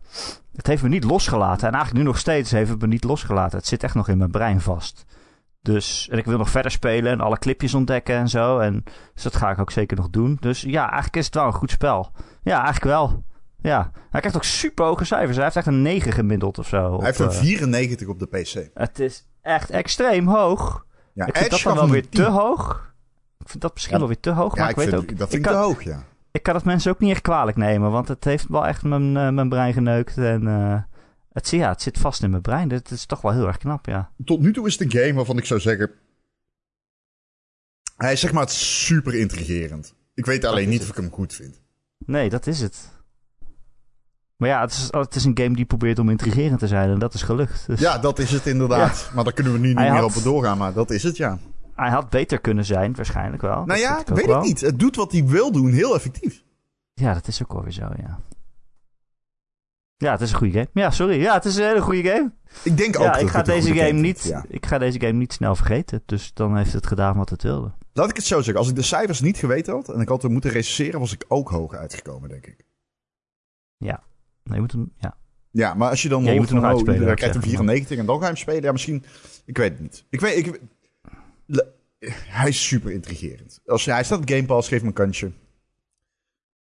het 0.55 0.67
heeft 0.67 0.83
me 0.83 0.89
niet 0.89 1.03
losgelaten. 1.03 1.67
En 1.67 1.73
eigenlijk 1.73 2.03
nu 2.03 2.09
nog 2.11 2.19
steeds 2.19 2.51
heeft 2.51 2.69
het 2.69 2.81
me 2.81 2.87
niet 2.87 3.03
losgelaten. 3.03 3.57
Het 3.57 3.67
zit 3.67 3.83
echt 3.83 3.95
nog 3.95 4.07
in 4.07 4.17
mijn 4.17 4.31
brein 4.31 4.61
vast. 4.61 5.05
Dus, 5.61 6.09
en 6.09 6.17
ik 6.17 6.25
wil 6.25 6.37
nog 6.37 6.49
verder 6.49 6.71
spelen 6.71 7.11
en 7.11 7.21
alle 7.21 7.37
clipjes 7.37 7.73
ontdekken 7.73 8.15
en 8.15 8.27
zo. 8.27 8.59
En, 8.59 8.83
dus 9.13 9.23
dat 9.23 9.35
ga 9.35 9.51
ik 9.51 9.59
ook 9.59 9.71
zeker 9.71 9.97
nog 9.97 10.09
doen. 10.09 10.37
Dus 10.39 10.61
ja, 10.61 10.83
eigenlijk 10.83 11.15
is 11.15 11.25
het 11.25 11.35
wel 11.35 11.45
een 11.45 11.53
goed 11.53 11.71
spel. 11.71 12.11
Ja, 12.43 12.55
eigenlijk 12.55 12.85
wel. 12.85 13.23
Ja, 13.65 13.91
hij 14.09 14.19
krijgt 14.19 14.35
ook 14.37 14.43
super 14.43 14.85
hoge 14.85 15.05
cijfers. 15.05 15.35
Hij 15.35 15.43
heeft 15.45 15.55
echt 15.55 15.67
een 15.67 15.81
9 15.81 16.11
gemiddeld 16.11 16.57
of 16.59 16.67
zo. 16.67 16.97
Hij 16.97 17.05
heeft 17.05 17.19
een 17.19 17.29
eh, 17.29 17.35
94 17.35 18.07
op 18.07 18.19
de 18.19 18.25
PC. 18.25 18.69
Het 18.73 18.99
is 18.99 19.27
echt 19.41 19.69
extreem 19.69 20.27
hoog. 20.27 20.85
Ja, 21.13 21.25
ik 21.25 21.37
vind 21.37 21.49
dat 21.49 21.61
dan 21.61 21.75
wel 21.75 21.89
weer 21.89 22.09
te 22.09 22.09
10. 22.09 22.23
hoog. 22.25 22.93
Ik 23.39 23.49
vind 23.49 23.61
dat 23.61 23.73
misschien 23.73 23.93
Ja. 23.93 23.99
wel 23.99 24.07
weer 24.07 24.19
te 24.19 24.29
hoog. 24.29 24.55
Ja, 24.55 24.61
maar 24.61 24.69
ik 24.69 24.77
ik, 24.77 24.83
weet 24.83 24.93
vind, 24.93 25.01
ook. 25.11 25.17
dat 25.17 25.27
ik, 25.27 25.33
vind 25.33 25.45
ik 25.45 25.51
kan, 25.51 25.61
te 25.61 25.67
hoog, 25.67 25.83
ja. 25.83 26.03
ik 26.31 26.43
kan 26.43 26.55
het 26.55 26.63
mensen 26.63 26.91
ook 26.91 26.99
niet 26.99 27.11
echt 27.11 27.21
kwalijk 27.21 27.57
nemen. 27.57 27.91
Want 27.91 28.07
het 28.07 28.23
heeft 28.23 28.45
wel 28.47 28.65
echt 28.67 28.83
mijn, 28.83 29.17
eh, 29.17 29.29
mijn 29.29 29.49
brein 29.49 29.73
geneukt. 29.73 30.17
En 30.17 30.47
eh, 30.47 30.81
het, 31.31 31.49
ja, 31.49 31.69
het 31.69 31.81
zit 31.81 31.97
vast 31.97 32.23
in 32.23 32.29
mijn 32.29 32.41
brein. 32.41 32.71
Het 32.71 32.91
is 32.91 33.05
toch 33.05 33.21
wel 33.21 33.31
heel 33.31 33.47
erg 33.47 33.57
knap, 33.57 33.85
ja. 33.85 34.11
Tot 34.25 34.39
nu 34.41 34.53
toe 34.53 34.67
is 34.67 34.73
het 34.79 34.81
een 34.93 34.99
game 35.01 35.13
waarvan 35.13 35.37
ik 35.37 35.45
zou 35.45 35.59
zeggen... 35.59 35.91
Hij 37.97 38.11
is 38.13 38.19
zeg 38.19 38.33
maar 38.33 38.49
super 38.49 39.15
intrigerend. 39.15 39.95
Ik 40.13 40.25
weet 40.25 40.45
alleen 40.45 40.69
niet 40.69 40.79
het. 40.79 40.89
of 40.89 40.97
ik 40.97 41.03
hem 41.03 41.11
goed 41.13 41.33
vind. 41.33 41.61
Nee, 41.97 42.29
dat 42.29 42.47
is 42.47 42.61
het. 42.61 42.93
Maar 44.37 44.49
ja, 44.49 44.61
het 44.61 44.71
is, 44.71 44.87
het 44.91 45.15
is 45.15 45.25
een 45.25 45.37
game 45.37 45.55
die 45.55 45.65
probeert 45.65 45.99
om 45.99 46.09
intrigerend 46.09 46.59
te 46.59 46.67
zijn. 46.67 46.89
En 46.89 46.99
dat 46.99 47.13
is 47.13 47.21
gelukt. 47.21 47.63
Dus 47.67 47.79
Ja, 47.79 47.97
dat 47.97 48.19
is 48.19 48.31
het 48.31 48.45
inderdaad. 48.45 49.11
Maar 49.13 49.23
daar 49.23 49.33
kunnen 49.33 49.53
we 49.53 49.59
nu 49.59 49.67
niet 49.67 49.77
Hij 49.77 49.91
meer 49.91 49.99
had- 50.01 50.17
op 50.17 50.23
doorgaan, 50.23 50.57
maar 50.57 50.73
dat 50.73 50.89
is 50.91 51.03
het, 51.03 51.17
ja. 51.17 51.37
Hij 51.75 51.89
had 51.89 52.09
beter 52.09 52.39
kunnen 52.39 52.65
zijn, 52.65 52.95
waarschijnlijk 52.95 53.41
wel. 53.41 53.53
Nou 53.55 53.67
Dat 53.67 53.79
ja, 53.79 53.97
ook 53.99 54.07
weet 54.09 54.25
wel. 54.25 54.37
ik 54.39 54.43
niet. 54.45 54.61
Het 54.61 54.79
doet 54.79 54.95
wat 54.95 55.11
hij 55.11 55.25
wil 55.25 55.51
doen 55.51 55.71
heel 55.71 55.95
effectief. 55.95 56.43
Ja, 56.93 57.13
dat 57.13 57.27
is 57.27 57.43
ook 57.43 57.53
wel 57.53 57.63
weer 57.63 57.71
zo, 57.71 57.89
ja. 57.97 58.19
Ja, 59.97 60.11
het 60.11 60.21
is 60.21 60.31
een 60.31 60.37
goede 60.37 60.53
game. 60.53 60.67
Ja, 60.73 60.91
sorry. 60.91 61.21
Ja, 61.21 61.33
het 61.33 61.45
is 61.45 61.55
een 61.55 61.63
hele 61.65 61.81
goede 61.81 62.03
game. 62.09 62.31
Ik 62.63 62.77
denk 62.77 62.95
ook 62.97 63.03
ja, 63.03 63.11
dat 63.11 63.19
ik 63.19 63.25
ik 63.25 63.29
ga, 63.31 63.37
het 63.37 63.45
deze 63.45 63.73
game 63.73 63.91
niet, 63.99 64.23
ja. 64.23 64.45
ik 64.47 64.65
ga 64.65 64.77
deze 64.77 64.99
game 64.99 65.11
niet 65.13 65.33
snel 65.33 65.55
vergeten. 65.55 66.01
Dus 66.05 66.33
dan 66.33 66.57
heeft 66.57 66.73
het 66.73 66.87
gedaan 66.87 67.17
wat 67.17 67.29
het 67.29 67.43
wilde. 67.43 67.71
Laat 67.93 68.09
ik 68.09 68.15
het 68.15 68.25
zo 68.25 68.35
zeggen. 68.35 68.55
Als 68.57 68.69
ik 68.69 68.75
de 68.75 68.81
cijfers 68.81 69.21
niet 69.21 69.37
geweten 69.37 69.73
had 69.73 69.89
en 69.89 69.99
ik 69.99 70.07
had 70.09 70.23
moeten 70.23 70.51
recenseren, 70.51 70.99
was 70.99 71.13
ik 71.13 71.25
ook 71.27 71.49
hoog 71.49 71.73
uitgekomen, 71.73 72.29
denk 72.29 72.45
ik. 72.45 72.65
Nee, 74.45 74.55
je 74.55 74.59
moet 74.61 74.71
hem, 74.71 74.91
ja. 74.97 75.17
Ja, 75.51 75.73
maar 75.73 75.89
als 75.89 76.01
je 76.01 76.09
dan 76.09 76.23
Ja, 76.23 76.31
je 76.31 76.39
moet 76.39 76.49
hem 76.49 76.61
van, 76.61 76.73
oh, 76.73 76.83
krijgt 76.83 77.19
zeggen, 77.21 77.41
94 77.41 77.97
en 77.97 78.05
dan 78.05 78.15
ga 78.15 78.21
je 78.21 78.27
hem 78.27 78.35
spelen. 78.37 78.61
Ja, 78.63 78.71
misschien... 78.71 79.03
Ik 79.45 79.57
weet 79.57 79.71
het 79.71 79.79
niet. 79.81 80.05
Ik 80.09 80.19
weet... 80.19 80.37
Ik, 80.37 80.61
Le- 81.45 81.73
hij 82.15 82.47
is 82.49 82.67
super 82.67 82.91
intrigerend. 82.91 83.61
Als 83.65 83.85
hij 83.85 84.03
staat 84.03 84.19
op 84.19 84.29
Game 84.29 84.45
Pass, 84.45 84.67
geef 84.67 84.77
hem 84.79 84.87
een 84.87 84.93
kansje. 84.93 85.31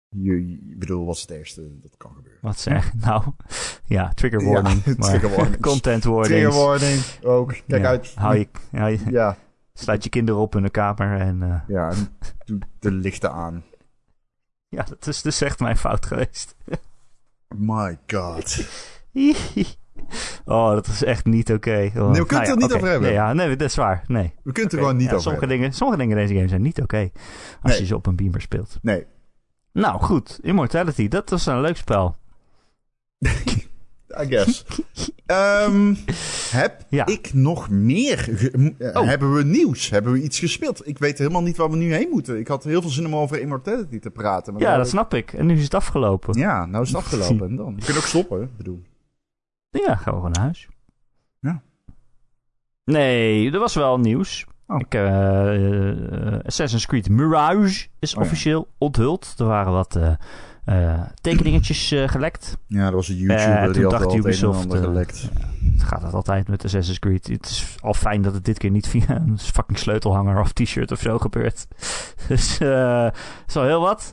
Je, 0.09 0.59
bedoel, 0.79 1.05
wat 1.07 1.15
is 1.15 1.21
het 1.21 1.31
ergste 1.31 1.81
dat 1.81 1.97
kan 1.97 2.15
gebeuren? 2.15 2.41
Wat 2.43 2.59
zeg 2.59 2.95
Nou, 3.05 3.25
ja, 3.85 4.13
trigger 4.15 4.45
warning. 4.45 4.83
trigger. 4.99 5.59
Content 5.61 6.05
warnings. 6.05 6.29
Trigger 6.29 6.53
warning 6.67 7.03
ook. 7.23 7.49
Kijk 7.67 7.83
Ja, 7.83 7.89
uit. 7.89 8.13
Hou 8.15 8.37
je, 8.39 8.49
hou 8.71 8.91
je, 8.91 8.99
Ja, 9.11 9.37
sluit 9.73 10.05
je 10.05 10.11
kinderen 10.11 10.41
op 10.41 10.55
in 10.57 10.63
de 10.63 10.71
kamer 10.71 11.21
en... 11.21 11.43
eh, 11.43 11.61
ja. 11.69 11.91
en 11.91 12.09
Doe 12.45 12.59
de 12.79 12.91
lichten 12.91 13.33
aan. 13.33 13.65
ja, 14.69 14.83
dat 14.83 15.07
is 15.07 15.23
dus 15.23 15.41
echt 15.41 15.61
mijn 15.61 15.77
fout 15.77 16.07
geweest. 16.07 16.55
My 17.57 17.99
god. 18.07 18.67
oh, 20.45 20.71
dat 20.71 20.87
is 20.87 21.05
echt 21.05 21.25
niet 21.25 21.53
oké. 21.53 21.91
Oh. 21.97 22.11
Nee, 22.11 22.21
we 22.21 22.27
kunnen 22.27 22.45
het 22.45 22.49
er 22.49 22.57
niet 22.57 22.65
oké. 22.65 22.75
over 22.75 22.89
hebben. 22.89 23.09
Nee, 23.09 23.13
ja, 23.19 23.33
nee, 23.33 23.57
dat 23.57 23.69
is 23.69 23.75
waar. 23.75 24.05
Nee. 24.07 24.33
We 24.43 24.53
kunnen 24.53 24.63
het 24.63 24.73
er 24.73 24.79
gewoon 24.79 24.97
niet 24.97 25.05
Ja, 25.07 25.11
over 25.11 25.23
sommige 25.23 25.45
hebben. 25.45 25.59
dingen, 25.59 25.73
sommige 25.77 25.99
dingen 26.01 26.17
in 26.17 26.23
deze 26.23 26.35
game 26.35 26.49
zijn 26.49 26.63
niet 26.63 26.83
oké. 26.83 27.11
als 27.63 27.73
Nee. 27.73 27.81
je 27.81 27.87
ze 27.87 27.95
op 27.97 28.07
een 28.07 28.17
beamer 28.17 28.41
speelt. 28.41 28.79
Nee. 28.83 29.07
Nou, 29.73 30.01
goed. 30.03 30.39
Immortality, 30.43 31.09
dat 31.09 31.31
was 31.31 31.47
een 31.47 31.61
leuk 31.61 31.77
spel. 31.77 32.17
I 34.23 34.27
guess. 34.29 34.65
Ehm, 35.27 35.95
heb 36.51 36.85
Ja. 36.89 37.07
ik 37.07 37.33
nog 37.33 37.71
meer? 37.71 38.29
eh, 38.79 38.97
Oh. 39.01 39.07
Hebben 39.07 39.35
we 39.35 39.45
nieuws? 39.45 39.91
Hebben 39.91 40.13
we 40.13 40.23
iets 40.23 40.39
gespeeld? 40.39 40.87
Ik 40.89 40.99
weet 40.99 41.19
helemaal 41.19 41.43
niet 41.43 41.57
waar 41.57 41.71
we 41.71 41.77
nu 41.77 41.93
heen 41.95 42.09
moeten. 42.11 42.39
Ik 42.39 42.49
had 42.49 42.65
heel 42.65 42.81
veel 42.81 42.91
zin 42.91 43.07
om 43.07 43.17
over 43.17 43.41
Immortality 43.41 43.99
te 43.99 44.11
praten. 44.11 44.53
Maar 44.53 44.63
Ja, 44.63 44.77
dat 44.77 44.89
snap 44.89 45.15
ik. 45.15 45.33
En 45.33 45.47
nu 45.47 45.57
is 45.57 45.63
het 45.65 45.75
afgelopen. 45.75 46.39
Ja, 46.39 46.67
nou 46.67 46.83
is 46.83 46.89
het 46.89 46.97
afgelopen. 46.99 47.49
En 47.51 47.57
dan? 47.57 47.75
We 47.75 47.85
kunnen 47.85 48.03
ook 48.03 48.09
stoppen, 48.09 48.43
ik 48.43 48.57
bedoel. 48.57 48.83
Ja, 49.71 49.87
gaan 49.97 50.13
we 50.15 50.21
gewoon 50.21 50.31
naar 50.31 50.43
huis. 50.43 50.69
Ja. 51.41 51.63
Nee, 52.85 53.51
er 53.53 53.59
was 53.59 53.75
wel 53.75 53.99
nieuws. 53.99 54.47
Oh. 54.67 54.79
Ik, 54.81 54.95
eh, 54.95 56.35
eh, 56.35 56.41
Assassin's 56.45 56.87
Creed 56.87 57.09
Mirage 57.09 57.87
is 57.99 58.15
Oh 58.15 58.19
ja. 58.21 58.27
officieel 58.27 58.69
onthuld. 58.79 59.35
Er 59.39 59.47
waren 59.47 59.73
wat 59.73 59.99
eh, 60.65 61.01
tekeningetjes 61.21 61.91
eh, 61.91 62.09
gelekt. 62.09 62.59
Ja, 62.67 62.85
dat 62.85 62.93
was 62.95 63.09
een 63.09 63.17
YouTuber 63.17 63.65
toen 63.65 63.73
die 63.73 63.83
had 63.83 63.91
dacht 63.91 64.15
Ubisoft, 64.15 64.75
gelekt. 64.75 65.31
Het 65.73 65.83
gaat 65.83 66.01
dat 66.01 66.13
altijd 66.13 66.49
met 66.49 66.65
Assassin's 66.65 66.99
Creed. 66.99 67.27
Het 67.27 67.47
is 67.47 67.77
al 67.81 67.95
fijn 67.95 68.23
dat 68.23 68.35
het 68.35 68.45
dit 68.45 68.59
keer 68.59 68.71
niet 68.71 68.89
via 68.89 69.17
een 69.17 69.39
fucking 69.39 69.79
sleutelhanger 69.79 70.41
of 70.41 70.53
t-shirt 70.53 70.93
of 70.93 71.01
zo 71.01 71.19
gebeurt. 71.19 71.67
Dus 72.29 72.59
eh 72.59 73.09
is 73.47 73.55
wel 73.55 73.65
heel 73.65 73.81
wat. 73.81 74.13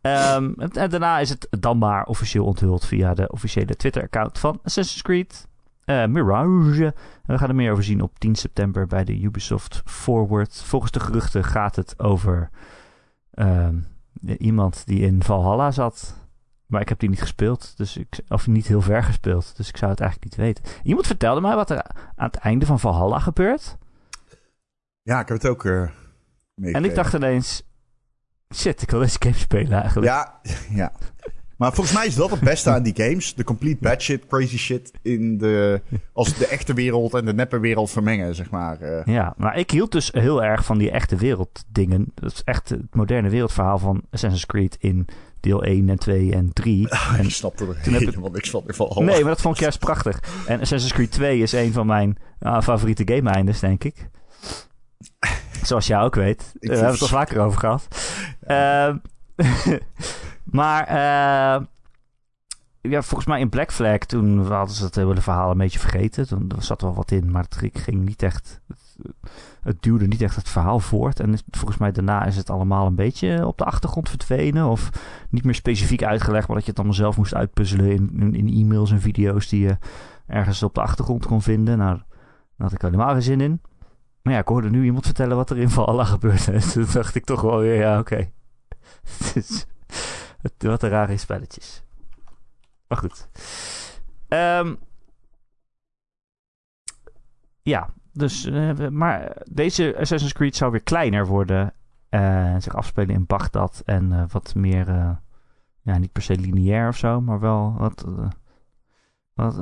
Ehm, 0.00 0.52
en, 0.56 0.70
en 0.70 0.90
daarna 0.90 1.18
is 1.18 1.28
het 1.28 1.46
dan 1.50 1.78
maar 1.78 2.04
officieel 2.06 2.44
onthuld 2.44 2.86
via 2.86 3.14
de 3.14 3.28
officiële 3.32 3.76
Twitter-account 3.76 4.38
van 4.38 4.60
Assassin's 4.62 5.02
Creed. 5.02 5.48
Mirage. 5.84 6.84
En 6.84 7.34
we 7.34 7.38
gaan 7.38 7.48
er 7.48 7.54
meer 7.54 7.72
over 7.72 7.84
zien 7.84 8.00
op 8.00 8.18
10 8.18 8.34
september 8.34 8.86
bij 8.86 9.04
de 9.04 9.22
Ubisoft 9.22 9.82
Forward. 9.84 10.62
Volgens 10.62 10.92
de 10.92 11.00
geruchten 11.00 11.44
gaat 11.44 11.76
het 11.76 11.98
over 11.98 12.50
ehm, 13.34 13.74
iemand 14.38 14.86
die 14.86 15.00
in 15.00 15.22
Valhalla 15.22 15.70
zat. 15.70 16.14
Maar 16.66 16.80
ik 16.80 16.88
heb 16.88 16.98
die 16.98 17.08
niet 17.08 17.20
gespeeld, 17.20 17.76
dus 17.76 17.96
ik, 17.96 18.20
of 18.28 18.46
niet 18.46 18.66
heel 18.66 18.80
ver 18.80 19.02
gespeeld. 19.02 19.56
Dus 19.56 19.68
ik 19.68 19.76
zou 19.76 19.90
het 19.90 20.00
eigenlijk 20.00 20.30
niet 20.30 20.46
weten. 20.46 20.64
Iemand 20.82 21.06
vertelde 21.06 21.40
mij 21.40 21.54
wat 21.54 21.70
er 21.70 21.82
aan 22.16 22.26
het 22.26 22.36
einde 22.36 22.66
van 22.66 22.80
Valhalla 22.80 23.18
gebeurt. 23.18 23.76
Ja, 25.02 25.20
ik 25.20 25.28
heb 25.28 25.36
het 25.36 25.46
ook 25.46 25.64
uh, 25.64 25.90
En 26.54 26.84
ik 26.84 26.94
dacht 26.94 27.14
ineens... 27.14 27.62
Shit, 28.54 28.82
ik 28.82 28.90
wil 28.90 29.00
deze 29.00 29.16
game 29.20 29.34
spelen 29.34 29.80
eigenlijk. 29.80 30.06
Ja, 30.06 30.40
ja. 30.82 30.92
Maar 31.60 31.72
volgens 31.72 31.96
mij 31.96 32.06
is 32.06 32.14
dat 32.14 32.30
het 32.30 32.40
beste 32.40 32.70
aan 32.70 32.82
die 32.82 32.94
games. 32.96 33.34
De 33.34 33.44
complete 33.44 33.76
bad 33.80 34.02
shit, 34.02 34.26
crazy 34.26 34.58
shit 34.58 34.92
in 35.02 35.38
de... 35.38 35.80
Als 36.12 36.34
de 36.34 36.46
echte 36.46 36.74
wereld 36.74 37.14
en 37.14 37.24
de 37.24 37.34
neppe 37.34 37.58
wereld 37.58 37.90
vermengen, 37.90 38.34
zeg 38.34 38.50
maar. 38.50 38.82
Uh. 38.82 39.00
Ja, 39.04 39.34
maar 39.36 39.58
ik 39.58 39.70
hield 39.70 39.92
dus 39.92 40.10
heel 40.12 40.42
erg 40.42 40.64
van 40.64 40.78
die 40.78 40.90
echte 40.90 41.16
wereld 41.16 41.64
dingen. 41.72 42.12
Dat 42.14 42.32
is 42.32 42.42
echt 42.44 42.68
het 42.68 42.94
moderne 42.94 43.28
wereldverhaal 43.28 43.78
van 43.78 44.02
Assassin's 44.10 44.46
Creed 44.46 44.76
in 44.78 45.06
deel 45.40 45.62
1 45.62 45.88
en 45.88 45.98
2 45.98 46.32
en 46.32 46.52
3. 46.52 46.90
Oh, 46.90 47.14
en 47.18 47.24
ik 47.24 47.30
snapte 47.30 47.66
er 47.66 47.76
helemaal 47.80 48.30
niks 48.30 48.50
van. 48.50 48.64
nee, 48.94 49.20
maar 49.20 49.32
dat 49.32 49.40
vond 49.40 49.54
ik 49.54 49.60
juist 49.60 49.78
prachtig. 49.78 50.22
En 50.46 50.60
Assassin's 50.60 50.92
Creed 50.92 51.10
2 51.10 51.38
is 51.38 51.52
een 51.52 51.72
van 51.72 51.86
mijn 51.86 52.18
uh, 52.40 52.60
favoriete 52.60 53.14
game-eindes, 53.14 53.60
denk 53.60 53.84
ik. 53.84 54.08
Zoals 55.62 55.86
jij 55.86 56.00
ook 56.00 56.14
weet. 56.14 56.38
Daar 56.38 56.76
hebben 56.76 56.86
we 56.86 56.92
het 56.92 57.00
al 57.00 57.18
vaker 57.18 57.40
over 57.40 57.58
gehad. 57.58 57.88
Ja. 58.46 59.00
Uh, 59.36 59.76
maar 60.50 60.88
uh, 60.88 61.66
ja, 62.80 63.02
volgens 63.02 63.26
mij 63.26 63.40
in 63.40 63.48
Black 63.48 63.72
Flag, 63.72 63.98
toen 63.98 64.46
hadden 64.46 64.74
ze 64.74 64.84
het 64.84 64.94
hele 64.94 65.20
verhaal 65.20 65.50
een 65.50 65.58
beetje 65.58 65.78
vergeten. 65.78 66.28
Toen 66.28 66.50
zat 66.58 66.80
er 66.80 66.86
wel 66.86 66.96
wat 66.96 67.10
in, 67.10 67.30
maar 67.30 67.42
het 67.42 67.70
ging 67.72 68.04
niet 68.04 68.22
echt... 68.22 68.60
Het, 69.62 69.82
duwde 69.82 70.06
niet 70.06 70.22
echt 70.22 70.36
het 70.36 70.48
verhaal 70.48 70.80
voort. 70.80 71.20
En 71.20 71.38
volgens 71.50 71.78
mij 71.78 71.92
daarna 71.92 72.24
is 72.24 72.36
het 72.36 72.50
allemaal 72.50 72.86
een 72.86 72.94
beetje 72.94 73.46
op 73.46 73.58
de 73.58 73.64
achtergrond 73.64 74.08
verdwenen. 74.08 74.66
Of 74.66 74.90
niet 75.30 75.44
meer 75.44 75.54
specifiek 75.54 76.02
uitgelegd, 76.02 76.46
maar 76.46 76.56
dat 76.56 76.64
je 76.64 76.70
het 76.70 76.78
allemaal 76.78 76.98
zelf 76.98 77.16
moest 77.16 77.34
uitpuzzelen 77.34 77.90
in, 77.90 78.34
in, 78.34 78.48
e-mails 78.48 78.90
en 78.90 79.00
video's 79.00 79.48
die 79.48 79.60
je 79.60 79.78
ergens 80.26 80.62
op 80.62 80.74
de 80.74 80.80
achtergrond 80.80 81.26
kon 81.26 81.42
vinden. 81.42 81.78
Nou, 81.78 81.96
daar 81.96 82.04
had 82.56 82.72
ik 82.72 82.82
helemaal 82.82 83.12
geen 83.12 83.22
zin 83.22 83.40
in. 83.40 83.60
Maar 84.22 84.32
ja, 84.32 84.38
ik 84.38 84.48
hoorde 84.48 84.70
nu 84.70 84.84
iemand 84.84 85.04
vertellen 85.04 85.36
wat 85.36 85.50
er 85.50 85.58
in 85.58 85.70
Valhalla 85.70 86.04
gebeurd 86.04 86.48
is. 86.48 86.72
Toen 86.72 86.86
dacht 86.92 87.14
ik 87.14 87.24
toch 87.24 87.40
wel 87.40 87.58
weer, 87.58 87.76
ja, 87.76 87.98
oké. 87.98 88.12
Okay. 88.12 88.32
wat 90.58 90.82
een 90.82 90.88
rare 90.88 91.16
spelletjes. 91.16 91.82
Maar 92.86 92.98
goed. 92.98 93.28
Um, 94.28 94.78
ja, 97.62 97.88
dus, 98.12 98.46
uh, 98.46 98.88
maar 98.88 99.36
deze 99.50 99.96
Assassin's 99.98 100.32
Creed 100.32 100.56
zou 100.56 100.70
weer 100.70 100.82
kleiner 100.82 101.26
worden. 101.26 101.74
Uh, 102.10 102.54
zich 102.58 102.74
afspelen 102.74 103.14
in 103.14 103.26
Bagdad. 103.26 103.82
En 103.84 104.12
uh, 104.12 104.24
wat 104.28 104.54
meer, 104.54 104.86
ja, 105.82 105.98
niet 105.98 106.12
per 106.12 106.22
se 106.22 106.36
lineair 106.36 106.88
of 106.88 106.96
zo, 106.96 107.20
maar 107.20 107.40
wel 107.40 107.74
wat, 107.78 108.06
wat, 109.34 109.56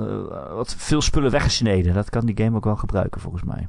wat 0.50 0.74
veel 0.74 1.00
spullen 1.00 1.30
weggesneden. 1.30 1.94
Dat 1.94 2.10
kan 2.10 2.26
die 2.26 2.44
game 2.44 2.56
ook 2.56 2.64
wel 2.64 2.76
gebruiken, 2.76 3.20
volgens 3.20 3.42
mij. 3.42 3.68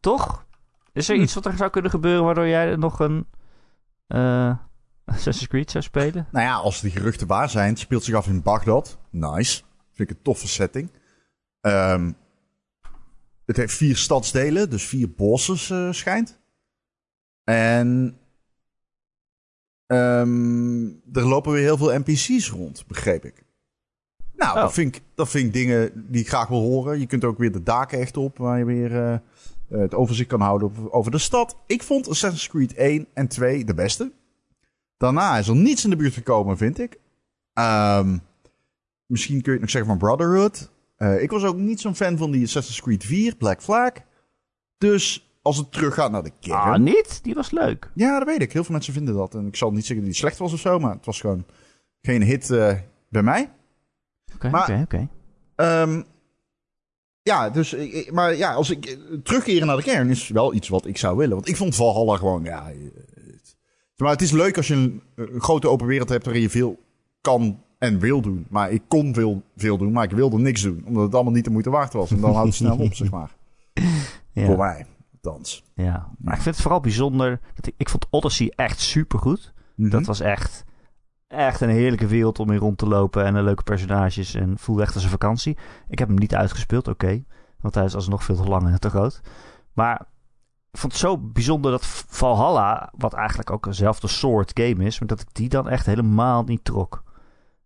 Toch? 0.00 0.46
Is 0.92 1.08
er 1.08 1.16
hm. 1.16 1.22
iets 1.22 1.34
wat 1.34 1.46
er 1.46 1.56
zou 1.56 1.70
kunnen 1.70 1.90
gebeuren 1.90 2.24
waardoor 2.24 2.48
jij 2.48 2.76
nog 2.76 3.00
een 3.00 3.26
Assassin's 5.14 5.48
Creed 5.48 5.70
zou 5.70 5.84
spelen? 5.84 6.26
Nou 6.30 6.44
ja, 6.44 6.54
als 6.54 6.80
die 6.80 6.90
geruchten 6.90 7.26
waar 7.26 7.50
zijn, 7.50 7.68
het 7.68 7.78
speelt 7.78 8.04
zich 8.04 8.14
af 8.14 8.26
in 8.26 8.42
Bagdad. 8.42 8.98
Nice. 9.10 9.62
Vind 9.92 10.10
ik 10.10 10.16
een 10.16 10.22
toffe 10.22 10.48
setting. 10.48 10.90
Um, 11.60 12.16
het 13.46 13.56
heeft 13.56 13.74
vier 13.74 13.96
stadsdelen, 13.96 14.70
dus 14.70 14.86
vier 14.86 15.10
bosses 15.10 15.70
uh, 15.70 15.92
schijnt. 15.92 16.40
En 17.44 18.18
um, 19.86 21.02
er 21.12 21.26
lopen 21.26 21.52
weer 21.52 21.62
heel 21.62 21.76
veel 21.76 21.98
NPC's 21.98 22.50
rond, 22.50 22.86
begreep 22.86 23.24
ik. 23.24 23.44
Nou, 24.36 24.56
oh. 24.56 24.62
dat, 24.62 24.72
vind 24.72 24.96
ik, 24.96 25.02
dat 25.14 25.28
vind 25.28 25.46
ik 25.46 25.52
dingen 25.52 26.06
die 26.10 26.20
ik 26.20 26.28
graag 26.28 26.48
wil 26.48 26.60
horen. 26.60 27.00
Je 27.00 27.06
kunt 27.06 27.24
ook 27.24 27.38
weer 27.38 27.52
de 27.52 27.62
daken 27.62 27.98
echt 27.98 28.16
op, 28.16 28.38
waar 28.38 28.58
je 28.58 28.64
weer 28.64 28.92
uh, 28.92 29.16
het 29.68 29.94
overzicht 29.94 30.28
kan 30.28 30.40
houden 30.40 30.92
over 30.92 31.10
de 31.10 31.18
stad. 31.18 31.56
Ik 31.66 31.82
vond 31.82 32.08
Assassin's 32.08 32.48
Creed 32.48 32.74
1 32.74 33.06
en 33.14 33.28
2 33.28 33.64
de 33.64 33.74
beste. 33.74 34.12
Daarna 35.02 35.38
is 35.38 35.48
er 35.48 35.56
niets 35.56 35.84
in 35.84 35.90
de 35.90 35.96
buurt 35.96 36.14
gekomen, 36.14 36.56
vind 36.56 36.78
ik. 36.78 36.98
Um, 37.54 38.20
misschien 39.06 39.42
kun 39.42 39.52
je 39.52 39.58
het 39.58 39.60
nog 39.60 39.70
zeggen 39.70 39.90
van 39.90 39.98
Brotherhood. 39.98 40.70
Uh, 40.98 41.22
ik 41.22 41.30
was 41.30 41.44
ook 41.44 41.56
niet 41.56 41.80
zo'n 41.80 41.94
fan 41.94 42.16
van 42.16 42.30
die 42.30 42.44
Assassin's 42.44 42.80
Creed 42.80 43.04
4, 43.04 43.36
Black 43.36 43.62
Flag. 43.62 43.92
Dus 44.78 45.32
als 45.42 45.56
het 45.56 45.72
teruggaat 45.72 46.10
naar 46.10 46.22
de 46.22 46.32
kern... 46.40 46.58
Ah, 46.58 46.78
niet? 46.78 47.20
Die 47.22 47.34
was 47.34 47.50
leuk. 47.50 47.90
Ja, 47.94 48.18
dat 48.18 48.28
weet 48.28 48.42
ik. 48.42 48.52
Heel 48.52 48.64
veel 48.64 48.72
mensen 48.72 48.92
vinden 48.92 49.14
dat. 49.14 49.34
En 49.34 49.46
ik 49.46 49.56
zal 49.56 49.70
niet 49.70 49.86
zeggen 49.86 49.96
dat 49.96 50.04
die 50.04 50.14
slecht 50.14 50.38
was 50.38 50.52
of 50.52 50.60
zo, 50.60 50.78
maar 50.78 50.94
het 50.94 51.06
was 51.06 51.20
gewoon 51.20 51.46
geen 52.00 52.22
hit 52.22 52.50
uh, 52.50 52.78
bij 53.08 53.22
mij. 53.22 53.52
Oké, 54.34 54.46
oké, 54.46 54.80
oké. 54.82 55.08
Um, 55.56 56.04
ja, 57.22 57.50
dus, 57.50 57.76
maar 58.10 58.36
ja, 58.36 58.54
als 58.54 58.70
ik 58.70 58.98
terugkeren 59.22 59.66
naar 59.66 59.76
de 59.76 59.82
kern 59.82 60.10
is 60.10 60.28
wel 60.28 60.54
iets 60.54 60.68
wat 60.68 60.86
ik 60.86 60.96
zou 60.96 61.16
willen. 61.16 61.34
Want 61.34 61.48
ik 61.48 61.56
vond 61.56 61.74
Valhalla 61.74 62.16
gewoon, 62.16 62.44
ja. 62.44 62.66
Het, 62.66 63.56
maar 64.02 64.12
het 64.12 64.22
is 64.22 64.30
leuk 64.30 64.56
als 64.56 64.68
je 64.68 64.74
een, 64.74 65.02
een, 65.14 65.40
grote 65.40 65.68
open 65.68 65.86
wereld 65.86 66.08
hebt 66.08 66.24
waarin 66.24 66.42
je 66.42 66.50
veel 66.50 66.78
kan 67.20 67.62
en 67.78 67.98
wil 67.98 68.20
doen. 68.20 68.46
Maar 68.50 68.70
ik 68.70 68.82
kon 68.88 69.14
veel, 69.14 69.42
veel 69.56 69.78
doen, 69.78 69.92
maar 69.92 70.04
ik 70.04 70.10
wilde 70.10 70.38
niks 70.38 70.62
doen. 70.62 70.82
Omdat 70.86 71.02
het 71.02 71.14
allemaal 71.14 71.32
niet 71.32 71.44
de 71.44 71.50
moeite 71.50 71.70
waard 71.70 71.92
was. 71.92 72.10
En 72.10 72.20
dan 72.20 72.32
houdt 72.32 72.46
het 72.46 72.56
snel 72.56 72.76
op, 72.76 72.94
zeg 72.94 73.10
maar. 73.10 73.30
Ja. 74.34 74.46
Voor 74.46 74.56
mij, 74.56 74.86
dans. 75.20 75.64
Ja, 75.74 76.08
maar 76.18 76.34
ik 76.34 76.40
vind 76.40 76.54
het 76.54 76.64
vooral 76.64 76.80
bijzonder. 76.80 77.40
Dat 77.54 77.66
ik, 77.66 77.74
ik 77.76 77.88
vond 77.88 78.06
Odyssey 78.10 78.52
echt 78.56 78.80
supergoed. 78.80 79.52
Mm 79.76 79.90
Dat 79.90 80.06
was 80.06 80.20
echt 80.20 80.64
echt 81.32 81.60
een 81.60 81.68
heerlijke 81.68 82.06
wereld 82.06 82.38
om 82.38 82.50
in 82.50 82.58
rond 82.58 82.78
te 82.78 82.86
lopen. 82.86 83.24
En 83.24 83.34
een 83.34 83.44
leuke 83.44 83.62
personages. 83.62 84.34
En 84.34 84.58
voelde 84.58 84.82
echt 84.82 84.94
als 84.94 85.04
een 85.04 85.10
vakantie. 85.10 85.58
Ik 85.88 85.98
heb 85.98 86.08
hem 86.08 86.18
niet 86.18 86.34
uitgespeeld, 86.34 86.88
oké. 86.88 87.24
want 87.60 87.74
hij 87.74 87.84
is 87.84 87.94
alsnog 87.94 88.24
veel 88.24 88.36
te 88.36 88.44
lang 88.44 88.66
en 88.66 88.80
te 88.80 88.90
groot. 88.90 89.20
Maar 89.72 90.06
vond 90.78 90.92
het 90.92 91.00
zo 91.00 91.18
bijzonder 91.18 91.70
dat 91.70 91.86
Valhalla, 92.08 92.92
wat 92.96 93.12
eigenlijk 93.12 93.50
ook 93.50 93.66
eenzelfde 93.66 94.08
soort 94.08 94.50
game 94.54 94.84
is, 94.84 94.98
maar 94.98 95.08
dat 95.08 95.20
ik 95.20 95.28
die 95.32 95.48
dan 95.48 95.68
echt 95.68 95.86
helemaal 95.86 96.42
niet 96.42 96.64
trok. 96.64 97.02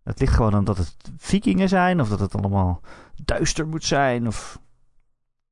Het 0.03 0.19
ligt 0.19 0.33
gewoon 0.33 0.55
aan 0.55 0.63
dat 0.63 0.77
het 0.77 0.95
vikingen 1.17 1.69
zijn, 1.69 2.01
of 2.01 2.09
dat 2.09 2.19
het 2.19 2.35
allemaal 2.35 2.81
duister 3.23 3.67
moet 3.67 3.83
zijn, 3.83 4.27
of... 4.27 4.59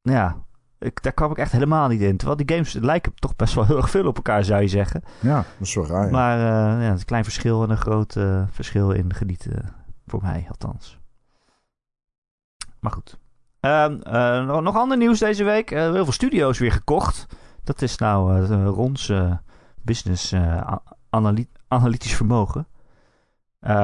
Ja, 0.02 0.46
ik, 0.80 1.04
daar 1.04 1.14
kwam 1.14 1.32
ik 1.32 1.38
echt 1.38 1.52
helemaal 1.52 1.88
niet 1.88 2.02
in. 2.02 2.18
Terwijl 2.18 2.46
die 2.46 2.56
games 2.56 2.74
lijken 2.74 3.14
toch 3.16 3.36
best 3.36 3.54
wel 3.54 3.66
heel 3.66 3.78
erg 3.78 3.90
veel 3.90 4.08
op 4.08 4.16
elkaar, 4.16 4.44
zou 4.44 4.62
je 4.62 4.68
zeggen. 4.68 5.04
Ja, 5.20 5.36
dat 5.36 5.68
is 5.68 5.76
wel 5.76 5.88
raar. 5.88 6.12
Maar 6.12 6.38
uh, 6.38 6.86
ja, 6.86 6.92
een 6.92 7.06
klein 7.06 7.24
verschil 7.24 7.64
en 7.64 7.70
een 7.70 7.78
groot 7.78 8.16
uh, 8.16 8.44
verschil 8.52 8.92
in 8.92 9.14
genieten. 9.14 9.74
Voor 10.08 10.22
mij 10.22 10.46
althans. 10.50 11.00
Maar 12.80 12.92
goed. 12.92 13.18
Uh, 13.62 13.88
nog, 14.46 14.62
nog 14.62 14.76
ander 14.76 14.98
nieuws 14.98 15.20
deze 15.20 15.44
week. 15.44 15.70
heel 15.70 16.04
veel 16.04 16.12
studio's 16.12 16.60
weer 16.60 16.72
gekocht. 16.72 17.28
Dat 17.66 17.82
is 17.82 17.98
nou 17.98 18.46
Rons 18.66 19.12
business 19.82 20.34
analytisch 21.68 22.16
vermogen. 22.16 22.68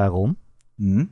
Ron. 0.07 0.37
Mm. 0.75 1.11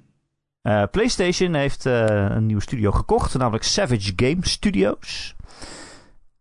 PlayStation 0.92 1.54
heeft 1.54 1.86
een 1.86 2.46
nieuwe 2.46 2.62
studio 2.62 2.92
gekocht, 2.92 3.38
namelijk 3.38 3.64
Savage 3.64 4.14
Game 4.16 4.48
Studios. 4.48 5.36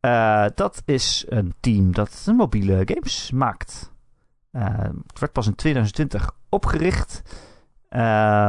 Uh, 0.01 0.45
dat 0.55 0.83
is 0.85 1.25
een 1.29 1.55
team 1.61 1.93
dat 1.93 2.27
mobiele 2.37 2.83
games 2.85 3.31
maakt. 3.31 3.93
Uh, 4.53 4.79
het 5.07 5.19
werd 5.19 5.33
pas 5.33 5.47
in 5.47 5.55
2020 5.55 6.31
opgericht. 6.49 7.23
Uh, 7.91 8.49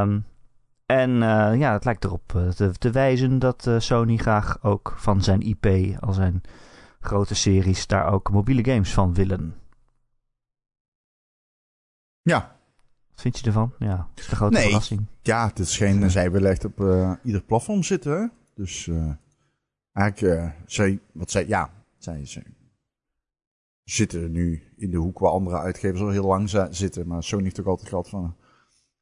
en 0.86 1.10
uh, 1.10 1.58
ja, 1.58 1.72
het 1.72 1.84
lijkt 1.84 2.04
erop 2.04 2.42
te, 2.56 2.72
te 2.78 2.90
wijzen 2.90 3.38
dat 3.38 3.70
Sony 3.78 4.16
graag 4.16 4.62
ook 4.62 4.94
van 4.96 5.22
zijn 5.22 5.40
IP, 5.40 5.66
al 6.00 6.12
zijn 6.12 6.42
grote 7.00 7.34
series, 7.34 7.86
daar 7.86 8.12
ook 8.12 8.30
mobiele 8.30 8.64
games 8.64 8.92
van 8.92 9.14
willen. 9.14 9.54
Ja. 12.22 12.58
Wat 13.10 13.20
vind 13.20 13.38
je 13.38 13.46
ervan? 13.46 13.72
Ja, 13.78 13.96
dat 13.96 14.18
is 14.24 14.28
de 14.28 14.36
grote 14.36 14.54
nee. 14.54 14.64
verrassing. 14.64 15.06
Ja, 15.22 15.46
het 15.46 15.58
is 15.58 15.76
geen, 15.76 16.10
zij 16.10 16.30
willen 16.30 16.50
echt 16.50 16.64
op 16.64 16.78
ieder 17.22 17.42
platform 17.42 17.82
zitten. 17.82 18.20
Hè? 18.20 18.26
Dus 18.54 18.90
eigenlijk, 19.92 20.38
uh, 20.38 20.50
zij, 20.66 21.00
wat 21.12 21.30
zij, 21.30 21.46
ja, 21.46 21.72
zij, 21.98 22.26
zij 22.26 22.44
zitten 23.84 24.32
nu 24.32 24.62
in 24.76 24.90
de 24.90 24.96
hoek 24.96 25.18
waar 25.18 25.30
andere 25.30 25.58
uitgevers 25.58 26.00
al 26.00 26.10
heel 26.10 26.26
lang 26.26 26.50
zitten. 26.70 27.06
Maar 27.06 27.22
Sony 27.22 27.42
heeft 27.42 27.60
ook 27.60 27.66
altijd 27.66 27.88
gehad 27.88 28.08
van, 28.08 28.36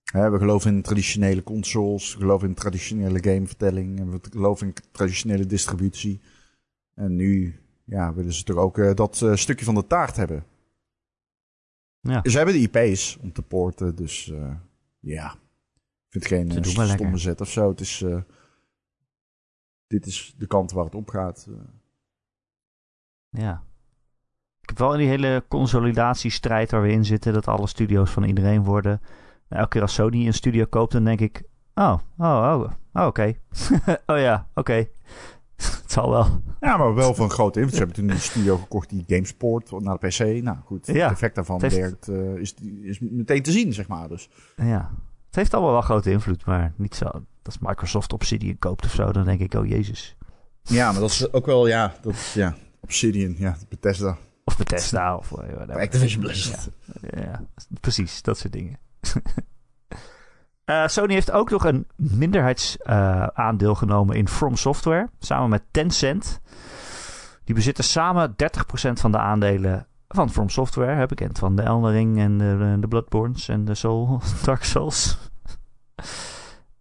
hè, 0.03 0.31
we 0.31 0.39
geloven 0.39 0.75
in 0.75 0.83
traditionele 0.83 1.43
consoles, 1.43 2.15
we 2.15 2.21
geloven 2.21 2.49
in 2.49 2.55
traditionele 2.55 3.23
gamevertelling, 3.23 3.99
en 3.99 4.11
we 4.11 4.19
geloven 4.31 4.67
in 4.67 4.75
traditionele 4.93 5.47
distributie. 5.47 6.21
En 6.95 7.17
nu, 7.17 7.61
ja, 7.89 8.15
willen 8.15 8.33
ze 8.33 8.45
toch 8.45 8.57
ook 8.57 8.79
uh, 8.79 8.95
dat 8.95 9.21
uh, 9.21 9.35
stukje 9.35 9.65
van 9.65 9.75
de 9.75 9.87
taart 9.87 10.17
hebben. 10.17 10.45
Ja. 12.01 12.21
Ze 12.25 12.37
hebben 12.37 12.55
de 12.55 12.71
IP's 12.71 13.19
om 13.21 13.33
te 13.33 13.43
porten, 13.43 13.97
dus 13.97 14.33
ja. 15.01 15.33
Ik 16.11 16.25
vind 16.25 16.25
het 16.25 16.67
geen 16.67 16.89
stomme 16.89 17.19
zet 17.19 17.41
of 17.41 17.51
zo. 17.51 17.69
Het 17.69 17.81
is 17.81 18.05
dit 19.89 20.07
is 20.07 20.35
de 20.39 20.47
kant 20.47 20.73
waar 20.73 20.85
het 20.85 20.95
op 20.95 21.09
gaat. 21.09 21.49
Eh. 21.49 21.55
Ja. 23.29 23.63
Ik 24.61 24.69
heb 24.69 24.79
wel 24.79 24.93
in 24.93 24.99
die 24.99 25.09
hele 25.09 25.45
consolidatiestrijd 25.49 26.71
waar 26.71 26.83
we 26.83 26.91
in 26.91 27.05
zitten, 27.05 27.33
dat 27.33 27.49
alle 27.49 27.67
studio's 27.67 28.11
van 28.11 28.25
iedereen 28.25 28.65
worden. 28.65 29.01
Elke 29.49 29.69
keer 29.69 29.83
als 29.83 29.95
Sony 29.95 30.27
een 30.27 30.35
studio 30.35 30.65
koopt, 30.65 30.93
dan 30.93 31.05
denk 31.05 31.21
ik, 31.21 31.43
oh, 31.75 31.99
oh, 32.19 32.61
oh, 32.63 32.73
oh 32.93 33.07
oké. 33.07 33.35
oh 34.07 34.19
ja, 34.19 34.49
oké. 34.55 34.89
het 35.83 35.93
zal 35.93 36.11
wel. 36.11 36.43
Ja, 36.61 36.77
maar 36.77 36.95
wel 36.95 37.15
van 37.15 37.31
grote 37.31 37.59
invloed. 37.61 37.75
Ze 37.77 37.85
hebben 37.85 37.97
toen 37.97 38.11
een 38.11 38.21
studio 38.21 38.57
gekocht 38.57 38.89
die 38.91 39.05
GameSport 39.07 39.71
naar 39.81 39.99
de 39.99 40.07
PC. 40.07 40.43
Nou 40.43 40.57
goed, 40.65 40.87
Ja. 40.87 40.93
het 41.03 41.13
effect 41.13 41.35
daarvan 41.35 41.63
Het 41.63 41.73
heeft- 41.73 42.07
werkt, 42.07 42.09
eh, 42.09 42.41
is, 42.41 42.55
is 42.83 42.99
meteen 43.01 43.43
te 43.43 43.53
zien, 43.53 43.73
zeg 43.73 43.89
maar. 43.89 44.09
Dus 44.09 44.29
Ja. 44.57 44.91
Het 45.27 45.37
heeft 45.37 45.55
allemaal 45.55 45.73
wel 45.73 45.81
grote 45.81 46.11
invloed, 46.11 46.45
maar 46.45 46.73
niet 46.77 46.95
zo. 46.95 47.11
Als 47.43 47.59
Microsoft 47.59 48.13
Obsidian 48.13 48.59
koopt 48.59 48.85
of 48.85 48.91
zo, 48.93 49.13
dan 49.13 49.25
denk 49.25 49.41
ik, 49.41 49.55
oh 49.55 49.67
jezus. 49.67 50.17
ja, 50.63 50.91
maar 50.93 51.01
dat 51.01 51.11
is 51.11 51.33
ook 51.33 51.47
wel, 51.47 51.67
ja, 51.67 51.95
dat, 52.03 52.31
ja 52.35 52.55
Obsidian, 52.81 53.35
ja, 53.39 53.57
Bethesda, 53.69 54.17
Of 54.45 54.57
Bethesda 54.57 55.17
of 55.17 55.29
whatever. 55.29 55.79
Activision 55.81 56.23
Blizzard. 56.23 56.69
Ja, 57.17 57.43
precies, 57.81 58.23
dat 58.23 58.39
soort 58.39 58.53
dingen. 58.53 58.79
Eh, 60.69 60.87
Sony 60.87 61.13
heeft 61.13 61.31
ook 61.31 61.51
nog 61.51 61.65
een 61.65 61.87
minderheidsaandeel 61.97 63.75
genomen 63.75 64.17
in 64.17 64.29
From 64.29 64.57
Software, 64.57 65.09
samen 65.19 65.49
met 65.49 65.63
Tencent. 65.71 66.41
Die 67.45 67.55
bezitten 67.55 67.85
samen 67.85 68.35
30% 68.37 69.01
van 69.01 69.13
de 69.13 69.19
aandelen 69.19 69.87
van 70.09 70.31
From 70.31 70.49
Software, 70.49 70.95
hè, 70.95 71.07
bekend 71.07 71.39
van 71.39 71.57
de 71.57 71.63
Elden 71.63 71.91
Ring 71.91 72.19
en 72.19 72.39
de, 72.39 72.77
de 72.81 73.33
en 73.47 73.65
de 73.65 73.75
Soul, 73.75 74.21
Dark 74.45 74.65
Souls. 74.65 75.19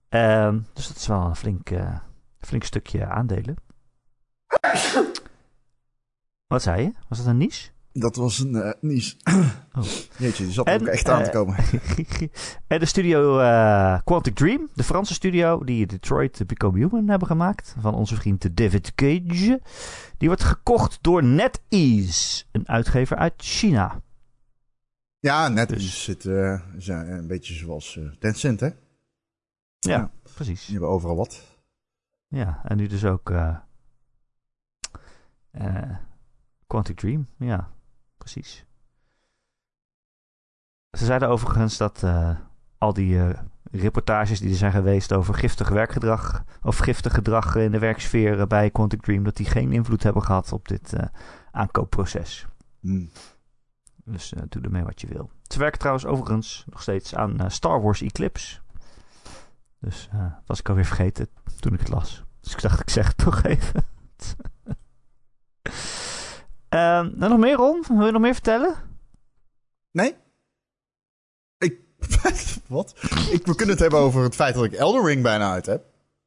Ehm, 0.09 0.59
dus 0.73 0.87
dat 0.87 0.97
is 0.97 1.07
wel 1.07 1.21
een 1.21 1.35
flink, 1.35 1.69
eh, 1.69 1.95
flink 2.39 2.63
stukje 2.63 3.05
aandelen. 3.05 3.55
Wat 6.47 6.61
zei 6.61 6.81
je? 6.81 6.93
Was 7.07 7.17
dat 7.17 7.27
een 7.27 7.37
niche? 7.37 7.69
Dat 7.99 8.15
was 8.15 8.39
een 8.39 8.75
niche. 8.81 9.15
Oh. 9.73 9.83
Jeetje, 10.17 10.43
die 10.43 10.53
zat 10.53 10.67
En, 10.67 10.81
ook 10.81 10.87
echt 10.87 11.09
aan 11.09 11.23
te 11.23 11.29
eh, 11.29 11.35
komen. 11.35 11.55
en 12.67 12.79
de 12.79 12.85
studio 12.85 13.39
eh, 13.39 13.99
Quantic 14.03 14.35
Dream, 14.35 14.69
de 14.73 14.83
Franse 14.83 15.13
studio 15.13 15.63
die 15.63 15.85
Detroit 15.87 16.47
Become 16.47 16.77
Human 16.77 17.07
hebben 17.07 17.27
gemaakt, 17.27 17.75
van 17.79 17.93
onze 17.93 18.15
vriend 18.15 18.57
David 18.57 18.95
Cage, 18.95 19.61
die 20.17 20.27
wordt 20.27 20.43
gekocht 20.43 20.97
door 21.01 21.23
NetEase, 21.23 22.45
een 22.51 22.67
uitgever 22.67 23.17
uit 23.17 23.33
China. 23.37 24.01
Ja, 25.19 25.47
net 25.47 25.69
Dus- 25.69 26.03
zit 26.03 26.25
is, 26.77 26.87
een 26.87 27.27
beetje 27.27 27.53
zoals 27.53 27.99
Tencent, 28.19 28.59
hè? 28.59 28.67
Ja, 28.67 28.75
Ja. 29.79 30.11
precies. 30.33 30.61
Die 30.65 30.71
hebben 30.71 30.89
overal 30.89 31.15
wat. 31.15 31.41
Ja, 32.27 32.61
en 32.63 32.77
nu 32.77 32.87
dus 32.87 33.05
ook 33.05 33.33
Quantic 36.67 36.97
Dream, 36.97 37.27
ja, 37.37 37.75
precies. 38.31 38.65
Ze 40.97 41.05
zeiden 41.05 41.29
overigens 41.29 41.77
dat 41.77 42.03
eh, 42.03 42.37
al 42.77 42.93
die 42.93 43.19
eh, 43.19 43.39
reportages 43.71 44.39
die 44.39 44.49
er 44.49 44.55
zijn 44.55 44.71
geweest 44.71 45.13
over 45.13 45.33
giftig 45.33 45.69
werkgedrag 45.69 46.43
of 46.61 46.77
giftig 46.77 47.13
gedrag 47.13 47.55
in 47.55 47.71
de 47.71 47.79
werksfeer 47.79 48.47
bij 48.47 48.69
Quantic 48.69 49.01
Dream, 49.01 49.23
dat 49.23 49.35
die 49.35 49.45
geen 49.45 49.71
invloed 49.71 50.03
hebben 50.03 50.23
gehad 50.23 50.51
op 50.51 50.67
dit 50.67 50.93
eh, 50.93 51.05
aankoopproces. 51.51 52.45
Hm. 52.79 53.05
Dus 54.03 54.33
doe 54.49 54.61
ermee 54.61 54.83
wat 54.83 55.01
je 55.01 55.07
wil. 55.07 55.31
Ze 55.43 55.59
werken 55.59 55.79
trouwens 55.79 56.05
overigens 56.05 56.65
nog 56.69 56.81
steeds 56.81 57.15
aan 57.15 57.51
Star 57.51 57.81
Wars 57.81 58.01
Eclipse. 58.01 58.59
Dus 59.79 60.09
dat 60.11 60.41
was 60.45 60.59
ik 60.59 60.69
alweer 60.69 60.85
vergeten 60.85 61.29
toen 61.59 61.73
ik 61.73 61.79
het 61.79 61.89
las. 61.89 62.23
Dus 62.39 62.53
ik 62.53 62.61
dacht, 62.61 62.79
ik 62.79 62.89
zeg 62.89 63.07
het 63.07 63.17
toch 63.17 63.43
even. 63.43 63.83
Nou, 66.69 67.17
nog 67.17 67.37
meer, 67.37 67.55
Ron? 67.55 67.83
Wil 67.87 68.05
je 68.05 68.11
nog 68.11 68.21
meer 68.21 68.33
vertellen? 68.33 68.75
Nee? 69.91 70.15
Ik... 71.57 71.79
wat? 72.67 72.95
Ik, 73.31 73.45
we 73.45 73.55
kunnen 73.55 73.69
het 73.75 73.79
hebben 73.79 73.99
over 73.99 74.23
het 74.23 74.35
feit 74.35 74.55
dat 74.55 74.63
ik 74.63 74.73
Elden 74.73 75.05
Ring 75.05 75.23
bijna 75.23 75.51
uit 75.51 75.65
heb. 75.65 75.83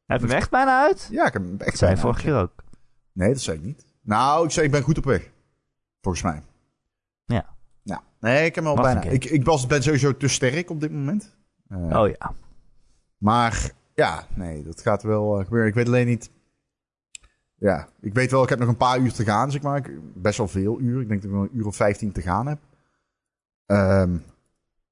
Heb 0.07 0.21
je 0.21 0.27
hem 0.27 0.37
echt 0.37 0.51
bijna 0.51 0.83
uit? 0.83 1.09
Ja, 1.11 1.27
ik 1.27 1.33
heb 1.33 1.43
hem 1.43 1.55
echt 1.59 1.71
Dat 1.71 1.79
zei 1.79 1.97
vorige 1.97 2.23
keer 2.23 2.37
ook. 2.37 2.53
Nee, 3.13 3.33
dat 3.33 3.41
zei 3.41 3.57
ik 3.57 3.65
niet. 3.65 3.85
Nou, 4.03 4.45
ik 4.45 4.51
zei 4.51 4.67
ik 4.67 4.73
ben 4.73 4.83
goed 4.83 4.99
op 4.99 5.05
weg. 5.05 5.31
Volgens 6.01 6.25
mij. 6.25 6.43
Ja. 7.25 7.47
Ja. 7.83 8.03
Nee, 8.21 8.45
ik 8.47 8.55
heb 8.55 8.65
hem 8.65 8.77
al 8.77 8.83
bijna. 8.83 9.03
Ik, 9.03 9.25
ik 9.25 9.45
was, 9.45 9.67
ben 9.67 9.83
sowieso 9.83 10.17
te 10.17 10.29
sterk 10.29 10.71
op 10.71 10.81
dit 10.81 10.91
moment. 10.93 11.37
Eh, 11.69 12.01
Oh 12.01 12.09
ja. 12.09 12.35
Maar 13.19 13.71
ja, 13.95 14.27
nee, 14.35 14.63
dat 14.63 14.81
gaat 14.81 15.03
wel 15.03 15.39
eh, 15.39 15.45
gebeuren. 15.45 15.69
Ik 15.69 15.75
weet 15.75 15.87
alleen 15.87 16.07
niet. 16.07 16.31
Ja, 17.61 17.89
ik 18.01 18.15
weet 18.15 18.31
wel, 18.31 18.43
ik 18.43 18.49
heb 18.49 18.59
nog 18.59 18.69
een 18.69 18.77
paar 18.77 18.99
uur 18.99 19.13
te 19.13 19.25
gaan, 19.25 19.51
zeg 19.51 19.63
maar. 19.63 19.91
Best 20.15 20.39
wel 20.39 20.49
veel 20.49 20.81
uur. 20.81 21.01
Ik 21.01 21.09
denk 21.09 21.23
dat 21.23 21.31
ik 21.31 21.37
nog 21.37 21.47
een 21.47 21.59
uur 21.59 21.67
of 21.67 21.77
15 21.77 22.13
te 22.13 22.23
gaan 22.23 22.47
heb. 22.47 22.59
Ehm, 23.67 24.13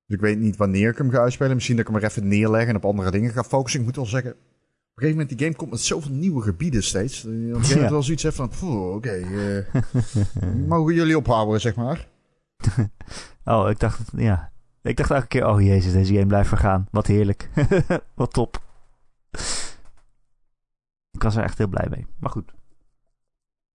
dus 0.07 0.17
ik 0.17 0.21
weet 0.21 0.39
niet 0.39 0.57
wanneer 0.57 0.91
ik 0.91 0.99
hem 0.99 1.11
ga 1.11 1.19
uitspelen. 1.19 1.55
Misschien 1.55 1.77
dat 1.77 1.87
ik 1.87 1.93
hem 1.93 2.03
er 2.03 2.09
even 2.09 2.29
neerleg 2.29 2.67
en 2.67 2.77
op 2.77 2.85
andere 2.85 3.11
dingen 3.11 3.33
ga 3.33 3.45
focussen. 3.45 3.81
Ik 3.81 3.87
moet 3.87 3.97
wel 3.97 4.07
zeggen, 4.07 4.31
op 4.31 4.37
een 4.37 5.03
gegeven 5.03 5.19
moment 5.19 5.39
die 5.39 5.47
game 5.47 5.57
komt 5.57 5.71
met 5.71 5.81
zoveel 5.81 6.13
nieuwe 6.13 6.43
gebieden 6.43 6.83
steeds. 6.83 7.23
Dat 7.23 7.33
je 7.33 7.39
Op 7.39 7.45
een 7.45 7.55
gegeven 7.55 7.75
moment 7.75 7.91
wel 7.91 8.03
zoiets 8.03 8.23
hebt 8.23 8.35
van, 8.35 8.51
oké, 8.95 9.11
eh, 9.11 9.83
mogen 10.69 10.95
jullie 10.95 11.19
ophouden, 11.19 11.61
zeg 11.61 11.75
maar. 11.77 12.09
Oh, 13.45 13.71
ik 13.71 13.79
dacht, 13.79 14.11
ja. 14.17 14.53
Ik 14.83 14.97
dacht 14.97 15.11
elke 15.11 15.27
keer, 15.27 15.47
oh 15.47 15.61
jezus, 15.61 15.93
deze 15.93 16.13
game 16.13 16.27
blijft 16.27 16.49
vergaan. 16.49 16.89
Wat 16.91 17.07
heerlijk. 17.07 17.51
Wat 18.15 18.33
top. 18.33 18.63
Ik 21.11 21.23
was 21.23 21.37
er 21.37 21.43
echt 21.43 21.59
heel 21.59 21.69
blij 21.69 21.87
mee. 21.91 22.07
Maar 22.19 22.31
goed. 22.31 22.53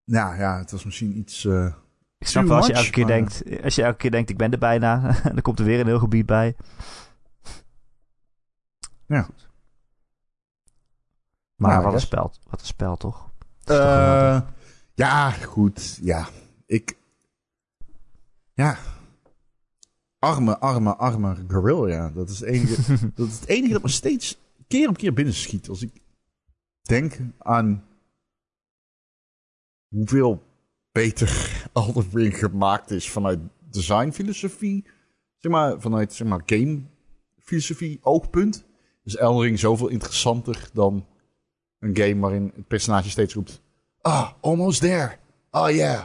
Ja, 0.04 0.34
ja, 0.36 0.58
het 0.58 0.72
was 0.72 0.84
misschien 0.86 1.18
iets... 1.18 1.46
eh, 1.46 1.74
Ik 2.18 2.28
snap 2.28 2.46
wel 2.48 2.58
als 2.58 2.68
je 2.68 2.74
elke 2.74 2.90
keer 2.90 3.06
maar- 3.06 3.14
denkt, 3.14 3.44
als 3.64 3.76
je 3.76 3.84
elke 3.84 3.98
keer 3.98 4.12
denkt, 4.12 4.30
ik 4.30 4.38
ben 4.38 4.52
er 4.52 4.58
bijna. 4.60 5.12
dan 5.24 5.42
komt 5.42 5.60
er 5.60 5.66
weer 5.66 5.80
een 5.80 5.86
heel 5.88 6.00
gebied 6.00 6.26
bij. 6.26 6.56
Ja. 9.08 9.22
Goed. 9.22 9.50
Maar 11.56 11.72
Nou, 11.72 11.84
wat, 11.84 11.94
een 11.94 12.00
spel, 12.00 12.34
wat 12.50 12.60
een 12.60 12.66
spel, 12.66 12.98
toch? 12.98 13.32
Eh, 13.64 14.42
ja, 14.94 15.30
goed. 15.32 16.00
Ja, 16.02 16.28
ik. 16.66 16.98
Ja. 18.54 18.78
Arme, 20.20 20.58
arme, 20.60 20.96
arme 20.96 21.36
Guerrilla. 21.48 22.10
Dat 22.10 22.30
is, 22.30 22.40
het 22.40 22.50
enige, 22.50 22.76
dat 23.16 23.28
is 23.28 23.40
het 23.40 23.50
enige 23.50 23.74
dat 23.74 23.82
me 23.82 23.88
steeds 23.88 24.38
keer 24.68 24.90
op 24.90 24.98
keer 24.98 25.14
binnen 25.14 25.34
schiet. 25.34 25.70
Als 25.70 25.82
ik 25.82 26.02
denk 26.82 27.18
aan 27.40 27.84
hoeveel 29.94 30.44
beter 30.92 31.52
Elden 31.74 32.08
Ring 32.14 32.38
gemaakt 32.38 32.92
is 32.92 33.10
vanuit 33.12 33.40
designfilosofie. 33.70 34.86
Zeg 35.38 35.52
maar, 35.52 35.80
vanuit 35.82 36.14
zeg 36.14 36.28
maar, 36.28 36.42
gamefilosofie 36.46 38.00
oogpunt. 38.02 38.66
Is 39.04 39.16
Elden 39.16 39.42
Ring 39.44 39.60
zoveel 39.60 39.88
interessanter 39.88 40.70
dan 40.74 41.06
een 41.80 41.98
game 41.98 42.20
waarin 42.20 42.52
het 42.56 42.68
personage 42.68 43.10
steeds 43.10 43.34
roept... 43.34 43.62
Ah, 44.02 44.30
almost 44.42 44.80
there. 44.82 45.18
Oh 45.52 45.70
yeah. 45.70 46.04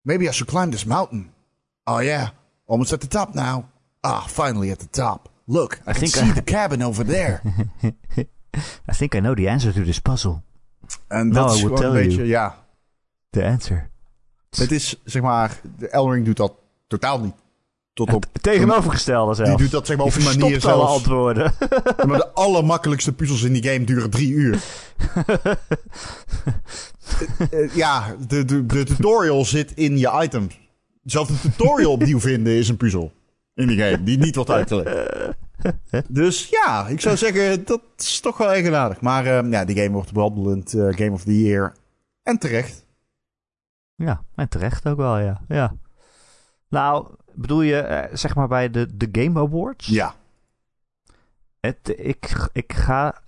Maybe 0.00 0.24
I 0.24 0.32
should 0.32 0.50
climb 0.50 0.70
this 0.70 0.84
mountain. 0.84 1.30
Oh 1.84 2.02
yeah. 2.02 2.28
Almost 2.66 2.92
at 2.92 3.00
the 3.00 3.06
top 3.08 3.34
now. 3.34 3.64
Ah, 4.00 4.26
finally 4.26 4.70
at 4.70 4.78
the 4.78 4.88
top. 4.90 5.30
Look, 5.44 5.72
I, 5.74 5.82
can 5.84 5.94
think 5.94 6.10
see 6.12 6.28
I- 6.30 6.32
the 6.32 6.42
cabin 6.42 6.82
over 6.82 7.04
there. 7.06 7.40
I 8.88 8.92
think 8.96 9.14
I 9.14 9.18
know 9.20 9.34
the 9.34 9.48
answer 9.48 9.72
to 9.72 9.82
this 9.82 9.98
puzzle. 10.00 10.42
En 11.08 11.28
Now 11.28 11.34
dat 11.34 11.50
I 11.52 11.56
is 11.56 11.62
will 11.62 11.76
tell 11.76 11.92
beetje, 11.92 12.16
you. 12.16 12.26
ja. 12.28 12.65
The 13.36 13.44
answer. 13.44 13.90
Het 14.50 14.72
is, 14.72 15.00
zeg 15.04 15.22
maar, 15.22 15.60
de 15.78 15.88
Elden 15.88 16.12
Ring 16.12 16.24
doet 16.24 16.36
dat 16.36 16.52
totaal 16.86 17.20
niet. 17.20 17.34
Tot 17.92 18.12
op, 18.12 18.24
Het 18.32 18.42
tegenovergestelde 18.42 19.34
zelfs. 19.34 19.50
die 19.50 19.60
doet 19.60 19.70
dat 19.70 19.86
zeg 19.86 19.96
maar 19.96 20.06
op 20.06 20.14
een 20.14 20.22
manier 20.22 20.42
alle 20.44 20.60
zelfs. 20.60 20.92
antwoorden. 20.92 21.52
Maar 22.06 22.16
de 22.18 22.32
allermakkelijkste 22.32 23.12
puzzels 23.12 23.42
in 23.42 23.52
die 23.52 23.62
game 23.62 23.84
duren 23.84 24.10
drie 24.10 24.30
uur. 24.30 24.58
Eh, 27.50 27.74
ja, 27.74 28.16
de, 28.28 28.44
de, 28.44 28.66
de 28.66 28.84
tutorial 28.84 29.44
zit 29.44 29.72
in 29.74 29.98
je 29.98 30.20
items. 30.22 30.58
Zelfs 31.04 31.28
de 31.30 31.40
tutorial 31.50 31.92
opnieuw 31.92 32.20
vinden 32.20 32.52
is 32.52 32.68
een 32.68 32.76
puzzel. 32.76 33.12
In 33.54 33.66
die 33.66 33.78
game, 33.78 34.02
die 34.02 34.18
niet 34.18 34.34
wordt 34.34 34.50
uitgelegd. 34.50 34.98
Dus 36.08 36.48
ja, 36.48 36.86
ik 36.86 37.00
zou 37.00 37.16
zeggen, 37.16 37.64
dat 37.64 37.80
is 37.96 38.20
toch 38.20 38.36
wel 38.38 38.48
eigenaardig. 38.50 39.00
Maar 39.00 39.26
eh, 39.26 39.50
ja, 39.50 39.64
die 39.64 39.76
game 39.76 39.90
wordt 39.90 40.12
behandelend 40.12 40.74
eh, 40.74 40.86
Game 40.90 41.10
of 41.10 41.22
the 41.24 41.42
Year. 41.42 41.72
En 42.22 42.38
terecht. 42.38 42.85
Ja, 43.96 44.22
en 44.34 44.48
terecht 44.48 44.88
ook 44.88 44.96
wel, 44.96 45.18
ja. 45.18 45.40
ja. 45.48 45.74
Nou, 46.68 47.14
bedoel 47.34 47.60
je, 47.60 47.80
eh, 47.80 48.16
zeg 48.16 48.34
maar 48.34 48.48
bij 48.48 48.70
de, 48.70 48.96
de 48.96 49.08
Game 49.12 49.40
Awards? 49.40 49.86
Ja. 49.86 50.14
Het, 51.60 51.94
ik, 51.96 52.48
ik 52.52 52.72
ga... 52.72 53.24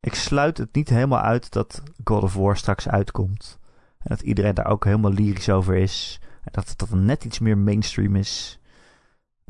Ik 0.00 0.14
sluit 0.14 0.58
het 0.58 0.74
niet 0.74 0.88
helemaal 0.88 1.20
uit 1.20 1.52
dat 1.52 1.82
God 2.04 2.22
of 2.22 2.34
War 2.34 2.56
straks 2.56 2.88
uitkomt. 2.88 3.58
En 3.98 4.06
dat 4.08 4.20
iedereen 4.20 4.54
daar 4.54 4.66
ook 4.66 4.84
helemaal 4.84 5.12
lyrisch 5.12 5.48
over 5.50 5.74
is. 5.74 6.20
En 6.42 6.52
dat 6.52 6.68
het 6.68 6.78
dat 6.78 6.90
net 6.90 7.24
iets 7.24 7.38
meer 7.38 7.58
mainstream 7.58 8.16
is. 8.16 8.59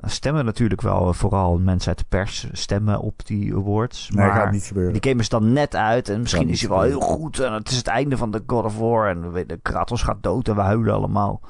Dan 0.00 0.10
stemmen 0.10 0.44
natuurlijk 0.44 0.80
wel 0.80 1.12
vooral 1.14 1.58
mensen 1.58 1.88
uit 1.88 1.98
de 1.98 2.04
pers 2.08 2.46
stemmen 2.52 3.00
op 3.00 3.26
die 3.26 3.54
awards. 3.54 4.10
Nee, 4.10 4.26
maar 4.26 4.36
gaat 4.36 4.52
niet 4.52 4.64
gebeuren. 4.64 4.92
die 4.92 5.10
game 5.10 5.20
is 5.22 5.28
dan 5.28 5.52
net 5.52 5.74
uit 5.76 6.08
en 6.08 6.20
misschien 6.20 6.48
is 6.48 6.60
hij 6.60 6.70
wel 6.70 6.82
heel 6.82 7.00
goed. 7.00 7.38
En 7.38 7.52
het 7.52 7.70
is 7.70 7.76
het 7.76 7.86
einde 7.86 8.16
van 8.16 8.30
de 8.30 8.42
God 8.46 8.64
of 8.64 8.78
War. 8.78 9.08
En 9.08 9.32
weten, 9.32 9.62
Kratos 9.62 10.02
gaat 10.02 10.22
dood 10.22 10.48
en 10.48 10.54
we 10.54 10.60
huilen 10.60 10.94
allemaal. 10.94 11.40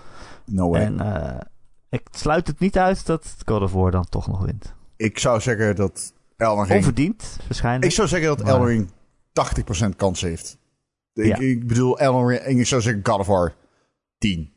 No 0.47 0.71
way. 0.71 0.81
En 0.83 1.01
eh, 1.01 1.41
ik 1.89 2.03
sluit 2.11 2.47
het 2.47 2.59
niet 2.61 2.79
uit 2.79 3.07
dat 3.07 3.35
God 3.45 3.63
of 3.63 3.73
War 3.73 3.91
dan 3.91 4.05
toch 4.09 4.27
nog 4.27 4.45
wint. 4.45 4.75
Ik 4.97 5.19
zou 5.19 5.41
zeggen 5.41 5.77
dat 5.77 6.13
Elden 6.37 6.65
Ring... 6.65 6.77
Onverdiend, 6.77 7.37
waarschijnlijk. 7.47 7.85
Ik 7.85 7.93
zou 7.93 8.09
zeggen 8.09 8.29
dat 8.29 8.43
Maar- 8.43 8.53
Elden 8.53 8.69
Ring 8.69 8.91
80% 9.93 9.97
kans 9.97 10.21
heeft 10.21 10.59
Ik, 11.15 11.25
Ja. 11.25 11.37
ik 11.39 11.67
bedoel, 11.67 11.99
Elden 11.99 12.27
Ring, 12.27 12.59
ik 12.59 12.67
zou 12.67 12.83
zeggen 12.83 13.07
God 13.07 13.19
of 13.21 13.27
War 13.27 13.55
10. 14.19 14.53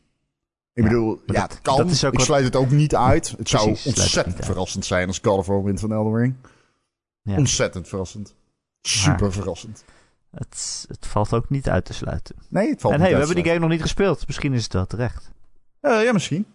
Ik 0.74 0.84
bedoel, 0.84 1.22
ja, 1.26 1.34
dat- 1.42 1.52
het 1.52 1.62
kan. 1.62 1.78
dat 1.78 1.90
is 1.90 2.04
ook 2.06 2.12
ik 2.12 2.18
wat- 2.18 2.28
sluit 2.28 2.44
het 2.44 2.56
ook 2.56 2.70
niet 2.70 2.96
uit. 2.96 3.34
Het 3.38 3.50
zou 3.50 3.64
Precies, 3.66 3.86
ontzettend 3.86 4.46
verrassend 4.46 4.86
zijn 4.86 5.08
als 5.08 5.20
God 5.24 5.38
of 5.38 5.46
War 5.48 5.64
wint 5.64 5.80
van 5.80 5.92
Elden 5.92 6.16
Ring. 6.16 6.36
Ja. 7.22 7.38
Ontzettend 7.38 7.88
verrassend. 7.88 8.36
Super 8.82 9.32
verrassend. 9.32 9.84
Het, 10.32 10.86
het 10.88 11.06
valt 11.08 11.34
ook 11.34 11.50
niet 11.50 11.70
uit 11.70 11.86
te 11.86 11.94
sluiten. 11.94 12.36
Nee, 12.50 12.70
het 12.70 12.82
valt 12.82 12.94
en 12.94 13.00
niet 13.00 13.08
hey, 13.10 13.18
we 13.18 13.26
hebben 13.26 13.44
die 13.44 13.52
game 13.52 13.66
nog 13.66 13.70
niet 13.76 13.82
gespeeld. 13.82 14.28
Misschien 14.28 14.54
is 14.54 14.64
het 14.64 14.74
wel 14.74 14.86
terecht. 14.86 15.32
Eh, 15.80 16.04
ja, 16.04 16.12
misschien. 16.12 16.46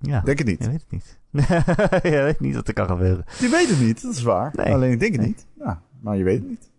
Ja, 0.00 0.20
Denk 0.20 0.38
het 0.38 0.46
niet. 0.46 0.62
je 0.62 0.70
weet 0.70 0.84
het 0.88 0.90
niet. 0.90 1.18
je 2.12 2.22
weet 2.22 2.40
niet 2.40 2.54
wat 2.54 2.68
er 2.68 2.74
kan 2.74 2.86
gebeuren. 2.86 3.24
Je 3.38 3.48
weet 3.48 3.68
het 3.68 3.80
niet, 3.80 4.02
dat 4.02 4.12
is 4.14 4.22
waar. 4.22 4.52
Nee. 4.54 4.74
Alleen 4.74 4.90
ik 4.92 5.00
denk 5.00 5.12
het 5.12 5.20
Nee. 5.20 5.28
niet. 5.30 5.46
Ja, 5.58 5.82
maar 6.00 6.16
je 6.16 6.24
weet 6.24 6.38
het 6.38 6.48
niet. 6.48 6.70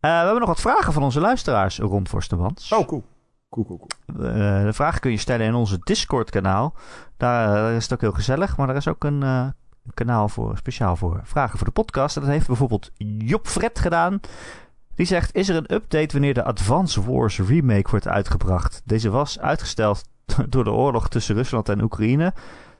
Eh, 0.00 0.10
we 0.10 0.16
hebben 0.16 0.38
nog 0.38 0.48
wat 0.48 0.60
vragen 0.60 0.92
van 0.92 1.02
onze 1.02 1.20
luisteraars 1.20 1.78
rond 1.78 2.08
Forstemans. 2.08 2.72
Oh, 2.72 2.86
cool. 2.86 3.04
Cool, 3.54 3.66
cool, 3.66 3.86
cool. 4.06 4.26
Eh, 4.26 4.64
de 4.64 4.72
vragen 4.72 5.00
kun 5.00 5.10
je 5.10 5.16
stellen 5.16 5.46
in 5.46 5.54
onze 5.54 5.78
Discord-kanaal. 5.84 6.74
Daar 7.16 7.68
eh, 7.68 7.76
is 7.76 7.82
het 7.82 7.92
ook 7.92 8.00
heel 8.00 8.12
gezellig, 8.12 8.56
maar 8.56 8.68
er 8.68 8.76
is 8.76 8.88
ook 8.88 9.04
een 9.04 9.22
eh, 9.22 9.46
kanaal 9.94 10.28
voor, 10.28 10.56
speciaal 10.56 10.96
voor 10.96 11.20
vragen 11.24 11.58
voor 11.58 11.66
de 11.66 11.72
podcast. 11.72 12.16
En 12.16 12.22
dat 12.22 12.30
heeft 12.30 12.46
bijvoorbeeld 12.46 12.90
Job 13.18 13.46
Fred 13.46 13.78
gedaan. 13.78 14.20
Die 14.94 15.06
zegt: 15.06 15.34
Is 15.34 15.48
er 15.48 15.56
een 15.56 15.74
update 15.74 16.12
wanneer 16.12 16.34
de 16.34 16.44
Advance 16.44 17.04
Wars 17.12 17.38
remake 17.38 17.90
wordt 17.90 18.08
uitgebracht? 18.08 18.82
Deze 18.84 19.10
was 19.10 19.40
uitgesteld 19.40 20.04
door 20.48 20.64
de 20.64 20.72
oorlog 20.72 21.08
tussen 21.08 21.34
Rusland 21.34 21.68
en 21.68 21.82
Oekraïne. 21.82 22.32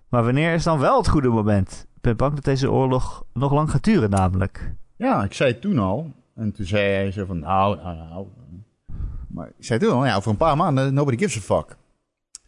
Maar 0.08 0.24
wanneer 0.24 0.54
is 0.54 0.62
dan 0.62 0.78
wel 0.78 0.98
het 0.98 1.08
goede 1.08 1.28
moment? 1.28 1.86
Ik 1.94 2.00
ben 2.00 2.16
bang 2.16 2.34
dat 2.34 2.44
deze 2.44 2.70
oorlog 2.70 3.24
nog 3.32 3.52
lang 3.52 3.70
gaat 3.70 3.84
duren, 3.84 4.10
namelijk. 4.10 4.72
Ja, 4.96 5.24
ik 5.24 5.32
zei 5.32 5.52
het 5.52 5.60
toen 5.60 5.78
al. 5.78 6.12
En 6.34 6.52
toen 6.52 6.66
zei 6.66 6.84
hij 6.84 7.10
zo 7.10 7.24
van, 7.24 7.38
nou, 7.38 7.76
nou, 7.76 7.96
nou. 7.96 8.26
Maar 9.34 9.48
ik 9.58 9.64
zei 9.64 9.78
toen 9.78 9.92
al, 9.92 10.06
ja, 10.06 10.16
over 10.16 10.30
een 10.30 10.36
paar 10.36 10.56
maanden, 10.56 10.94
nobody 10.94 11.16
gives 11.16 11.36
a 11.36 11.40
fuck. 11.40 11.76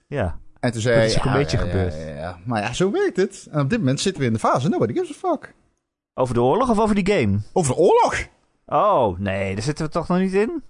Ja, 0.06 0.38
En 0.60 0.72
toen 0.72 0.80
zei 0.80 1.00
Dat 1.00 1.10
is 1.10 1.18
ook 1.18 1.24
een 1.24 1.32
beetje 1.32 1.56
ja, 1.56 1.62
gebeurd. 1.62 1.94
Ja. 1.94 2.38
Maar 2.44 2.62
ja, 2.62 2.72
zo 2.72 2.90
werkt 2.90 3.16
het. 3.16 3.48
En 3.50 3.60
op 3.60 3.70
dit 3.70 3.78
moment 3.78 4.00
zitten 4.00 4.20
we 4.20 4.26
in 4.26 4.32
de 4.32 4.38
fase, 4.38 4.68
nobody 4.68 4.92
gives 4.92 5.24
a 5.24 5.28
fuck. 5.28 5.54
over 6.14 6.34
de 6.34 6.40
oorlog 6.42 6.70
of 6.70 6.78
over 6.78 6.94
die 6.94 7.14
game? 7.14 7.38
Over 7.52 7.74
de 7.74 7.80
oorlog? 7.80 8.26
Oh, 8.66 9.18
nee, 9.18 9.54
daar 9.54 9.62
zitten 9.62 9.84
we 9.84 9.90
toch 9.90 10.08
nog 10.08 10.18
niet 10.18 10.32
in? 10.32 10.62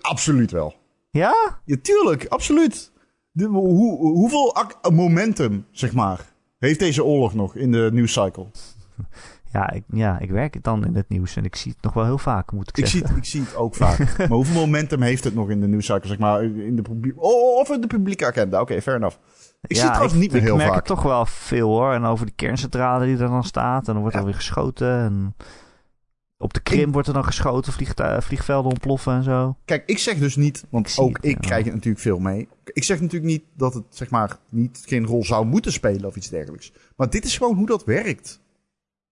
Absoluut 0.00 0.50
wel. 0.50 0.74
Ja? 1.10 1.60
Ja, 1.64 1.76
tuurlijk, 1.82 2.26
absoluut. 2.26 2.92
De, 3.30 3.44
hoe, 3.44 3.98
hoeveel 3.98 4.54
momentum, 4.92 5.66
zeg 5.70 5.92
maar, 5.92 6.20
heeft 6.58 6.78
deze 6.78 7.04
oorlog 7.04 7.34
nog 7.34 7.56
in 7.56 7.72
de 7.72 7.90
nieuwscycle? 7.92 8.46
Ja 9.52 9.70
ik, 9.70 9.82
ja, 9.92 10.18
ik 10.18 10.30
werk 10.30 10.62
dan 10.62 10.86
in 10.86 10.94
het 10.94 11.08
nieuws 11.08 11.36
en 11.36 11.44
ik 11.44 11.56
zie 11.56 11.72
het 11.72 11.82
nog 11.82 11.92
wel 11.92 12.04
heel 12.04 12.18
vaak, 12.18 12.52
moet 12.52 12.68
ik, 12.68 12.76
Ik 12.78 12.86
zie, 12.86 12.98
zeggen. 13.00 13.16
ik 13.18 13.24
zie 13.24 13.40
het 13.40 13.56
ook 13.56 13.74
vaak. 13.74 13.98
maar 14.18 14.28
hoeveel 14.28 14.60
momentum 14.60 15.02
heeft 15.02 15.24
het 15.24 15.34
nog 15.34 15.50
in 15.50 15.60
de 15.60 15.66
nieuwscycle, 15.68 16.08
zeg 16.08 16.18
maar, 16.18 16.44
in 16.44 16.76
de 16.76 16.82
publiek... 16.82 17.22
Oh, 17.22 17.58
of 17.58 17.70
in 17.70 17.80
de 17.80 17.86
publieke 17.86 18.26
agenda. 18.26 18.60
Oké, 18.60 18.82
fair 18.82 18.96
enough. 18.96 19.16
Ik 19.62 19.76
zie 19.76 19.84
het 19.84 19.92
trouwens 19.94 20.20
niet 20.20 20.32
meer 20.32 20.40
ik 20.40 20.46
heel 20.46 20.56
merk 20.56 20.68
vaak. 20.68 20.76
het 20.78 20.86
toch 20.86 21.02
wel 21.02 21.26
veel 21.26 21.68
hoor. 21.68 21.92
En 21.92 22.04
over 22.04 22.26
die 22.26 22.34
kerncentrale 22.34 23.04
die 23.06 23.16
er 23.18 23.28
dan 23.28 23.44
staat. 23.44 23.86
En 23.86 23.92
dan 23.92 24.00
wordt 24.00 24.12
Ja. 24.12 24.18
er 24.20 24.26
weer 24.26 24.34
geschoten. 24.34 24.98
En 24.98 25.34
op 26.38 26.54
de 26.54 26.60
Krim 26.60 26.92
wordt 26.92 27.08
er 27.08 27.14
dan 27.14 27.24
geschoten. 27.24 27.72
Vliegtu- 27.72 28.22
vliegvelden 28.22 28.70
ontploffen 28.70 29.12
en 29.14 29.22
zo. 29.22 29.56
Kijk, 29.64 29.82
ik 29.86 29.98
zeg 29.98 30.18
dus 30.18 30.36
niet, 30.36 30.64
want 30.70 30.88
Ik 30.88 31.00
ook 31.00 31.16
het, 31.16 31.24
ik 31.24 31.30
ja. 31.40 31.46
krijg 31.48 31.64
het 31.64 31.74
natuurlijk 31.74 32.02
veel 32.02 32.18
mee. 32.18 32.48
Ik 32.64 32.84
zeg 32.84 33.00
natuurlijk 33.00 33.32
niet 33.32 33.44
dat 33.56 33.74
het 33.74 33.84
zeg 33.90 34.10
maar 34.10 34.36
niet 34.48 34.82
geen 34.86 35.06
rol 35.06 35.24
zou 35.24 35.46
moeten 35.46 35.72
spelen 35.72 36.04
of 36.06 36.16
iets 36.16 36.28
dergelijks. 36.28 36.72
Maar 36.96 37.10
dit 37.10 37.24
is 37.24 37.36
gewoon 37.36 37.56
hoe 37.56 37.66
dat 37.66 37.84
werkt. 37.84 38.40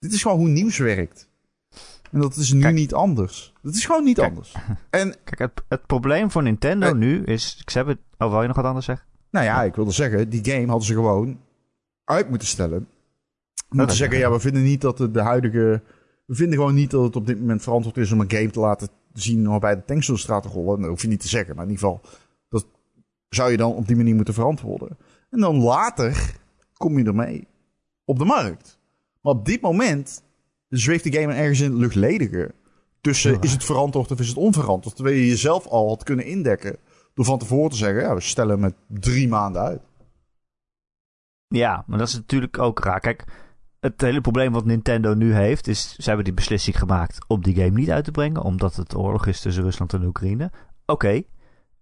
Dit 0.00 0.12
is 0.12 0.22
gewoon 0.22 0.38
hoe 0.38 0.48
nieuws 0.48 0.78
werkt. 0.78 1.28
En 2.10 2.20
dat 2.20 2.36
is 2.36 2.52
nu 2.52 2.60
Kijk. 2.60 2.74
niet 2.74 2.94
anders. 2.94 3.52
Dat 3.62 3.74
is 3.74 3.86
gewoon 3.86 4.04
niet 4.04 4.16
Kijk. 4.16 4.28
anders. 4.28 4.54
En 4.90 5.14
Kijk, 5.24 5.38
het, 5.38 5.62
het 5.68 5.86
probleem 5.86 6.30
voor 6.30 6.42
Nintendo 6.42 6.86
Eh. 6.86 6.94
nu 6.94 7.22
is... 7.24 7.58
Ik 7.60 7.68
heb 7.68 7.86
het... 7.86 7.98
Oh, 8.18 8.30
wil 8.30 8.40
je 8.40 8.46
nog 8.46 8.56
wat 8.56 8.64
anders 8.64 8.86
zeggen? 8.86 9.06
nou 9.30 9.44
ja, 9.44 9.62
ik 9.62 9.74
wilde 9.74 9.90
zeggen, 9.90 10.28
die 10.28 10.44
game 10.44 10.66
hadden 10.66 10.86
ze 10.86 10.94
gewoon 10.94 11.40
uit 12.04 12.28
moeten 12.28 12.48
stellen. 12.48 12.88
Moeten 13.68 13.86
dat 13.86 13.96
zeggen, 13.96 14.18
ja. 14.18 14.30
we 14.30 14.40
vinden 14.40 14.62
niet 14.62 14.80
dat 14.80 14.96
de, 14.96 15.10
de 15.10 15.20
huidige... 15.22 15.82
We 16.26 16.34
vinden 16.34 16.58
gewoon 16.58 16.74
niet 16.74 16.90
dat 16.90 17.02
het 17.04 17.16
op 17.16 17.26
dit 17.26 17.40
moment 17.40 17.62
verantwoord 17.62 17.96
is 17.96 18.12
om 18.12 18.20
een 18.20 18.30
game 18.30 18.50
te 18.50 18.60
laten 18.60 18.88
zien 19.12 19.48
waarbij 19.48 19.74
de 19.74 19.84
tanks 19.84 20.06
door 20.06 20.16
de 20.16 20.22
straat 20.22 20.42
te 20.42 20.48
rollen. 20.48 20.80
Dat 20.80 20.88
hoef 20.90 21.02
je 21.02 21.08
niet 21.08 21.20
te 21.20 21.28
zeggen, 21.28 21.54
maar 21.56 21.64
in 21.64 21.70
ieder 21.70 21.86
geval, 21.88 22.02
dat 22.48 22.66
zou 23.28 23.50
je 23.50 23.56
dan 23.56 23.74
op 23.74 23.86
die 23.86 23.96
manier 23.96 24.14
moeten 24.14 24.34
verantwoorden. 24.34 24.96
En 25.30 25.40
dan 25.40 25.56
later 25.56 26.34
kom 26.76 26.98
je 26.98 27.04
ermee 27.04 27.46
op 28.04 28.18
de 28.18 28.24
markt. 28.24 28.78
Maar 29.20 29.32
op 29.32 29.44
dit 29.44 29.60
moment 29.60 30.22
zweeft 30.68 31.04
de 31.04 31.12
game 31.12 31.32
ergens 31.34 31.60
in 31.60 31.70
het 31.70 31.80
luchtledige. 31.80 32.54
Tussen 33.00 33.32
Ja. 33.32 33.40
is 33.40 33.52
het 33.52 33.64
verantwoord 33.64 34.10
of 34.10 34.20
is 34.20 34.28
het 34.28 34.36
onverantwoord. 34.36 34.96
Terwijl 34.96 35.16
je 35.16 35.26
jezelf 35.26 35.66
al 35.66 35.88
had 35.88 36.02
kunnen 36.02 36.24
indekken 36.24 36.76
door 37.14 37.24
van 37.24 37.38
tevoren 37.38 37.70
te 37.70 37.76
zeggen, 37.76 38.02
ja, 38.02 38.14
we 38.14 38.20
stellen 38.20 38.50
hem 38.50 38.60
met 38.60 38.74
drie 38.86 39.28
maanden 39.28 39.62
uit. 39.62 39.82
Ja, 41.48 41.84
maar 41.86 41.98
dat 41.98 42.08
is 42.08 42.14
natuurlijk 42.14 42.58
ook 42.58 42.84
raar. 42.84 43.00
Kijk, 43.00 43.24
het 43.80 44.00
hele 44.00 44.20
probleem 44.20 44.52
wat 44.52 44.64
Nintendo 44.64 45.14
nu 45.14 45.34
heeft... 45.34 45.66
is 45.66 45.94
ze 45.96 46.04
hebben 46.08 46.24
die 46.24 46.34
beslissing 46.34 46.78
gemaakt 46.78 47.18
om 47.26 47.42
die 47.42 47.54
game 47.54 47.78
niet 47.78 47.90
uit 47.90 48.04
te 48.04 48.10
brengen... 48.10 48.42
omdat 48.42 48.76
het 48.76 48.94
oorlog 48.96 49.26
is 49.26 49.40
tussen 49.40 49.62
Rusland 49.62 49.92
en 49.92 50.04
Oekraïne. 50.04 50.50
Oké, 50.86 51.22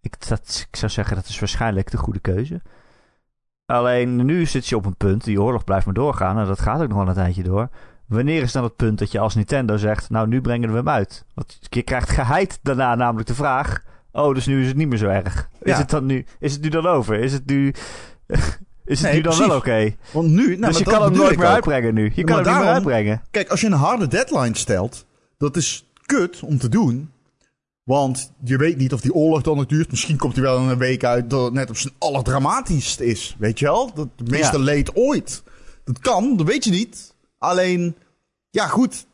ik, 0.01 0.29
dat, 0.29 0.67
ik 0.71 0.77
zou 0.77 0.91
zeggen 0.93 1.17
dat 1.17 1.29
is 1.29 1.39
waarschijnlijk 1.39 1.91
de 1.91 1.97
goede 1.97 2.21
keuze. 2.21 2.63
Alleen 3.73 4.25
nu 4.25 4.47
zit 4.47 4.67
je 4.67 4.77
op 4.77 4.85
een 4.87 4.97
punt... 4.97 5.25
die 5.25 5.43
oorlog 5.43 5.65
blijft 5.65 5.85
maar 5.87 5.95
doorgaan... 5.95 6.39
en 6.39 6.47
dat 6.47 6.61
gaat 6.61 6.81
ook 6.83 6.89
nog 6.89 6.99
wel 6.99 7.09
een 7.09 7.15
tijdje 7.15 7.43
door... 7.43 7.69
Wanneer 8.07 8.43
is 8.43 8.53
dan 8.53 8.63
het 8.65 8.77
punt 8.77 8.99
dat 8.99 9.13
je 9.13 9.19
als 9.19 9.35
Nintendo 9.35 9.77
zegt... 9.77 10.11
nou, 10.11 10.29
nu 10.29 10.41
brengen 10.41 10.71
we 10.71 10.77
hem 10.77 10.89
uit? 10.89 11.25
Want 11.35 11.59
je 11.61 11.83
krijgt 11.83 12.11
geheid 12.11 12.59
daarna 12.63 12.95
namelijk 12.95 13.29
de 13.29 13.35
vraag... 13.35 13.83
oh, 14.13 14.35
dus 14.35 14.47
nu 14.47 14.61
is 14.63 14.69
het 14.69 14.77
niet 14.77 14.89
meer 14.89 14.99
zo 14.99 15.09
erg. 15.09 15.49
Is, 15.63 15.73
Ja. 15.73 15.79
het, 15.79 15.91
dan 15.91 16.07
nu, 16.07 16.25
is 16.39 16.53
het 16.53 16.63
nu 16.63 16.69
dan 16.69 16.87
over? 16.87 17.19
Is 17.19 17.33
het 17.33 17.47
nu... 17.47 17.73
Is 18.85 19.01
het 19.01 19.09
Nee, 19.11 19.13
nu 19.17 19.21
dan 19.21 19.33
precies. 19.33 19.47
wel 19.49 19.57
oké? 19.57 19.95
Want 20.13 20.29
nu, 20.29 20.57
nou, 20.57 20.73
dus 20.73 20.79
je 20.79 20.85
kan 20.85 21.03
hem 21.03 21.13
nooit 21.13 21.37
meer 21.37 21.47
ook. 21.47 21.53
uitbrengen 21.53 21.95
nu. 21.95 22.05
Je 22.05 22.11
Ja, 22.15 22.23
kan 22.23 22.35
hem 22.37 22.37
niet 22.37 22.45
meer 22.47 22.55
daarom- 22.55 22.69
uitbrengen. 22.75 23.23
Kijk, 23.31 23.49
als 23.49 23.61
je 23.61 23.67
een 23.67 23.73
harde 23.73 24.07
deadline 24.09 24.57
stelt, 24.57 25.07
dat 25.39 25.57
is 25.57 25.91
kut 26.07 26.41
om 26.41 26.59
te 26.59 26.69
doen. 26.69 27.11
Want 27.89 28.33
je 28.45 28.57
weet 28.57 28.77
niet 28.77 28.93
of 28.93 29.01
die 29.01 29.15
oorlog 29.15 29.43
dan 29.43 29.57
nog 29.57 29.67
duurt. 29.67 29.91
Misschien 29.91 30.17
komt 30.17 30.35
hij 30.35 30.43
wel 30.45 30.59
in 30.63 30.69
een 30.69 30.79
week 30.79 31.05
uit 31.05 31.31
dat 31.31 31.45
het 31.45 31.53
net 31.53 31.69
op 31.71 31.77
zijn 31.77 31.95
allerdramatischst 31.99 33.01
is. 33.01 33.37
Weet 33.39 33.59
je 33.59 33.65
wel? 33.65 33.93
Dat 33.95 34.09
het 34.17 34.31
meeste 34.31 34.57
Ja. 34.59 34.63
leed 34.65 34.97
ooit. 34.97 35.43
Dat 35.85 35.99
kan, 35.99 36.37
dat 36.37 36.47
weet 36.47 36.65
je 36.65 36.71
niet. 36.71 37.15
Alleen, 37.39 37.97
ja 38.51 38.67
goed, 38.67 39.07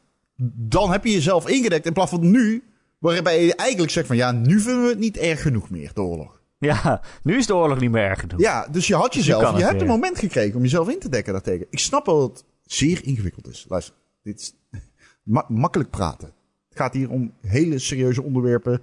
dan 0.54 0.90
heb 0.92 1.04
je 1.04 1.10
jezelf 1.12 1.48
ingedekt 1.48 1.86
in 1.86 1.92
plaats 1.92 2.10
van 2.10 2.30
nu. 2.30 2.62
Waarbij 2.98 3.44
je 3.44 3.54
eigenlijk 3.54 3.90
zegt 3.90 4.06
van 4.06 4.16
ja, 4.16 4.32
nu 4.32 4.60
vinden 4.60 4.82
we 4.82 4.88
het 4.88 4.98
niet 4.98 5.16
erg 5.16 5.42
genoeg 5.42 5.70
meer, 5.70 5.90
de 5.94 6.02
oorlog. 6.02 6.40
Ja, 6.58 7.02
nu 7.22 7.36
is 7.36 7.46
de 7.46 7.54
oorlog 7.54 7.80
niet 7.80 7.90
meer 7.90 8.04
erg 8.04 8.20
genoeg. 8.20 8.40
Ja, 8.40 8.66
dus 8.70 8.86
je 8.86 8.94
had 8.94 9.14
jezelf, 9.14 9.58
je 9.58 9.64
hebt 9.64 9.80
een 9.80 9.86
moment 9.86 10.18
gekregen 10.18 10.56
om 10.56 10.62
jezelf 10.62 10.88
in 10.88 10.98
te 10.98 11.08
dekken 11.08 11.32
daartegen. 11.32 11.66
Ik 11.70 11.78
snap 11.78 12.06
wel 12.06 12.18
dat 12.18 12.30
het 12.38 12.44
zeer 12.72 13.04
ingewikkeld 13.04 13.48
is. 13.48 13.66
Luister, 13.68 13.94
dit 14.22 14.40
is 14.40 14.54
ma- 15.22 15.46
makkelijk 15.48 15.90
praten. 15.90 16.32
Het 16.74 16.82
gaat 16.82 16.94
hier 16.94 17.10
om 17.10 17.32
hele 17.40 17.78
serieuze 17.78 18.22
onderwerpen 18.22 18.82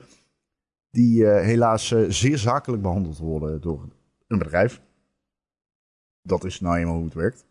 die 0.92 1.28
eh, 1.28 1.46
helaas 1.46 1.92
eh, 1.92 2.06
zeer 2.10 2.38
zakelijk 2.38 2.82
behandeld 2.82 3.18
worden 3.18 3.62
door 3.62 3.88
een 4.28 4.38
bedrijf. 4.38 4.82
Dat 6.22 6.44
is 6.44 6.60
nou 6.60 6.78
eenmaal 6.78 6.96
hoe 6.96 7.04
het 7.06 7.14
werkt. 7.14 7.46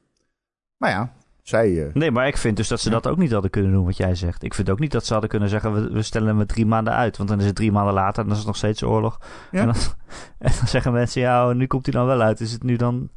Maar 0.77 0.91
ja, 0.91 1.13
zij... 1.43 1.87
eh, 1.87 1.95
Nee, 1.95 2.11
maar 2.11 2.27
ik 2.27 2.37
vind 2.37 2.57
dus 2.57 2.69
dat 2.69 2.81
ze 2.81 2.91
dat 2.91 3.07
ook 3.07 3.17
niet 3.19 3.33
hadden 3.33 3.51
kunnen 3.51 3.73
doen, 3.73 3.85
wat 3.85 3.97
jij 3.97 4.15
zegt. 4.15 4.43
Ik 4.43 4.55
vind 4.55 4.71
ook 4.71 4.79
niet 4.79 4.93
dat 4.93 5.05
ze 5.07 5.13
hadden 5.13 5.31
kunnen 5.31 5.49
zeggen, 5.49 5.75
we, 5.75 5.91
we 5.93 6.03
stellen 6.03 6.29
hem 6.29 6.37
met 6.37 6.49
drie 6.49 6.67
maanden 6.67 6.93
uit. 6.95 7.17
Want 7.17 7.29
dan 7.29 7.39
is 7.41 7.47
het 7.47 7.55
drie 7.57 7.73
maanden 7.73 7.95
later 7.95 8.19
en 8.19 8.23
dan 8.25 8.33
is 8.33 8.39
het 8.39 8.47
nog 8.47 8.57
steeds 8.57 8.83
oorlog. 8.83 9.21
Ja. 9.51 9.61
En, 9.61 9.67
dan, 9.67 9.75
en 10.39 10.53
dan 10.59 10.67
zeggen 10.69 10.93
mensen, 10.93 11.21
ja, 11.21 11.53
nu 11.53 11.67
komt 11.67 11.87
hij 11.87 11.95
dan 11.95 12.07
wel 12.07 12.21
uit. 12.21 12.41
Is 12.41 12.53
het 12.53 12.63
nu 12.63 12.77
dan, 12.77 13.09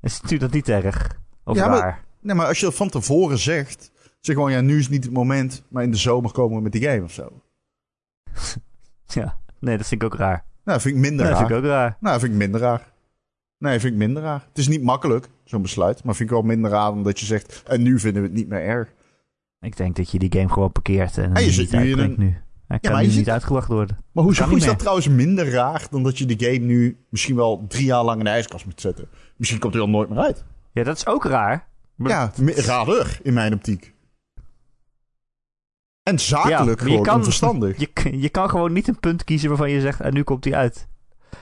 is 0.00 0.14
het 0.20 0.30
nu 0.30 0.36
dan 0.36 0.48
niet 0.52 0.68
erg? 0.68 1.18
Of 1.44 1.56
Ja, 1.56 1.68
maar- 1.68 1.80
waar? 1.80 2.04
nee, 2.20 2.34
maar 2.34 2.46
als 2.46 2.58
je 2.60 2.64
dat 2.66 2.74
van 2.74 2.88
tevoren 2.88 3.38
zegt, 3.38 3.90
zeg 4.20 4.34
gewoon 4.36 4.52
ja, 4.52 4.60
nu 4.60 4.78
is 4.78 4.88
niet 4.88 5.04
het 5.04 5.12
moment, 5.12 5.62
maar 5.68 5.82
in 5.82 5.90
de 5.90 5.96
zomer 5.96 6.32
komen 6.32 6.56
we 6.56 6.62
met 6.62 6.72
die 6.72 6.82
game 6.88 7.02
of 7.02 7.12
zo. 7.12 7.42
Ja, 9.06 9.38
nee, 9.58 9.76
dat 9.76 9.86
vind 9.86 10.02
ik 10.02 10.12
ook 10.12 10.18
raar. 10.18 10.44
Nou, 10.64 10.80
vind 10.80 10.94
ik 10.94 11.00
minder 11.00 11.20
Nee, 11.26 11.28
dat 11.34 11.38
raar. 11.40 11.48
vind 11.48 11.58
ik 11.60 11.64
ook 11.64 11.70
raar. 11.72 11.96
Nou, 12.00 12.20
vind 12.20 12.32
ik 12.32 12.38
minder 12.38 12.60
raar. 12.60 12.92
Nee, 13.58 13.80
vind 13.80 13.92
ik 13.92 13.98
minder 13.98 14.22
raar. 14.22 14.44
Het 14.48 14.58
is 14.58 14.68
niet 14.68 14.82
makkelijk, 14.82 15.28
zo'n 15.44 15.62
besluit. 15.62 16.04
Maar 16.04 16.14
vind 16.14 16.28
ik 16.28 16.34
wel 16.34 16.44
minder 16.44 16.70
raar 16.70 16.90
dan 16.90 17.02
dat 17.02 17.20
je 17.20 17.26
zegt... 17.26 17.62
en 17.66 17.82
nu 17.82 17.98
vinden 17.98 18.22
we 18.22 18.28
het 18.28 18.36
niet 18.36 18.48
meer 18.48 18.60
erg. 18.62 18.92
Ik 19.60 19.76
denk 19.76 19.96
dat 19.96 20.10
je 20.10 20.18
die 20.18 20.32
game 20.32 20.48
gewoon 20.48 20.72
parkeert 20.72 21.18
en, 21.18 21.34
En 21.34 21.44
je 21.44 21.50
zit 21.50 21.72
nu 21.72 21.90
in 21.90 21.98
een- 21.98 22.14
nu. 22.18 22.36
Hij 22.66 22.78
kan 22.78 22.92
maar 22.92 23.02
nu 23.06 23.08
niet 23.14 23.30
uitgebracht 23.30 23.68
worden. 23.68 23.98
Maar 24.12 24.24
niet 24.24 24.52
is 24.56 24.64
dat 24.64 24.78
trouwens 24.78 25.08
minder 25.08 25.50
raar... 25.50 25.86
dan 25.90 26.02
dat 26.02 26.18
je 26.18 26.26
de 26.26 26.44
game 26.46 26.58
nu 26.66 26.96
misschien 27.08 27.36
wel 27.36 27.64
drie 27.68 27.84
jaar 27.84 28.04
lang 28.04 28.18
in 28.18 28.24
de 28.24 28.30
ijskast 28.30 28.64
moet 28.64 28.80
zetten? 28.80 29.08
Misschien 29.36 29.60
komt 29.60 29.72
hij 29.74 29.82
wel 29.82 29.90
nooit 29.90 30.08
meer 30.08 30.18
uit. 30.18 30.44
Ja, 30.72 30.84
dat 30.84 30.96
is 30.96 31.06
ook 31.06 31.24
raar. 31.24 31.68
Maar- 31.94 32.10
Ja, 32.10 32.32
raarder 32.54 33.18
in 33.22 33.32
mijn 33.34 33.52
optiek. 33.54 33.94
En 36.08 36.18
zakelijk 36.18 36.80
gewoon 36.80 37.02
kan- 37.02 37.16
onverstandig. 37.16 37.78
Je, 38.02 38.20
je 38.20 38.28
kan 38.28 38.50
gewoon 38.50 38.72
niet 38.72 38.88
een 38.88 39.00
punt 39.00 39.24
kiezen 39.24 39.48
waarvan 39.48 39.70
je 39.70 39.80
zegt, 39.80 40.00
en 40.00 40.14
nu 40.14 40.22
komt 40.22 40.44
hij 40.44 40.54
uit. 40.54 40.88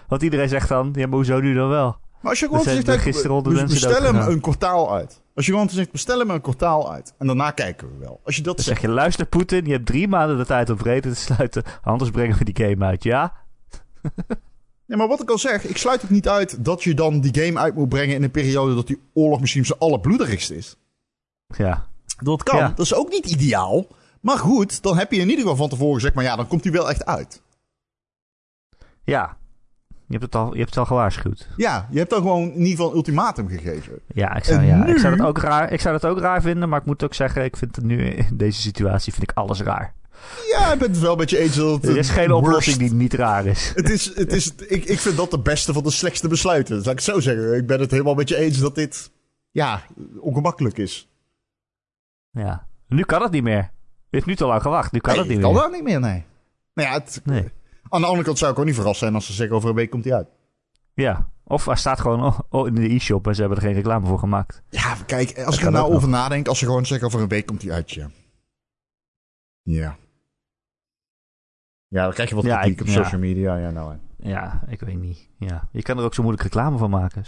Want 0.09 0.23
iedereen 0.23 0.49
zegt 0.49 0.69
dan, 0.69 0.91
ja, 0.93 1.07
maar 1.07 1.17
hoezo 1.17 1.41
nu 1.41 1.55
dan 1.55 1.69
wel? 1.69 1.97
Maar 2.21 2.31
als 2.31 2.41
je 2.41 2.47
gewoon 2.47 2.63
zegt, 2.63 2.87
hey, 2.87 3.67
bestellen 3.67 4.15
hem 4.15 4.29
een 4.29 4.41
kwartaal 4.41 4.93
uit. 4.95 5.23
Als 5.35 5.47
je 5.47 5.53
gewoon 5.53 5.69
zegt, 5.69 5.93
bestel 5.93 6.19
hem 6.19 6.31
een 6.31 6.41
kwartaal 6.41 6.93
uit. 6.93 7.15
En 7.19 7.27
daarna 7.27 7.51
kijken 7.51 7.89
we 7.89 7.99
wel. 7.99 8.21
Als 8.25 8.37
je 8.37 8.43
dat 8.43 8.57
Dan 8.57 8.65
zegt, 8.65 8.81
zeg 8.81 8.89
je, 8.91 8.95
luister 8.95 9.27
Poetin, 9.27 9.65
je 9.65 9.73
hebt 9.73 9.87
drie 9.87 10.09
maanden 10.09 10.37
de 10.37 10.47
tijd 10.47 10.71
om 10.71 10.79
vrede 10.79 11.09
te 11.09 11.15
sluiten. 11.15 11.63
Anders 11.83 12.11
brengen 12.11 12.39
we 12.39 12.53
die 12.53 12.67
game 12.67 12.85
uit, 12.85 13.03
ja? 13.03 13.33
Nee, 14.87 14.99
maar 14.99 15.09
wat 15.09 15.23
ik 15.23 15.31
al 15.31 15.39
zeg, 15.39 15.65
ik 15.65 15.77
sluit 15.77 16.05
ook 16.05 16.11
niet 16.11 16.29
uit 16.29 16.65
dat 16.65 16.83
je 16.83 16.95
dan 16.95 17.21
die 17.21 17.45
game 17.45 17.59
uit 17.59 17.75
moet 17.75 17.89
brengen 17.89 18.15
in 18.15 18.23
een 18.23 18.31
periode 18.31 18.75
dat 18.75 18.87
die 18.87 19.01
oorlog 19.15 19.41
misschien 19.41 19.65
zijn 19.65 19.79
allerbloederigste 19.79 20.57
is. 20.57 20.77
Ja. 21.57 21.87
Dat 22.23 22.43
kan. 22.43 22.59
Ja. 22.59 22.69
Dat 22.69 22.85
is 22.85 22.95
ook 22.95 23.11
niet 23.11 23.27
ideaal. 23.27 23.87
Maar 24.27 24.39
goed, 24.39 24.83
dan 24.83 24.99
heb 24.99 25.13
je 25.13 25.21
in 25.21 25.29
ieder 25.29 25.41
geval 25.41 25.57
van 25.57 25.69
tevoren 25.69 25.95
gezegd, 25.95 26.15
maar 26.15 26.25
ja, 26.25 26.37
dan 26.37 26.47
komt 26.47 26.65
hij 26.65 26.73
wel 26.73 26.91
echt 26.91 27.05
uit. 27.07 27.43
Ja. 29.05 29.37
Je 29.89 30.13
hebt 30.19 30.23
het 30.23 30.35
al, 30.35 30.53
je 30.53 30.59
hebt 30.59 30.69
het 30.71 30.79
al 30.79 30.85
gewaarschuwd. 30.87 31.49
Ja, 31.57 31.89
je 31.91 31.99
hebt 31.99 32.11
dan 32.11 32.19
gewoon 32.21 32.43
in 32.43 32.53
ieder 32.59 32.71
geval 32.71 32.91
een 32.91 32.97
ultimatum 32.97 33.49
gegeven. 33.49 34.01
Ja, 34.07 34.35
ik 34.37 34.45
zou, 34.45 34.59
En 34.59 34.67
ja, 34.67 34.85
ik 34.87 34.99
zou, 34.99 35.17
dat 35.17 35.27
ook 35.27 35.39
raar, 35.39 35.73
ik 35.73 35.81
zou 35.81 35.99
dat 36.01 36.11
ook 36.11 36.19
raar 36.19 36.43
vinden, 36.43 36.69
maar 36.69 36.81
ik 36.81 36.87
moet 36.87 37.05
ook 37.05 37.15
zeggen, 37.15 37.45
ik 37.45 37.57
vind 37.57 37.77
het 37.77 37.85
nu 37.85 38.05
in 38.05 38.37
deze 38.37 38.61
situatie 38.61 39.13
vind 39.13 39.31
ik 39.31 39.37
alles 39.37 39.61
raar. 39.61 39.95
Ja, 40.51 40.73
ik 40.73 40.79
ben 40.79 40.91
het 40.91 40.99
wel 41.01 41.17
met 41.17 41.31
je 41.31 41.39
eens 41.39 41.57
dat 41.57 41.75
het 41.83 41.85
Er 41.91 41.97
is 41.97 42.09
geen 42.11 42.29
worst- 42.31 42.47
oplossing 42.47 42.77
die 42.77 42.93
niet 42.95 43.15
raar 43.15 43.47
is. 43.47 43.73
Het 43.75 43.91
is, 43.91 44.15
het 44.17 44.33
is, 44.33 44.55
ik, 44.55 44.85
ik 44.85 44.99
vind 44.99 45.17
dat 45.17 45.31
de 45.31 45.39
beste 45.41 45.73
van 45.73 45.83
de 45.83 45.91
slechtste 45.91 46.29
besluiten. 46.29 46.83
Zal 46.83 46.93
ik 46.93 46.99
het 46.99 47.07
zo 47.07 47.21
zeggen. 47.21 47.57
Ik 47.57 47.67
ben 47.67 47.81
het 47.81 47.91
helemaal 47.91 48.15
met 48.15 48.29
je 48.29 48.37
eens 48.37 48.59
dat 48.59 48.75
dit, 48.75 49.11
ja, 49.51 49.83
ongemakkelijk 50.21 50.79
is. 50.79 51.09
Ja. 52.31 52.67
Nu 52.89 53.03
kan 53.03 53.23
het 53.23 53.33
niet 53.33 53.43
meer. 53.43 53.75
Je 54.17 54.23
heeft 54.23 54.27
nu 54.27 54.37
te 54.47 54.47
lang 54.53 54.63
gewacht, 54.63 54.93
nu 54.93 54.99
kan 54.99 55.13
nee, 55.13 55.23
het 55.23 55.31
niet 55.33 55.41
kan 55.41 55.53
meer. 55.53 55.63
dat 55.63 55.73
niet 55.73 55.83
meer, 55.83 56.01
nee. 56.01 56.25
Nou 56.75 56.89
ja, 56.89 56.95
het, 56.95 57.21
Nee. 57.25 57.49
aan 57.89 58.01
de 58.01 58.07
andere 58.07 58.25
kant 58.25 58.39
zou 58.39 58.53
ik 58.53 58.59
ook 58.59 58.65
niet 58.65 58.75
verrast 58.75 58.99
zijn 58.99 59.15
als 59.15 59.27
ze 59.27 59.33
zeggen 59.33 59.57
over 59.57 59.69
een 59.69 59.75
week 59.75 59.91
komt 59.91 60.05
hij 60.05 60.15
uit. 60.15 60.29
Ja. 60.95 61.29
Of 61.45 61.65
hij 61.65 61.77
staat 61.77 62.01
gewoon 62.01 62.45
in 62.51 62.75
de 62.75 62.89
e-shop 62.95 63.27
en 63.27 63.35
ze 63.35 63.41
hebben 63.41 63.59
er 63.59 63.65
geen 63.65 63.75
reclame 63.75 64.07
voor 64.07 64.19
gemaakt. 64.19 64.63
Ja, 64.71 64.95
kijk, 65.07 65.29
als 65.29 65.45
Dat 65.45 65.55
ik 65.55 65.59
er 65.59 65.65
kan 65.65 65.73
nou 65.73 65.87
nog. 65.87 65.97
over 65.97 66.09
nadenk, 66.09 66.49
als 66.49 66.59
ze 66.59 66.65
gewoon 66.65 66.87
zeggen 66.87 67.07
over 67.07 67.21
een 67.21 67.29
week 67.29 67.47
komt 67.47 67.63
hij 67.63 67.73
uit, 67.73 67.91
ja. 67.91 68.11
Ja. 69.63 69.97
Ja, 71.89 72.03
dan 72.05 72.13
krijg 72.13 72.29
je 72.29 72.35
wat 72.35 72.45
Ja, 72.45 72.61
kritiek 72.61 72.81
ik- 72.81 72.87
op 72.87 72.93
ja. 72.95 73.03
social 73.03 73.21
media. 73.21 73.57
Ja, 73.57 73.71
nou, 73.71 73.93
hè. 73.93 74.29
Ja, 74.31 74.63
ik 74.69 74.81
weet 74.81 75.01
niet. 75.01 75.29
Ja. 75.39 75.69
Je 75.73 75.83
kan 75.83 75.99
er 75.99 76.05
ook 76.05 76.15
zo 76.15 76.23
moeilijk 76.23 76.45
reclame 76.45 76.79
van 76.79 76.91
maken. 76.91 77.25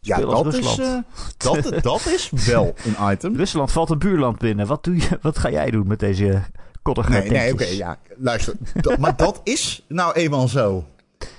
Ja 0.00 0.20
dat, 0.20 0.54
is, 0.54 0.78
eh, 0.78 0.98
dat, 1.36 1.72
dat 1.82 2.06
is 2.06 2.30
wel 2.30 2.74
een 2.84 3.12
item. 3.12 3.36
Rusland 3.36 3.72
valt 3.72 3.90
een 3.90 3.98
buurland 3.98 4.38
binnen. 4.38 4.66
Wat, 4.66 4.84
doe 4.84 4.96
je, 4.96 5.18
wat 5.22 5.38
ga 5.38 5.50
jij 5.50 5.70
doen 5.70 5.86
met 5.86 5.98
deze 6.00 6.42
koddige 6.82 7.10
Nee, 7.10 7.30
nee, 7.30 7.52
oké, 7.52 7.64
ja, 7.64 7.98
luister. 8.16 8.54
Dat- 8.74 8.98
maar 8.98 9.16
dat 9.16 9.40
is 9.44 9.84
nou 9.88 10.14
eenmaal 10.14 10.48
zo. 10.48 10.84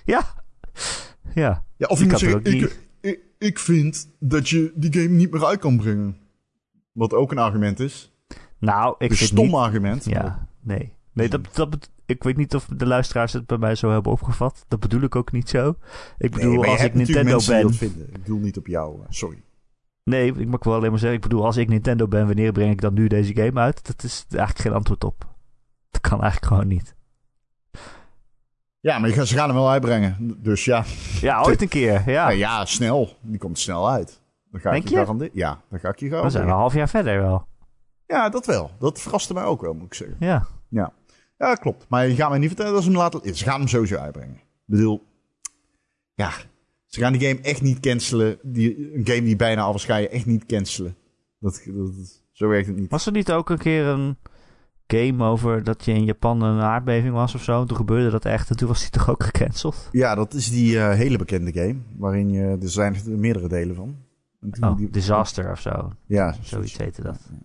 Ja. 0.06 0.22
Ja. 1.34 1.64
Ja, 1.78 1.88
of 1.88 2.00
Je 2.00 2.06
moet 2.06 2.20
zeggen, 2.20 2.44
ik, 2.44 2.78
ik, 3.02 3.20
ik 3.38 3.60
vind 3.60 4.10
dat 4.20 4.50
je 4.50 4.72
die 4.76 4.94
game 4.94 5.16
niet 5.16 5.32
meer 5.32 5.46
uit 5.46 5.60
kan 5.60 5.78
brengen. 5.78 6.18
Wat 6.92 7.14
ook 7.14 7.32
een 7.32 7.38
argument 7.38 7.80
is. 7.80 8.12
Nou, 8.58 8.96
ik 8.98 9.10
Een 9.12 9.18
stom 9.18 9.46
niet... 9.46 9.54
argument. 9.56 10.06
Ja, 10.06 10.48
nee. 10.62 10.94
Nee, 11.14 11.30
dat, 11.30 11.42
dat, 11.54 11.70
bet- 11.70 11.90
ik 12.10 12.24
weet 12.24 12.38
niet 12.38 12.56
of 12.56 12.66
de 12.66 12.86
luisteraars 12.86 13.34
het 13.34 13.46
bij 13.46 13.58
mij 13.58 13.76
zo 13.76 13.92
hebben 13.92 14.12
opgevat. 14.12 14.66
Dat 14.68 14.80
bedoel 14.80 15.02
ik 15.02 15.16
ook 15.16 15.32
niet 15.32 15.50
zo. 15.50 15.76
Ik 16.18 16.32
bedoel, 16.32 16.66
als 16.66 16.84
ik 16.84 16.94
Nintendo 16.94 17.40
ben... 17.48 17.70
Ik 17.70 18.12
bedoel 18.12 18.40
niet 18.40 18.58
op 18.58 18.68
jou, 18.68 19.02
eh, 19.02 19.06
sorry. 19.10 19.44
Nee, 20.04 20.34
ik 20.34 20.48
mag 20.48 20.64
wel 20.64 20.74
alleen 20.74 20.90
maar 20.90 21.00
zeggen, 21.00 21.18
ik 21.18 21.24
bedoel, 21.24 21.46
als 21.46 21.58
ik 21.58 21.68
Nintendo 21.68 22.08
ben, 22.08 22.26
wanneer 22.26 22.52
breng 22.52 22.72
ik 22.72 22.82
dan 22.82 22.94
nu 22.94 23.08
deze 23.08 23.36
game 23.36 23.60
uit? 23.60 23.86
Dat 23.88 24.04
is 24.04 24.26
eigenlijk 24.30 24.60
geen 24.60 24.74
antwoord 24.74 25.04
op. 25.04 25.26
Dat 25.92 26.02
kan 26.02 26.22
eigenlijk 26.22 26.54
gewoon 26.54 26.68
niet. 26.68 26.96
Ja, 28.80 29.00
maar 29.00 29.10
je 29.10 29.26
ze 29.26 29.36
gaan 29.36 29.48
hem 29.48 29.58
wel 29.58 29.70
uitbrengen. 29.70 30.38
Dus 30.42 30.66
ja, 30.66 30.84
Ja, 31.22 31.42
ooit 31.42 31.62
een 31.62 31.68
keer, 31.68 31.92
ja. 31.94 32.04
ja. 32.06 32.30
ja 32.30 32.66
snel. 32.66 33.18
Die 33.22 33.40
komt 33.40 33.60
snel 33.60 33.90
uit. 33.90 34.22
Dan 34.52 34.62
ga 34.62 34.72
Denk 34.72 34.84
ik 34.84 34.90
je 34.90 34.96
garanderen. 34.96 35.34
Ja, 35.36 35.62
dan 35.70 35.80
ga 35.80 35.90
ik 35.90 36.00
je 36.00 36.10
We 36.10 36.30
zijn 36.30 36.44
een 36.44 36.54
half 36.54 36.74
jaar 36.74 36.90
verder 36.90 37.22
wel. 37.22 37.48
Ja, 38.06 38.30
dat 38.30 38.46
wel. 38.46 38.72
Dat 38.80 39.02
verraste 39.02 39.34
mij 39.34 39.44
ook 39.44 39.62
wel, 39.62 39.74
moet 39.74 39.86
ik 39.86 39.94
zeggen. 39.94 40.18
Ja. 40.20 40.48
Ja, 40.70 40.94
ja 41.40 41.56
klopt. 41.56 41.86
Maar 41.90 42.08
je 42.08 42.16
gaat 42.16 42.30
mij 42.30 42.40
niet 42.40 42.48
vertellen 42.48 42.74
dat 42.74 42.84
ze 42.84 42.90
hem 42.90 42.98
laten... 42.98 43.36
Ze 43.36 43.44
gaan 43.44 43.60
hem 43.60 43.68
sowieso 43.68 43.96
uitbrengen. 43.96 44.36
Ik 44.36 44.42
bedoel... 44.66 45.04
Ja, 46.14 46.32
ze 46.86 47.00
gaan 47.00 47.14
die 47.14 47.28
game 47.28 47.42
echt 47.42 47.62
niet 47.62 47.80
cancelen. 47.80 48.38
Die, 48.44 48.96
een 48.96 49.08
game 49.08 49.22
die 49.22 49.36
bijna 49.36 49.62
al 49.62 49.72
was, 49.72 49.86
ga 49.86 49.96
je 49.96 50.10
echt 50.10 50.26
niet 50.26 50.46
cancelen. 50.46 50.96
Dat, 51.40 51.62
dat, 51.66 52.22
zo 52.32 52.48
werkt 52.48 52.68
het 52.68 52.76
niet. 52.78 52.90
Was 52.92 53.06
er 53.06 53.12
niet 53.12 53.32
ook 53.32 53.50
een 53.50 53.58
keer 53.58 53.86
een 53.86 54.18
game 54.88 55.24
over 55.24 55.64
dat 55.64 55.86
je 55.86 55.92
in 55.94 56.04
Japan 56.06 56.42
een 56.42 56.62
aardbeving 56.62 57.14
was 57.14 57.36
of 57.36 57.44
zo? 57.44 57.66
Toen 57.66 57.78
gebeurde 57.78 58.10
dat 58.10 58.26
echt 58.26 58.50
en 58.50 58.58
toen 58.58 58.68
was 58.68 58.80
die 58.82 58.90
toch 58.90 59.10
ook 59.10 59.24
gecanceld? 59.24 59.90
Ja, 59.92 60.16
dat 60.16 60.34
is 60.34 60.50
die 60.50 60.80
eh, 60.80 60.94
hele 60.96 61.18
bekende 61.18 61.54
game. 61.54 61.76
Waarin 61.98 62.30
je... 62.30 62.58
Er 62.62 62.70
zijn 62.70 62.96
er 62.96 63.18
meerdere 63.20 63.48
delen 63.48 63.76
van. 63.76 63.96
En 64.42 64.64
Oh, 64.64 64.78
die- 64.78 64.90
Disaster 64.90 65.52
of 65.52 65.60
zo. 65.62 65.92
Ja, 66.06 66.36
Zoiets 66.42 66.78
heette 66.78 67.02
dat. 67.02 67.20
Ja. 67.32 67.38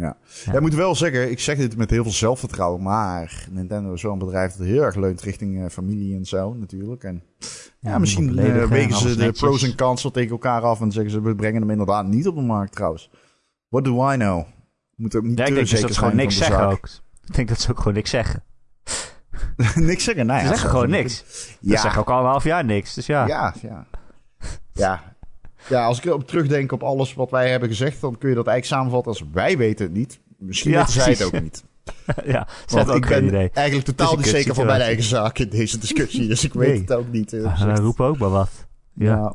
Ja. 0.00 0.16
Ja, 0.44 0.52
ik 0.52 0.60
moet 0.60 0.74
wel 0.74 0.94
zeggen, 0.94 1.30
ik 1.30 1.40
zeg 1.40 1.56
dit 1.56 1.76
met 1.76 1.90
heel 1.90 2.02
veel 2.02 2.12
zelfvertrouwen, 2.12 2.82
maar 2.82 3.46
Nintendo 3.50 3.92
is 3.92 4.02
wel 4.02 4.12
een 4.12 4.18
bedrijf 4.18 4.54
dat 4.54 4.66
heel 4.66 4.82
erg 4.82 4.94
leunt 4.94 5.20
richting 5.20 5.62
eh, 5.64 5.70
familie 5.70 6.16
en 6.16 6.24
zo 6.24 6.54
natuurlijk. 6.54 7.04
En 7.04 7.22
ja, 7.80 7.98
misschien 7.98 8.38
eh, 8.38 8.62
en 8.62 8.68
wegen 8.68 8.96
ze 8.96 9.16
de 9.16 9.32
pros 9.32 9.62
en 9.62 9.76
cons 9.76 10.08
tegen 10.12 10.30
elkaar 10.30 10.62
af 10.62 10.80
en 10.80 10.92
zeggen 10.92 11.12
ze, 11.12 11.20
we 11.20 11.34
brengen 11.34 11.60
hem 11.60 11.70
inderdaad 11.70 12.06
niet 12.06 12.26
op 12.26 12.34
de 12.34 12.40
markt 12.40 12.72
trouwens. 12.72 13.10
What 13.68 13.84
do 13.84 14.10
I 14.12 14.16
know? 14.16 14.44
Moet 14.96 15.14
ook 15.16 15.22
niet 15.22 15.38
Ja, 15.38 15.44
ik 15.44 15.54
denk 15.54 15.60
dus 15.60 15.70
zeker 15.70 15.86
dat 15.86 15.96
ze 15.96 16.02
gewoon 16.02 16.16
niks 16.16 16.36
zeggen 16.36 16.66
ook. 16.66 16.88
Ik 17.24 17.34
denk 17.34 17.48
dat 17.48 17.60
ze 17.60 17.70
ook 17.70 17.78
gewoon 17.78 17.94
niks 17.94 18.10
zeggen. 18.10 18.44
niks 19.74 20.04
zeggen, 20.04 20.26
nou 20.26 20.40
Ze 20.40 20.46
zeggen 20.46 20.70
gewoon 20.70 20.90
niks. 20.90 21.24
Ze 21.26 21.56
Ja, 21.60 21.80
zeggen 21.80 22.00
ook 22.00 22.10
al 22.10 22.18
een 22.18 22.26
half 22.26 22.44
jaar 22.44 22.64
niks. 22.64 22.94
Dus 22.94 23.06
ja. 23.06 23.26
ja, 23.26 23.54
ja. 23.62 23.86
Ja. 24.72 25.09
Ja, 25.70 25.84
als 25.84 25.98
ik 25.98 26.04
erop 26.04 26.26
terugdenk 26.26 26.72
op 26.72 26.82
alles 26.82 27.14
wat 27.14 27.30
wij 27.30 27.50
hebben 27.50 27.68
gezegd, 27.68 28.00
dan 28.00 28.18
kun 28.18 28.28
je 28.28 28.34
dat 28.34 28.46
eigenlijk 28.46 28.80
samenvatten 28.80 29.12
als 29.12 29.24
wij 29.32 29.56
weten 29.58 29.84
het 29.86 29.94
niet. 29.94 30.20
Misschien 30.38 30.70
Ja, 30.70 30.78
weten 30.78 30.92
zij 30.92 31.12
het 31.12 31.22
ook 31.24 31.40
niet. 31.40 31.64
ja, 32.24 32.48
Want 32.66 32.88
ook 32.88 32.96
ik 32.96 33.08
ben 33.08 33.24
idee. 33.26 33.50
eigenlijk 33.52 33.86
totaal 33.86 34.08
Het 34.10 34.16
niet 34.18 34.26
zeker 34.28 34.54
van 34.54 34.66
mijn 34.66 34.80
eigen 34.80 35.02
zaak 35.04 35.38
in 35.38 35.48
deze 35.48 35.78
discussie. 35.78 36.28
Dus 36.28 36.44
ik 36.44 36.52
weet 36.52 36.80
het 36.80 36.92
ook 36.92 37.08
niet. 37.12 37.32
eh, 37.32 37.44
Ah, 37.44 37.74
we 37.74 37.80
roepen 37.80 38.06
ook 38.06 38.18
maar 38.18 38.28
wat. 38.30 38.50
Ja. 38.94 39.14
Ja. 39.14 39.34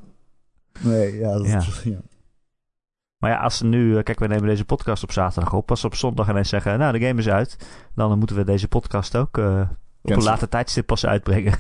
Nee, 0.79 1.17
ja, 1.17 1.31
dat 1.37 1.45
Ja. 1.47 1.61
ja. 1.83 1.99
Maar 3.17 3.31
ja, 3.31 3.37
als 3.39 3.57
ze 3.57 3.65
nu... 3.65 3.97
eh, 3.97 4.03
Kijk, 4.03 4.19
we 4.19 4.27
nemen 4.27 4.47
deze 4.47 4.65
podcast 4.65 5.03
op 5.03 5.11
zaterdag 5.11 5.53
op. 5.53 5.69
Als 5.69 5.79
ze 5.79 5.85
op 5.85 5.95
zondag 5.95 6.29
ineens 6.29 6.49
zeggen... 6.49 6.79
Nou, 6.79 6.99
de 6.99 7.05
game 7.07 7.19
is 7.19 7.27
uit. 7.29 7.57
Dan 7.95 8.17
moeten 8.17 8.35
we 8.35 8.43
deze 8.43 8.67
podcast 8.67 9.15
ook 9.15 9.37
eh, 9.37 9.61
op 10.01 10.11
een 10.11 10.23
later 10.23 10.49
tijdstip 10.49 10.85
pas 10.85 11.05
uitbrengen. 11.05 11.53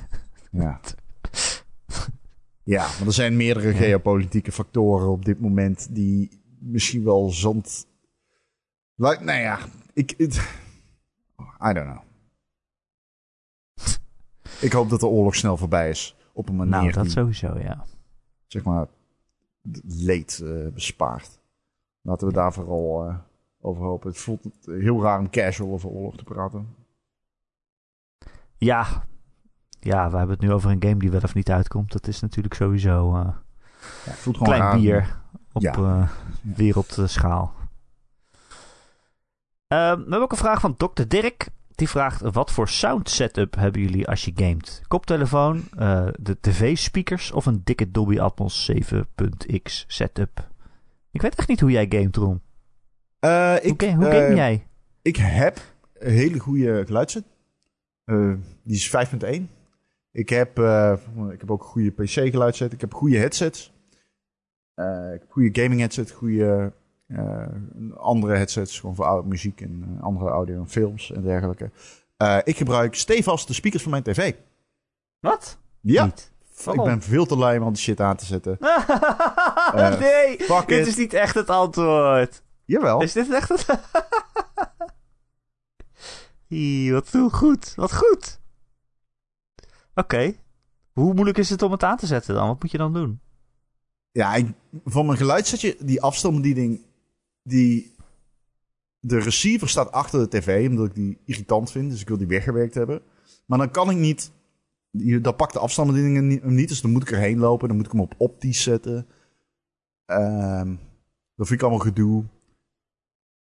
Ja. 0.51 0.79
ja, 2.65 2.87
maar 2.97 3.07
er 3.07 3.13
zijn 3.13 3.35
meerdere 3.35 3.67
Ja. 3.67 3.77
geopolitieke 3.77 4.51
factoren 4.51 5.07
op 5.07 5.25
dit 5.25 5.39
moment 5.39 5.95
die 5.95 6.41
misschien 6.59 7.03
wel 7.03 7.29
zand... 7.29 7.87
Like, 8.95 9.23
nou 9.23 9.39
ja, 9.39 9.59
ik... 9.93 10.11
I 11.69 11.73
don't 11.73 11.89
know. 11.89 12.03
Ik 14.61 14.71
hoop 14.71 14.89
dat 14.89 14.99
de 14.99 15.07
oorlog 15.07 15.35
snel 15.35 15.57
voorbij 15.57 15.89
is. 15.89 16.15
Op 16.33 16.49
een 16.49 16.55
manier 16.55 16.71
nou, 16.71 16.91
dat 16.91 17.03
die, 17.03 17.11
sowieso, 17.11 17.59
ja. 17.59 17.85
zeg 18.47 18.63
maar, 18.63 18.87
leed 19.87 20.41
eh, 20.43 20.67
bespaart. 20.73 21.39
Laten 22.01 22.27
we 22.27 22.33
daar 22.33 22.53
vooral 22.53 23.07
eh, 23.07 23.17
over 23.59 23.83
hopen. 23.83 24.09
Het 24.09 24.19
voelt 24.19 24.65
heel 24.65 25.01
raar 25.01 25.19
om 25.19 25.29
casual 25.29 25.71
over 25.71 25.89
oorlog 25.89 26.17
te 26.17 26.23
praten. 26.23 26.75
Ja. 28.57 29.07
Ja, 29.85 30.09
we 30.09 30.17
hebben 30.17 30.35
het 30.35 30.45
nu 30.45 30.51
over 30.51 30.71
een 30.71 30.83
game 30.83 30.97
die 30.97 31.11
wel 31.11 31.21
of 31.21 31.33
niet 31.33 31.51
uitkomt. 31.51 31.91
Dat 31.91 32.07
is 32.07 32.19
natuurlijk 32.19 32.53
sowieso 32.53 33.15
eh 33.15 33.27
Ja, 34.05 34.11
voelt 34.11 34.37
gewoon 34.37 34.53
klein 34.53 34.79
bier 34.81 35.15
op 35.53 35.61
Ja. 35.61 35.73
Ja. 35.77 36.09
wereldschaal. 36.41 37.53
Ehm, 39.67 39.95
we 39.95 40.01
hebben 40.01 40.21
ook 40.21 40.31
een 40.31 40.37
vraag 40.37 40.59
van 40.59 40.75
Dr. 40.77 41.03
Dirk. 41.07 41.47
Die 41.75 41.89
vraagt, 41.89 42.21
wat 42.21 42.51
voor 42.51 42.69
sound 42.69 43.09
setup 43.09 43.55
hebben 43.55 43.81
jullie 43.81 44.07
als 44.07 44.25
je 44.25 44.31
gamet? 44.35 44.81
Koptelefoon, 44.87 45.63
eh, 45.77 46.07
de 46.19 46.37
tv-speakers 46.41 47.31
of 47.31 47.45
een 47.45 47.61
dikke 47.63 47.91
Dolby 47.91 48.19
Atmos 48.19 48.71
7.x 48.71 49.85
setup? 49.87 50.47
Ik 51.11 51.21
weet 51.21 51.35
echt 51.35 51.47
niet 51.47 51.59
hoe 51.59 51.71
jij 51.71 51.85
gamet, 51.89 52.15
Ron. 52.15 52.41
Hoe, 53.19 53.59
ik, 53.61 53.81
hoe 53.81 54.05
game 54.05 54.35
jij? 54.35 54.67
Ik 55.01 55.15
heb 55.15 55.59
een 55.93 56.11
hele 56.11 56.39
goede 56.39 56.83
geluidset. 56.85 57.23
Die 58.63 58.75
is 58.75 58.87
5.1. 58.87 59.54
Ik 60.15 60.29
heb, 60.29 60.59
eh, 60.59 60.93
ik 61.31 61.39
heb 61.39 61.51
ook 61.51 61.61
een 61.61 61.67
goede 61.67 61.91
PC-geluidset. 61.91 62.73
Ik 62.73 62.81
heb 62.81 62.93
goede 62.93 63.17
headsets. 63.17 63.73
Eh, 64.73 65.13
ik 65.13 65.19
heb 65.19 65.31
goede 65.31 65.61
gaming 65.61 65.79
headset. 65.79 66.11
Goede 66.11 66.73
eh, 67.07 67.47
andere 67.95 68.35
headsets. 68.35 68.79
Gewoon 68.79 68.95
voor 68.95 69.05
oude 69.05 69.27
muziek 69.27 69.61
en 69.61 69.97
andere 70.01 70.29
audio 70.29 70.59
en 70.59 70.69
films 70.69 71.11
en 71.11 71.21
dergelijke. 71.21 71.71
Ik 72.43 72.57
gebruik 72.57 72.95
stevast 72.95 73.47
de 73.47 73.53
speakers 73.53 73.83
van 73.83 73.91
mijn 73.91 74.03
tv. 74.03 74.33
Wat? 75.19 75.57
Ja, 75.81 76.05
Niet. 76.05 76.31
ik 76.65 76.83
ben 76.83 77.01
veel 77.01 77.25
te 77.25 77.37
lui 77.37 77.57
om 77.57 77.63
al 77.63 77.71
die 77.71 77.81
shit 77.81 77.99
aan 77.99 78.15
te 78.15 78.25
zetten. 78.25 78.57
Nee, 79.75 80.37
dit 80.37 80.69
it. 80.69 80.87
is 80.87 80.95
niet 80.95 81.13
echt 81.13 81.35
het 81.35 81.49
antwoord. 81.49 82.41
Jawel. 82.65 83.01
Is 83.01 83.13
dit 83.13 83.31
echt 83.31 83.49
het... 83.49 83.65
Ie, 86.47 86.93
wat 86.93 87.09
heel 87.09 87.29
goed. 87.29 87.73
Wat 87.75 87.95
goed. 87.95 88.39
Oké. 89.95 90.33
Hoe 90.91 91.13
moeilijk 91.13 91.37
is 91.37 91.49
het 91.49 91.61
om 91.61 91.71
het 91.71 91.83
aan 91.83 91.97
te 91.97 92.05
zetten 92.05 92.35
dan? 92.35 92.47
Wat 92.47 92.61
moet 92.61 92.71
je 92.71 92.77
dan 92.77 92.93
doen? 92.93 93.19
Ja, 94.11 94.43
van 94.85 95.05
mijn 95.05 95.17
geluidssetje, 95.17 95.77
die 95.79 96.01
afstandsbediening, 96.01 96.85
die... 97.43 97.93
De 98.99 99.19
receiver 99.19 99.69
staat 99.69 99.91
achter 99.91 100.19
de 100.19 100.27
tv, 100.27 100.69
omdat 100.69 100.85
ik 100.85 100.95
die 100.95 101.17
irritant 101.25 101.71
vind. 101.71 101.91
Dus 101.91 102.01
ik 102.01 102.07
wil 102.07 102.17
die 102.17 102.27
weggewerkt 102.27 102.73
hebben. 102.73 103.01
Maar 103.45 103.57
dan 103.57 103.71
kan 103.71 103.89
ik 103.89 103.97
niet... 103.97 104.31
Dan 105.21 105.35
pakt 105.35 105.53
de 105.53 105.59
afstandsbediening 105.59 106.41
hem 106.41 106.53
niet, 106.53 106.67
dus 106.67 106.81
dan 106.81 106.91
moet 106.91 107.01
ik 107.01 107.11
erheen 107.11 107.39
lopen. 107.39 107.67
Dan 107.67 107.77
moet 107.77 107.85
ik 107.85 107.91
hem 107.91 108.01
op 108.01 108.15
optisch 108.17 108.63
zetten. 108.63 109.07
Ehm, 110.05 110.75
dat 111.35 111.47
vind 111.47 111.59
ik 111.59 111.61
allemaal 111.61 111.85
gedoe. 111.85 112.23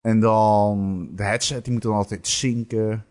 En 0.01 0.21
dan 0.21 1.09
de 1.15 1.23
headset, 1.23 1.65
die 1.65 1.73
moet 1.73 1.83
dan 1.83 1.95
altijd 1.95 2.27
zinken. 2.27 3.07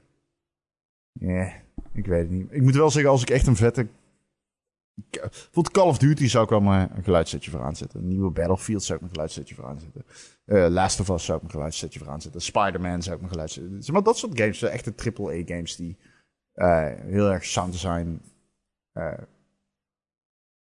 Ja, 1.11 1.61
ik 1.93 2.05
weet 2.05 2.21
het 2.21 2.29
niet. 2.29 2.47
Ik 2.51 2.61
moet 2.61 2.75
wel 2.75 2.89
zeggen, 2.89 3.11
als 3.11 3.21
ik 3.21 3.29
echt 3.29 3.47
een 3.47 3.55
vette... 3.55 3.87
Bijvoorbeeld 5.09 5.71
Call 5.71 5.87
of 5.87 5.97
Duty 5.97 6.27
zou 6.27 6.43
ik 6.43 6.49
wel 6.49 6.61
mijn 6.61 6.91
een 6.95 7.03
geluidssetje 7.03 7.51
voor 7.51 7.61
aanzetten. 7.61 7.99
Een 7.99 8.07
nieuwe 8.07 8.31
Battlefield 8.31 8.83
zou 8.83 8.93
ik 8.93 8.99
mijn 8.99 9.13
geluidssetje 9.13 9.55
voor 9.55 9.65
aanzetten. 9.65 10.05
Eh, 10.45 10.67
Last 10.69 10.99
of 10.99 11.09
Us 11.09 11.25
zou 11.25 11.37
ik 11.37 11.43
mijn 11.43 11.55
geluidssetje 11.55 11.99
voor 11.99 12.09
aanzetten. 12.09 12.41
Spider-Man 12.41 13.01
zou 13.01 13.15
ik 13.15 13.21
mijn 13.21 13.33
geluidssetje... 13.33 13.81
Zeg 13.81 13.93
maar 13.93 14.03
dat 14.03 14.17
soort 14.17 14.39
games, 14.39 14.61
eh, 14.61 14.73
echte 14.73 14.93
AAA-games 14.95 15.75
die 15.75 15.97
eh, 16.53 16.91
heel 16.95 17.31
erg 17.31 17.45
sound 17.45 17.71
design... 17.71 18.21
eh, 18.91 19.17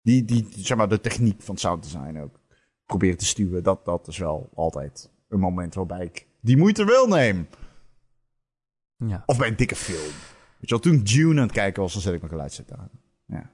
die, 0.02 0.24
die, 0.24 0.48
zeg 0.56 0.76
maar, 0.76 0.88
de 0.88 1.00
techniek 1.00 1.42
van 1.42 1.56
sound 1.56 1.82
design 1.82 2.18
ook 2.18 2.40
proberen 2.86 3.18
te 3.18 3.24
stuwen. 3.24 3.62
Dat, 3.62 3.84
dat 3.84 4.08
is 4.08 4.18
wel 4.18 4.50
altijd 4.54 5.10
een 5.28 5.40
moment 5.40 5.74
waarbij 5.74 6.04
ik 6.04 6.26
die 6.40 6.56
moeite 6.56 6.84
wil 6.84 7.06
nemen. 7.06 7.48
Ja. 8.96 9.22
Of 9.26 9.38
bij 9.38 9.48
een 9.48 9.56
dikke 9.56 9.76
film. 9.76 10.12
Weet 10.64 10.82
je 10.82 10.90
toen 10.90 11.02
Dune 11.02 11.40
aan 11.40 11.46
het 11.46 11.56
kijken 11.56 11.82
was, 11.82 11.92
dan 11.92 12.02
zet 12.02 12.12
ik 12.12 12.18
mijn 12.18 12.32
geluidset 12.32 12.72
aan. 12.72 12.90
Ja. 13.26 13.50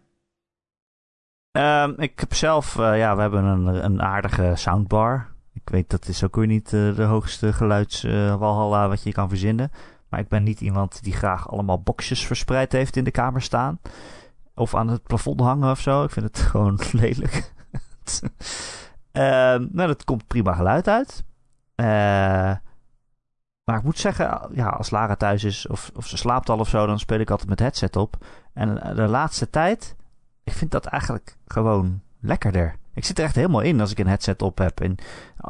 Ehm, 1.51 2.01
ik 2.01 2.21
heb 2.21 2.35
zelf, 2.35 2.79
eh, 2.79 2.99
ja, 2.99 3.15
we 3.15 3.21
hebben 3.21 3.45
een, 3.45 3.85
een 3.85 4.03
aardige 4.03 4.53
soundbar. 4.55 5.29
Ik 5.53 5.69
weet 5.69 5.91
dat 5.91 6.09
is 6.09 6.25
ook 6.25 6.37
weer 6.37 6.47
niet 6.47 6.73
eh, 6.73 6.95
de 6.97 7.03
hoogste 7.03 7.53
geluidswalhalla 7.53 8.89
wat 8.89 9.03
je 9.03 9.13
kan 9.13 9.29
verzinnen. 9.29 9.71
Maar 10.09 10.21
ik 10.21 10.29
ben 10.29 10.43
niet 10.43 10.61
iemand 10.61 11.03
die 11.03 11.13
graag 11.13 11.51
allemaal 11.51 11.83
boxjes 11.83 12.27
verspreid 12.27 12.73
heeft 12.73 12.97
in 12.97 13.05
de 13.05 13.11
kamer 13.11 13.43
staan. 13.43 13.81
Of 14.55 14.75
aan 14.75 14.89
het 14.89 15.03
plafond 15.03 15.41
hangen 15.41 15.71
of 15.71 15.81
zo. 15.81 16.05
Ik 16.05 16.11
vind 16.11 16.27
het 16.27 16.39
gewoon 16.51 16.81
lelijk. 16.93 17.53
Ehm, 19.13 19.67
nou, 19.71 19.89
dat 19.89 20.05
komt 20.05 20.27
prima 20.27 20.53
geluid 20.53 20.89
uit. 20.89 21.25
Eh, 21.75 22.55
maar 23.71 23.79
ik 23.79 23.85
moet 23.85 23.99
zeggen, 23.99 24.41
ja, 24.53 24.68
als 24.68 24.91
Lara 24.91 25.14
thuis 25.16 25.45
is 25.45 25.66
of, 25.66 25.91
of 25.95 26.07
ze 26.07 26.16
slaapt 26.16 26.49
al 26.49 26.59
of 26.59 26.68
zo, 26.68 26.87
dan 26.87 26.99
speel 26.99 27.18
ik 27.21 27.31
altijd 27.31 27.49
met 27.49 27.59
headset 27.59 27.97
op. 27.97 28.16
En 28.53 28.83
eh, 28.83 28.97
de 28.97 29.07
laatste 29.09 29.51
tijd, 29.51 29.97
ik 30.45 30.53
vind 30.53 30.71
dat 30.71 30.87
eigenlijk 30.87 31.37
gewoon 31.47 32.01
lekkerder. 32.21 32.79
Ik 32.95 33.05
zit 33.05 33.18
er 33.18 33.25
echt 33.25 33.35
helemaal 33.35 33.61
in 33.61 33.81
als 33.81 33.91
ik 33.91 33.99
een 33.99 34.07
headset 34.07 34.43
op 34.43 34.59
heb. 34.59 34.81
En 34.81 34.95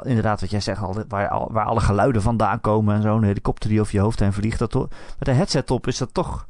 inderdaad, 0.03 0.41
wat 0.41 0.51
jij 0.51 0.61
zegt, 0.61 0.83
al- 0.83 1.05
waar, 1.09 1.53
waar 1.53 1.65
alle 1.65 1.81
geluiden 1.81 2.23
vandaan 2.23 2.61
komen 2.61 2.95
en 2.95 3.03
zo. 3.03 3.17
Een 3.17 3.23
helikopter 3.23 3.69
die 3.71 3.81
over 3.81 3.95
je 3.95 4.01
hoofd 4.01 4.21
heen 4.21 4.33
vliegt. 4.33 4.59
Dat, 4.59 4.73
met 5.19 5.29
een 5.29 5.35
headset 5.35 5.71
op 5.71 5.87
is 5.87 5.99
dat 5.99 6.15
toch, 6.15 6.47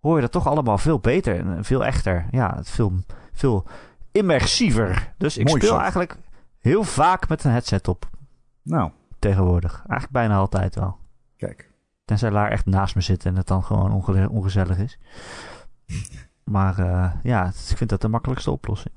hoor 0.00 0.14
je 0.14 0.20
dat 0.20 0.32
toch 0.32 0.46
allemaal 0.46 0.78
veel 0.78 0.98
beter 0.98 1.38
en 1.38 1.64
veel 1.64 1.84
echter. 1.84 2.26
Ja, 2.30 2.54
het 2.56 2.70
veel, 2.70 2.92
veel 3.32 3.64
immersiever. 4.12 5.12
Dus 5.18 5.36
ik 5.36 5.46
Mooi 5.46 5.60
speel 5.60 5.72
zo. 5.74 5.80
eigenlijk 5.80 6.16
heel 6.60 6.84
vaak 6.84 7.28
met 7.28 7.44
een 7.44 7.50
headset 7.50 7.88
op 7.88 8.08
Nou, 8.62 8.90
tegenwoordig. 9.18 9.72
Eigenlijk 9.72 10.10
bijna 10.10 10.36
altijd 10.36 10.74
wel. 10.74 10.96
Kijk. 11.46 11.70
Tenzij 12.04 12.30
Laar 12.30 12.50
echt 12.50 12.66
naast 12.66 12.94
me 12.94 13.00
zit 13.00 13.24
en 13.26 13.36
het 13.36 13.46
dan 13.46 13.64
gewoon 13.64 13.92
onge- 13.92 14.28
ongezellig 14.30 14.78
is. 14.78 14.98
Maar 16.44 16.78
eh, 16.78 17.12
ja, 17.22 17.46
ik 17.46 17.76
vind 17.76 17.90
dat 17.90 18.00
de 18.00 18.08
makkelijkste 18.08 18.50
oplossing. 18.50 18.94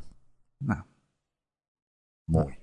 Mooi. 2.23 2.57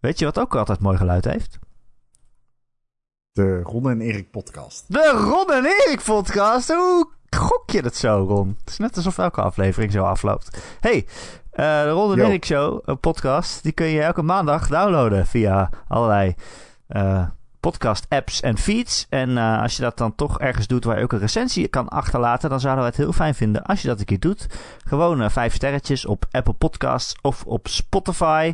Weet 0.00 0.18
je 0.18 0.24
wat 0.24 0.38
ook 0.38 0.54
altijd 0.56 0.78
mooi 0.80 0.96
geluid 0.96 1.24
heeft? 1.24 1.58
De 3.32 3.60
Ron 3.60 3.90
en 3.90 4.00
Erik 4.00 4.30
podcast. 4.30 4.92
De 4.92 5.10
Ron 5.10 5.52
en 5.52 5.64
Erik 5.64 6.02
podcast. 6.04 6.68
Hoe 6.72 7.10
gok 7.36 7.70
je 7.70 7.82
dat 7.82 7.94
zo, 7.94 8.24
Ron? 8.28 8.56
Het 8.60 8.68
is 8.70 8.78
net 8.78 8.96
alsof 8.96 9.18
elke 9.18 9.42
aflevering 9.42 9.92
zo 9.92 10.04
afloopt. 10.04 10.76
hey, 10.80 11.06
eh, 11.50 11.82
de 11.82 11.90
Ron 11.90 12.12
en 12.12 12.18
Yo. 12.18 12.24
Erik 12.26 12.44
show, 12.44 12.80
een 12.84 13.00
podcast, 13.00 13.62
die 13.62 13.72
kun 13.72 13.86
je 13.86 14.02
elke 14.02 14.22
maandag 14.22 14.68
downloaden 14.68 15.26
via 15.26 15.70
allerlei 15.88 16.34
eh, 16.86 17.28
podcast 17.62 18.06
apps 18.08 18.40
en 18.40 18.58
feeds. 18.58 19.06
En 19.08 19.38
eh, 19.38 19.62
als 19.62 19.76
je 19.76 19.82
dat 19.82 19.98
dan 19.98 20.14
toch 20.14 20.40
ergens 20.40 20.66
doet 20.66 20.84
waar 20.84 20.96
je 20.96 21.02
ook 21.02 21.12
een 21.12 21.18
recensie 21.18 21.68
kan 21.68 21.88
achterlaten, 21.88 22.50
dan 22.50 22.60
zouden 22.60 22.84
we 22.84 22.90
het 22.90 22.98
heel 22.98 23.12
fijn 23.12 23.34
vinden 23.34 23.62
als 23.62 23.82
je 23.82 23.88
dat 23.88 23.98
een 23.98 24.04
keer 24.04 24.20
doet. 24.20 24.46
Gewoon 24.84 25.22
eh, 25.22 25.28
vijf 25.28 25.54
sterretjes 25.54 26.06
op 26.06 26.24
Apple 26.30 26.52
Podcasts 26.52 27.14
of 27.20 27.44
op 27.44 27.68
Spotify. 27.68 28.52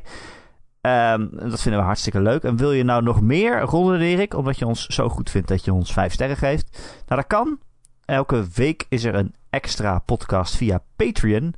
Ehm, 0.80 1.26
dat 1.30 1.60
vinden 1.60 1.80
we 1.80 1.86
hartstikke 1.86 2.20
leuk. 2.20 2.42
En 2.42 2.56
wil 2.56 2.72
je 2.72 2.84
nou 2.84 3.02
nog 3.02 3.20
meer, 3.20 3.60
Ron 3.60 3.94
en 3.94 4.00
Erik, 4.00 4.34
omdat 4.34 4.58
je 4.58 4.66
ons 4.66 4.86
zo 4.86 5.08
goed 5.08 5.30
vindt 5.30 5.48
dat 5.48 5.64
je 5.64 5.72
ons 5.72 5.92
vijf 5.92 6.12
sterren 6.12 6.36
geeft? 6.36 6.78
Nou, 7.06 7.20
dat 7.20 7.26
kan. 7.26 7.58
Elke 8.04 8.46
week 8.54 8.86
is 8.88 9.04
er 9.04 9.14
een 9.14 9.34
extra 9.50 9.98
podcast 9.98 10.56
via 10.56 10.82
Patreon. 10.96 11.54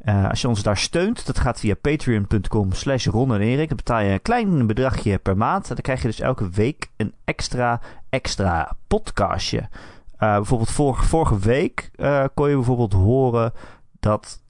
Eh, 0.00 0.28
als 0.28 0.40
je 0.40 0.48
ons 0.48 0.62
daar 0.62 0.76
steunt, 0.76 1.26
dat 1.26 1.38
gaat 1.38 1.60
via 1.60 1.74
patreon.com 1.74 2.72
slash 2.72 3.06
Ron 3.06 3.34
en 3.34 3.40
Erik. 3.40 3.68
Dan 3.68 3.76
betaal 3.76 4.00
je 4.00 4.12
een 4.12 4.22
klein 4.22 4.66
bedragje 4.66 5.18
per 5.18 5.36
maand. 5.36 5.62
En 5.68 5.74
dan 5.74 5.82
krijg 5.82 6.00
je 6.00 6.06
dus 6.06 6.20
elke 6.20 6.48
week 6.48 6.90
een 6.96 7.14
extra, 7.24 7.80
extra 8.08 8.76
podcastje. 8.86 9.68
Eh, 10.16 10.34
bijvoorbeeld 10.34 10.70
vorige, 10.70 11.04
vorige 11.04 11.38
week 11.38 11.90
eh, 11.94 12.24
kon 12.34 12.48
je 12.48 12.54
bijvoorbeeld 12.54 12.92
horen 12.92 13.52
dat 14.00 14.42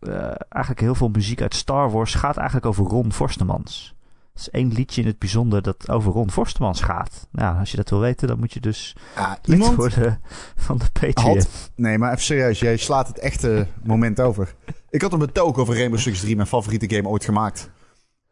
eigenlijk 0.49 0.81
heel 0.81 0.95
veel 0.95 1.09
muziek 1.09 1.43
uit 1.43 1.55
Star 1.55 1.91
Wars 1.91 2.15
gaat 2.15 2.37
eigenlijk 2.37 2.67
over 2.67 2.85
Ron 2.85 3.13
Forstemans. 3.13 3.95
Is 4.41 4.51
één 4.51 4.73
liedje 4.73 5.01
in 5.01 5.07
het 5.07 5.19
bijzonder 5.19 5.63
dat 5.63 5.89
over 5.89 6.13
Ron 6.13 6.31
Forstemans 6.31 6.81
gaat. 6.81 7.29
Nou, 7.33 7.59
als 7.59 7.71
je 7.71 7.77
dat 7.77 7.91
wil 7.91 8.01
weten, 8.01 8.29
dan 8.29 8.39
moet 8.39 8.53
je 8.53 8.61
dus 8.61 8.97
Ja, 9.17 9.39
iemand 9.45 9.75
worden 9.77 10.21
van 10.57 10.79
de 10.79 10.85
Patreon. 10.93 11.37
had... 11.37 11.71
Nee, 11.77 11.99
maar 11.99 12.11
even 12.11 12.23
serieus. 12.25 12.59
Jij 12.61 12.77
slaat 12.77 13.09
het 13.09 13.19
echte 13.19 13.67
moment 13.85 14.21
over. 14.21 14.55
Ik 14.91 15.03
had 15.03 15.13
een 15.13 15.19
betoog 15.19 15.57
over 15.57 15.77
Rainbow 15.77 15.99
Six 15.99 16.21
3, 16.21 16.37
mijn 16.37 16.49
favoriete 16.49 16.95
game 16.95 17.09
ooit 17.09 17.25
gemaakt. 17.25 17.71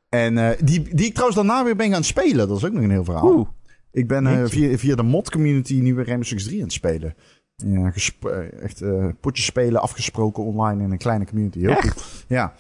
En 0.09 0.39
eh, 0.39 0.59
die, 0.65 0.95
die 0.95 1.07
ik 1.07 1.13
trouwens 1.13 1.37
daarna 1.39 1.65
weer 1.65 1.77
ben 1.77 1.91
gaan 1.93 2.05
spelen. 2.05 2.49
Dat 2.49 2.57
is 2.57 2.65
ook 2.65 2.73
nog 2.73 2.83
een 2.83 2.91
heel 2.91 3.05
verhaal. 3.05 3.33
Oeh, 3.33 3.49
Ik 3.93 4.09
ben 4.09 4.27
eh, 4.27 4.45
via, 4.47 4.79
via 4.79 4.95
de 4.97 5.03
mod 5.03 5.31
community 5.31 5.75
nu 5.81 5.95
weer 5.95 6.05
Rainbow 6.07 6.29
Six 6.29 6.45
3 6.45 6.57
aan 6.57 6.63
het 6.65 6.73
spelen. 6.73 7.15
Ja, 7.57 7.93
eh, 8.21 8.63
echt 8.63 8.81
eh, 8.83 9.07
potjes 9.21 9.47
spelen, 9.47 9.81
afgesproken 9.81 10.45
online 10.45 10.83
in 10.83 10.91
een 10.91 10.99
kleine 10.99 11.27
community. 11.27 11.59
Heel 11.59 11.71
Echt? 11.71 11.91
goed. 11.91 12.25
Ja. 12.29 12.53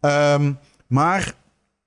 Ehm, 0.00 0.52
maar 0.86 1.34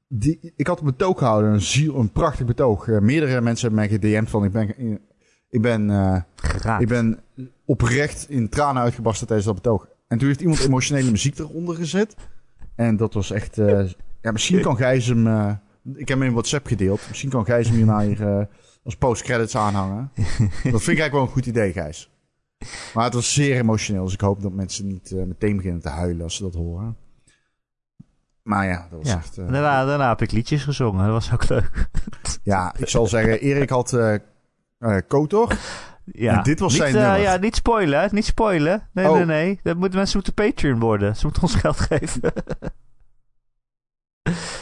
die, 0.10 0.54
ik 0.56 0.68
had 0.68 0.80
een 0.80 0.86
betoog 0.86 1.18
gehouden, 1.18 1.52
een, 1.52 1.62
ziel, 1.62 1.96
een 1.96 2.12
prachtig 2.12 2.46
betoog. 2.46 2.88
Eh, 2.88 3.00
meerdere 3.00 3.42
mensen 3.42 3.68
hebben 3.68 3.90
mij 3.90 4.00
gedM'd 4.00 4.30
van 4.30 4.44
ik 4.44 4.52
ben, 4.52 5.00
ik 5.50 5.62
ben, 5.62 5.90
eh, 5.90 6.80
ik 6.80 6.88
ben 6.88 7.20
oprecht 7.66 8.30
in 8.30 8.50
tranen 8.50 8.82
uitgebarsten 8.82 9.28
tijdens 9.28 9.48
dat 9.48 9.58
betoog. 9.62 9.88
En 10.08 10.18
toen 10.18 10.28
heeft 10.28 10.42
iemand 10.42 10.60
emotionele 10.60 11.12
muziek 11.12 11.40
eronder 11.40 11.76
gezet. 11.76 12.16
En 12.76 12.98
dat 12.98 13.14
was 13.14 13.32
echt... 13.32 13.58
eh, 13.58 13.90
ja, 14.22 14.32
misschien 14.32 14.62
kan 14.62 14.78
Gijs 14.78 15.06
hem... 15.06 15.28
ik 15.96 16.08
heb 16.08 16.18
hem 16.18 16.24
in 16.24 16.32
WhatsApp 16.32 16.68
gedeeld. 16.68 17.02
Misschien 17.08 17.30
kan 17.30 17.46
Gijs 17.46 17.68
hem 17.68 17.76
hierna 17.76 18.00
hier 18.00 18.48
als 18.84 18.96
post-credits 18.96 19.56
aanhangen. 19.58 20.12
dat 20.16 20.62
vind 20.62 20.64
ik 20.64 20.72
eigenlijk 20.72 21.12
wel 21.12 21.22
een 21.22 21.28
goed 21.28 21.46
idee, 21.46 21.72
Gijs. 21.72 22.12
Maar 22.94 23.04
het 23.04 23.14
was 23.14 23.34
zeer 23.34 23.56
emotioneel. 23.56 24.04
Dus 24.04 24.14
ik 24.14 24.22
hoop 24.22 24.42
dat 24.42 24.54
mensen 24.54 24.88
niet 24.88 25.12
meteen 25.12 25.56
beginnen 25.56 25.82
te 25.82 25.90
huilen 25.90 26.24
als 26.24 26.36
ze 26.36 26.44
dat 26.44 26.54
horen. 26.54 26.98
Maar 28.50 28.66
ja, 28.68 28.88
dat 28.90 29.00
was 29.00 29.08
Ja, 29.12 29.18
echt... 29.18 29.38
eh, 29.38 29.52
daarna, 29.52 29.86
daarna 29.86 30.10
heb 30.10 30.22
ik 30.22 30.32
liedjes 30.32 30.64
gezongen. 30.64 31.04
Dat 31.04 31.14
was 31.14 31.34
ook 31.34 31.50
leuk. 31.50 31.90
ja, 32.44 32.74
ik 32.78 32.88
zal 32.90 33.08
zeggen, 33.08 33.40
Erik 33.40 33.70
had 33.70 33.94
eh 33.94 34.14
eh, 34.80 34.98
Kotor. 35.08 35.54
Ja. 36.06 36.38
En 36.38 36.44
dit 36.44 36.60
was 36.60 36.72
niet, 36.80 36.82
zijn. 36.82 37.22
Ja, 37.22 37.38
niet 37.38 37.56
spoilen. 37.56 38.10
Niet 38.12 38.26
spoilen. 38.26 38.88
Nee, 38.94 39.08
Oh. 39.10 39.16
nee, 39.16 39.26
nee. 39.26 39.60
Dat 39.64 39.78
moeten 39.78 39.98
mensen 39.98 40.16
moeten 40.16 40.34
Patreon 40.46 40.80
worden. 40.80 41.16
Ze 41.16 41.26
moeten 41.26 41.42
ons 41.42 41.56
geld 41.56 41.80
geven. 41.80 42.22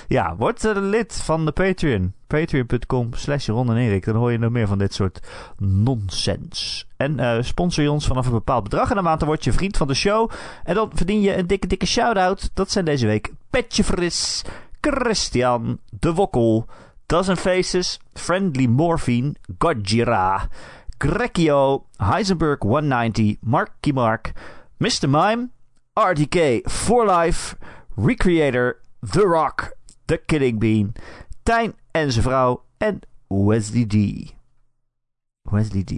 ja, 0.08 0.36
word 0.36 0.64
lid 0.64 1.14
van 1.14 1.46
de 1.46 1.52
Patreon. 1.52 2.14
Patreon.com 2.28 3.14
slash 3.14 3.48
Ron 3.48 3.70
en 3.70 3.78
Erik. 3.78 4.06
Dan 4.06 4.16
hoor 4.16 4.32
je 4.32 4.38
nog 4.38 4.52
meer 4.52 4.68
van 4.68 4.78
dit 4.78 4.94
soort 4.94 5.20
nonsens. 5.58 6.88
En 6.98 7.20
eh, 7.20 7.44
sponsor 7.44 7.84
je 7.84 7.92
ons 7.92 8.08
vanaf 8.08 8.26
een 8.26 8.32
bepaald 8.32 8.64
bedrag 8.64 9.02
maand. 9.02 9.20
Dan 9.20 9.28
word 9.28 9.44
je 9.44 9.54
vriend 9.54 9.78
van 9.78 9.88
de 9.88 9.94
show. 9.94 10.32
En 10.64 10.76
dan 10.76 10.92
verdien 10.94 11.22
je 11.22 11.38
een 11.38 11.48
dikke, 11.48 11.68
dikke 11.68 11.86
shout-out. 11.86 12.50
Dat 12.54 12.72
zijn 12.72 12.86
deze 12.86 13.06
week 13.06 13.32
Petje 13.50 13.84
Fris, 13.84 14.42
Christian, 14.82 15.80
De 16.00 16.14
Wokkel, 16.14 16.66
Dozen 17.06 17.38
Faces, 17.38 18.00
Friendly 18.14 18.66
Morphine, 18.66 19.36
Godzilla, 19.58 20.48
Grekio, 20.98 21.86
Heisenberg 21.98 22.60
190, 22.60 23.38
Marky 23.42 23.92
Mark, 23.92 24.32
Mr. 24.78 25.10
Mime, 25.10 25.50
RDK, 25.94 26.70
For 26.70 27.06
Life, 27.06 27.56
Recreator, 27.96 28.82
The 29.12 29.22
Rock, 29.22 29.77
The 30.08 30.22
Kidding 30.26 30.60
Bean, 30.60 30.94
Tijn 31.44 31.74
en 31.92 32.12
zijn 32.12 32.24
vrouw 32.24 32.64
en 32.78 33.00
Wesley 33.28 33.86
D. 33.86 33.96
Wesley 35.42 35.84
D. 35.84 35.92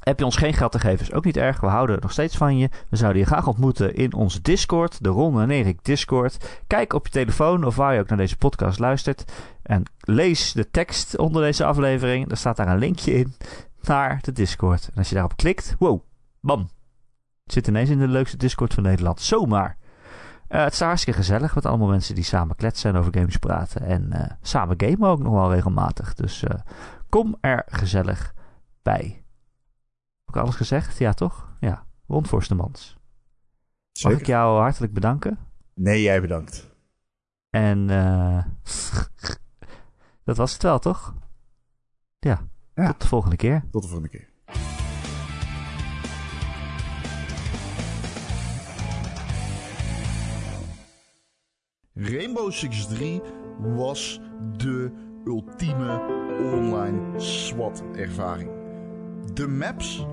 Heb 0.00 0.18
je 0.18 0.24
ons 0.24 0.36
geen 0.36 0.54
geld 0.54 0.72
te 0.72 0.78
geven, 0.78 1.06
is 1.06 1.12
ook 1.12 1.24
niet 1.24 1.36
erg. 1.36 1.60
We 1.60 1.66
houden 1.66 2.00
nog 2.00 2.12
steeds 2.12 2.36
van 2.36 2.58
je. 2.58 2.68
We 2.88 2.96
zouden 2.96 3.20
je 3.20 3.26
graag 3.26 3.46
ontmoeten 3.46 3.94
in 3.94 4.14
onze 4.14 4.42
Discord, 4.42 5.04
de 5.04 5.08
Ron 5.08 5.40
en 5.40 5.50
Erik 5.50 5.84
Discord. 5.84 6.62
Kijk 6.66 6.92
op 6.92 7.06
je 7.06 7.12
telefoon 7.12 7.64
of 7.64 7.76
waar 7.76 7.94
je 7.94 8.00
ook 8.00 8.08
naar 8.08 8.18
deze 8.18 8.36
podcast 8.36 8.78
luistert. 8.78 9.32
En 9.62 9.82
lees 10.00 10.52
de 10.52 10.70
tekst 10.70 11.16
onder 11.16 11.42
deze 11.42 11.64
aflevering. 11.64 12.30
Er 12.30 12.36
staat 12.36 12.56
daar 12.56 12.68
een 12.68 12.78
linkje 12.78 13.12
in 13.12 13.34
naar 13.80 14.18
de 14.22 14.32
Discord. 14.32 14.88
En 14.88 14.94
als 14.96 15.08
je 15.08 15.14
daarop 15.14 15.36
klikt, 15.36 15.74
wow, 15.78 16.02
bam. 16.40 16.68
Zit 17.44 17.66
ineens 17.66 17.90
in 17.90 17.98
de 17.98 18.08
leukste 18.08 18.36
Discord 18.36 18.74
van 18.74 18.82
Nederland. 18.82 19.20
Zomaar. 19.20 19.76
Uh, 20.48 20.62
het 20.62 20.72
is 20.72 20.80
hartstikke 20.80 21.20
gezellig 21.20 21.54
met 21.54 21.66
allemaal 21.66 21.88
mensen 21.88 22.14
die 22.14 22.24
samen 22.24 22.56
kletsen 22.56 22.90
en 22.90 22.96
over 22.96 23.14
games 23.14 23.36
praten. 23.36 23.82
En 23.82 24.10
uh, 24.12 24.30
samen 24.42 24.80
gamen 24.80 25.08
ook 25.08 25.22
nog 25.22 25.32
wel 25.32 25.52
regelmatig. 25.52 26.14
Dus 26.14 26.42
uh, 26.42 26.50
kom 27.08 27.36
er 27.40 27.62
gezellig 27.66 28.34
bij. 28.82 29.24
Ook 30.26 30.36
alles 30.36 30.54
gezegd? 30.54 30.98
Ja, 30.98 31.12
toch? 31.12 31.52
Ja. 31.60 31.86
Ron 32.06 32.26
Forstemans. 32.26 32.96
Mag 34.02 34.12
ik 34.12 34.26
jou 34.26 34.60
hartelijk 34.60 34.92
bedanken? 34.92 35.38
Nee, 35.74 36.02
jij 36.02 36.20
bedankt. 36.20 36.76
En 37.50 37.86
dat 40.24 40.36
was 40.36 40.52
het 40.52 40.62
wel, 40.62 40.78
toch? 40.78 41.14
Ja. 42.18 42.40
ja. 42.74 42.86
Tot 42.86 43.00
de 43.00 43.06
volgende 43.06 43.36
keer. 43.36 43.64
Tot 43.70 43.82
de 43.82 43.88
volgende 43.88 44.18
keer. 44.18 44.27
Rainbow 52.00 52.52
Six 52.52 52.86
3 52.86 53.20
was 53.58 54.20
de 54.56 54.90
ultieme 55.24 56.00
online 56.54 57.20
SWAT-ervaring. 57.20 58.50
De 59.34 59.48
maps 59.48 60.06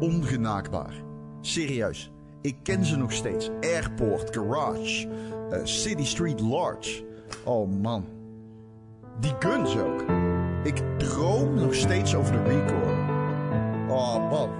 ongenaakbaar. 0.00 0.94
Serieus, 1.40 2.12
ik 2.40 2.56
ken 2.62 2.84
ze 2.84 2.96
nog 2.96 3.12
steeds. 3.12 3.50
Airport, 3.60 4.36
Garage, 4.36 5.08
uh, 5.08 5.58
City 5.64 6.04
Street 6.04 6.40
Large. 6.40 7.04
Oh 7.44 7.80
man. 7.82 8.06
Die 9.20 9.34
guns 9.38 9.76
ook. 9.76 10.04
Ik 10.62 10.82
droom 10.98 11.54
nog 11.54 11.74
steeds 11.74 12.14
over 12.14 12.32
de 12.32 12.42
recoil. 12.42 12.90
Oh 13.88 14.30
man. 14.30 14.50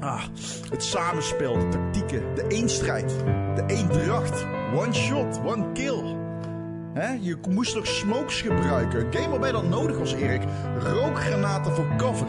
Ah, 0.00 0.22
het 0.70 0.82
samenspel, 0.82 1.58
de 1.58 1.68
tactieken, 1.68 2.34
de 2.34 2.46
eenstrijd, 2.48 3.08
de 3.54 3.64
eendracht. 3.66 4.46
One 4.74 4.92
shot, 4.92 5.40
one 5.44 5.72
kill. 5.72 6.18
Je 7.20 7.36
moest 7.48 7.74
nog 7.74 7.86
smokes 7.86 8.42
gebruiken. 8.42 9.12
Game 9.12 9.28
waarbij 9.28 9.52
dat 9.52 9.68
nodig 9.68 9.98
was, 9.98 10.12
Erik. 10.12 10.42
Rookgranaten 10.78 11.72
voor 11.72 11.96
cover. 11.96 12.26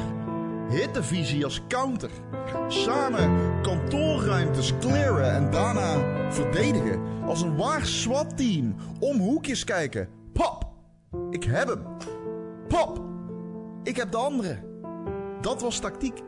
Hittevisie 0.70 1.44
als 1.44 1.62
counter. 1.68 2.10
Samen 2.68 3.62
kantoorruimtes 3.62 4.74
clearen 4.80 5.32
en 5.32 5.52
daarna 5.52 5.98
verdedigen. 6.32 7.00
Als 7.26 7.42
een 7.42 7.58
waar 7.58 7.86
SWAT-team. 7.86 8.76
Om 9.00 9.20
hoekjes 9.20 9.64
kijken. 9.64 10.10
Pop! 10.34 10.66
Ik 11.30 11.44
heb 11.44 11.68
hem. 11.68 11.84
Pop! 12.68 13.02
Ik 13.84 13.96
heb 13.96 14.12
de 14.12 14.18
andere. 14.18 14.58
Dat 15.42 15.62
was 15.62 15.80
tactiek. 15.80 16.22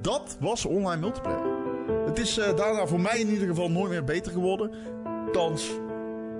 Dat 0.00 0.36
was 0.40 0.64
online 0.64 1.00
multiplayer. 1.00 1.54
Het 2.06 2.18
is 2.18 2.38
uh, 2.38 2.56
daarna 2.56 2.86
voor 2.86 3.00
mij 3.00 3.18
in 3.18 3.28
ieder 3.28 3.48
geval 3.48 3.70
nooit 3.70 3.90
meer 3.90 4.04
beter 4.04 4.32
geworden. 4.32 4.70
Thans, 5.36 5.80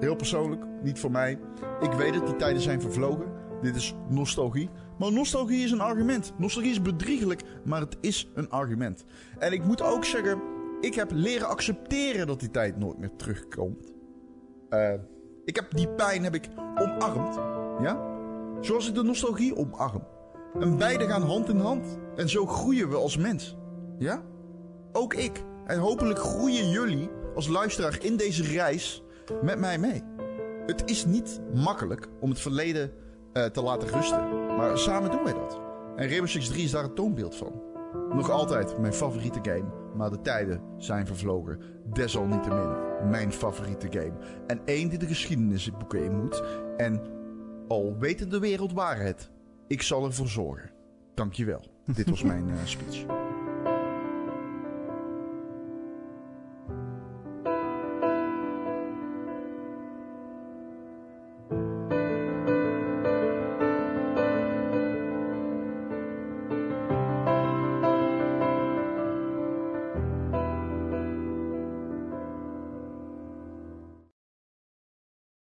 heel 0.00 0.16
persoonlijk, 0.16 0.64
niet 0.82 0.98
voor 0.98 1.10
mij. 1.10 1.38
Ik 1.80 1.92
weet 1.92 2.14
het, 2.14 2.26
die 2.26 2.36
tijden 2.36 2.62
zijn 2.62 2.80
vervlogen. 2.80 3.26
Dit 3.62 3.76
is 3.76 3.94
nostalgie. 4.08 4.70
Maar 4.98 5.12
nostalgie 5.12 5.64
is 5.64 5.70
een 5.70 5.80
argument. 5.80 6.32
Nostalgie 6.38 6.70
is 6.70 6.82
bedriegelijk, 6.82 7.42
maar 7.64 7.80
het 7.80 7.96
is 8.00 8.30
een 8.34 8.50
argument. 8.50 9.04
En 9.38 9.52
ik 9.52 9.64
moet 9.64 9.82
ook 9.82 10.04
zeggen, 10.04 10.40
ik 10.80 10.94
heb 10.94 11.10
leren 11.12 11.48
accepteren 11.48 12.26
dat 12.26 12.40
die 12.40 12.50
tijd 12.50 12.76
nooit 12.76 12.98
meer 12.98 13.10
terugkomt. 13.16 13.92
Uh, 14.70 14.92
ik 15.44 15.56
heb 15.56 15.66
die 15.70 15.88
pijn 15.88 16.24
heb 16.24 16.34
ik 16.34 16.48
omarmd. 16.74 17.34
Ja? 17.82 18.00
Zoals 18.60 18.88
ik 18.88 18.94
de 18.94 19.02
nostalgie 19.02 19.56
omarm. 19.56 20.02
En 20.60 20.76
beide 20.76 21.06
gaan 21.06 21.22
hand 21.22 21.48
in 21.48 21.58
hand. 21.58 21.98
En 22.16 22.28
zo 22.28 22.46
groeien 22.46 22.88
we 22.88 22.96
als 22.96 23.16
mens. 23.16 23.56
Ja? 23.98 24.22
Ook 24.92 25.14
ik. 25.14 25.44
En 25.66 25.78
hopelijk 25.78 26.18
groeien 26.18 26.68
jullie 26.68 27.10
als 27.36 27.48
luisteraar 27.48 27.98
in 28.00 28.16
deze 28.16 28.42
reis 28.42 29.02
met 29.42 29.58
mij 29.58 29.78
mee. 29.78 30.02
Het 30.66 30.90
is 30.90 31.04
niet 31.04 31.40
makkelijk 31.54 32.08
om 32.20 32.30
het 32.30 32.40
verleden 32.40 32.90
uh, 33.32 33.44
te 33.44 33.62
laten 33.62 33.88
rusten. 33.88 34.46
Maar 34.56 34.78
samen 34.78 35.10
doen 35.10 35.24
wij 35.24 35.32
dat. 35.32 35.60
En 35.96 36.08
Rainbow 36.08 36.28
Six 36.28 36.48
3 36.48 36.64
is 36.64 36.70
daar 36.70 36.82
het 36.82 36.96
toonbeeld 36.96 37.36
van. 37.36 37.62
Nog 38.10 38.30
altijd 38.30 38.78
mijn 38.78 38.94
favoriete 38.94 39.38
game. 39.42 39.64
Maar 39.96 40.10
de 40.10 40.20
tijden 40.20 40.60
zijn 40.78 41.06
vervlogen. 41.06 41.60
Desalniettemin 41.92 42.86
mijn 43.10 43.32
favoriete 43.32 43.86
game. 43.90 44.12
En 44.46 44.60
één 44.64 44.88
die 44.88 44.98
de 44.98 45.06
geschiedenisboeken 45.06 46.04
in 46.04 46.16
moet. 46.16 46.42
En 46.76 47.00
al 47.68 47.96
weten 47.98 48.30
de 48.30 48.38
wereld 48.38 48.72
waar 48.72 49.00
het, 49.00 49.30
ik 49.68 49.82
zal 49.82 50.04
ervoor 50.04 50.28
zorgen. 50.28 50.70
Dankjewel. 51.14 51.64
Dit 51.84 52.10
was 52.10 52.22
mijn 52.32 52.48
uh, 52.48 52.54
speech. 52.64 53.25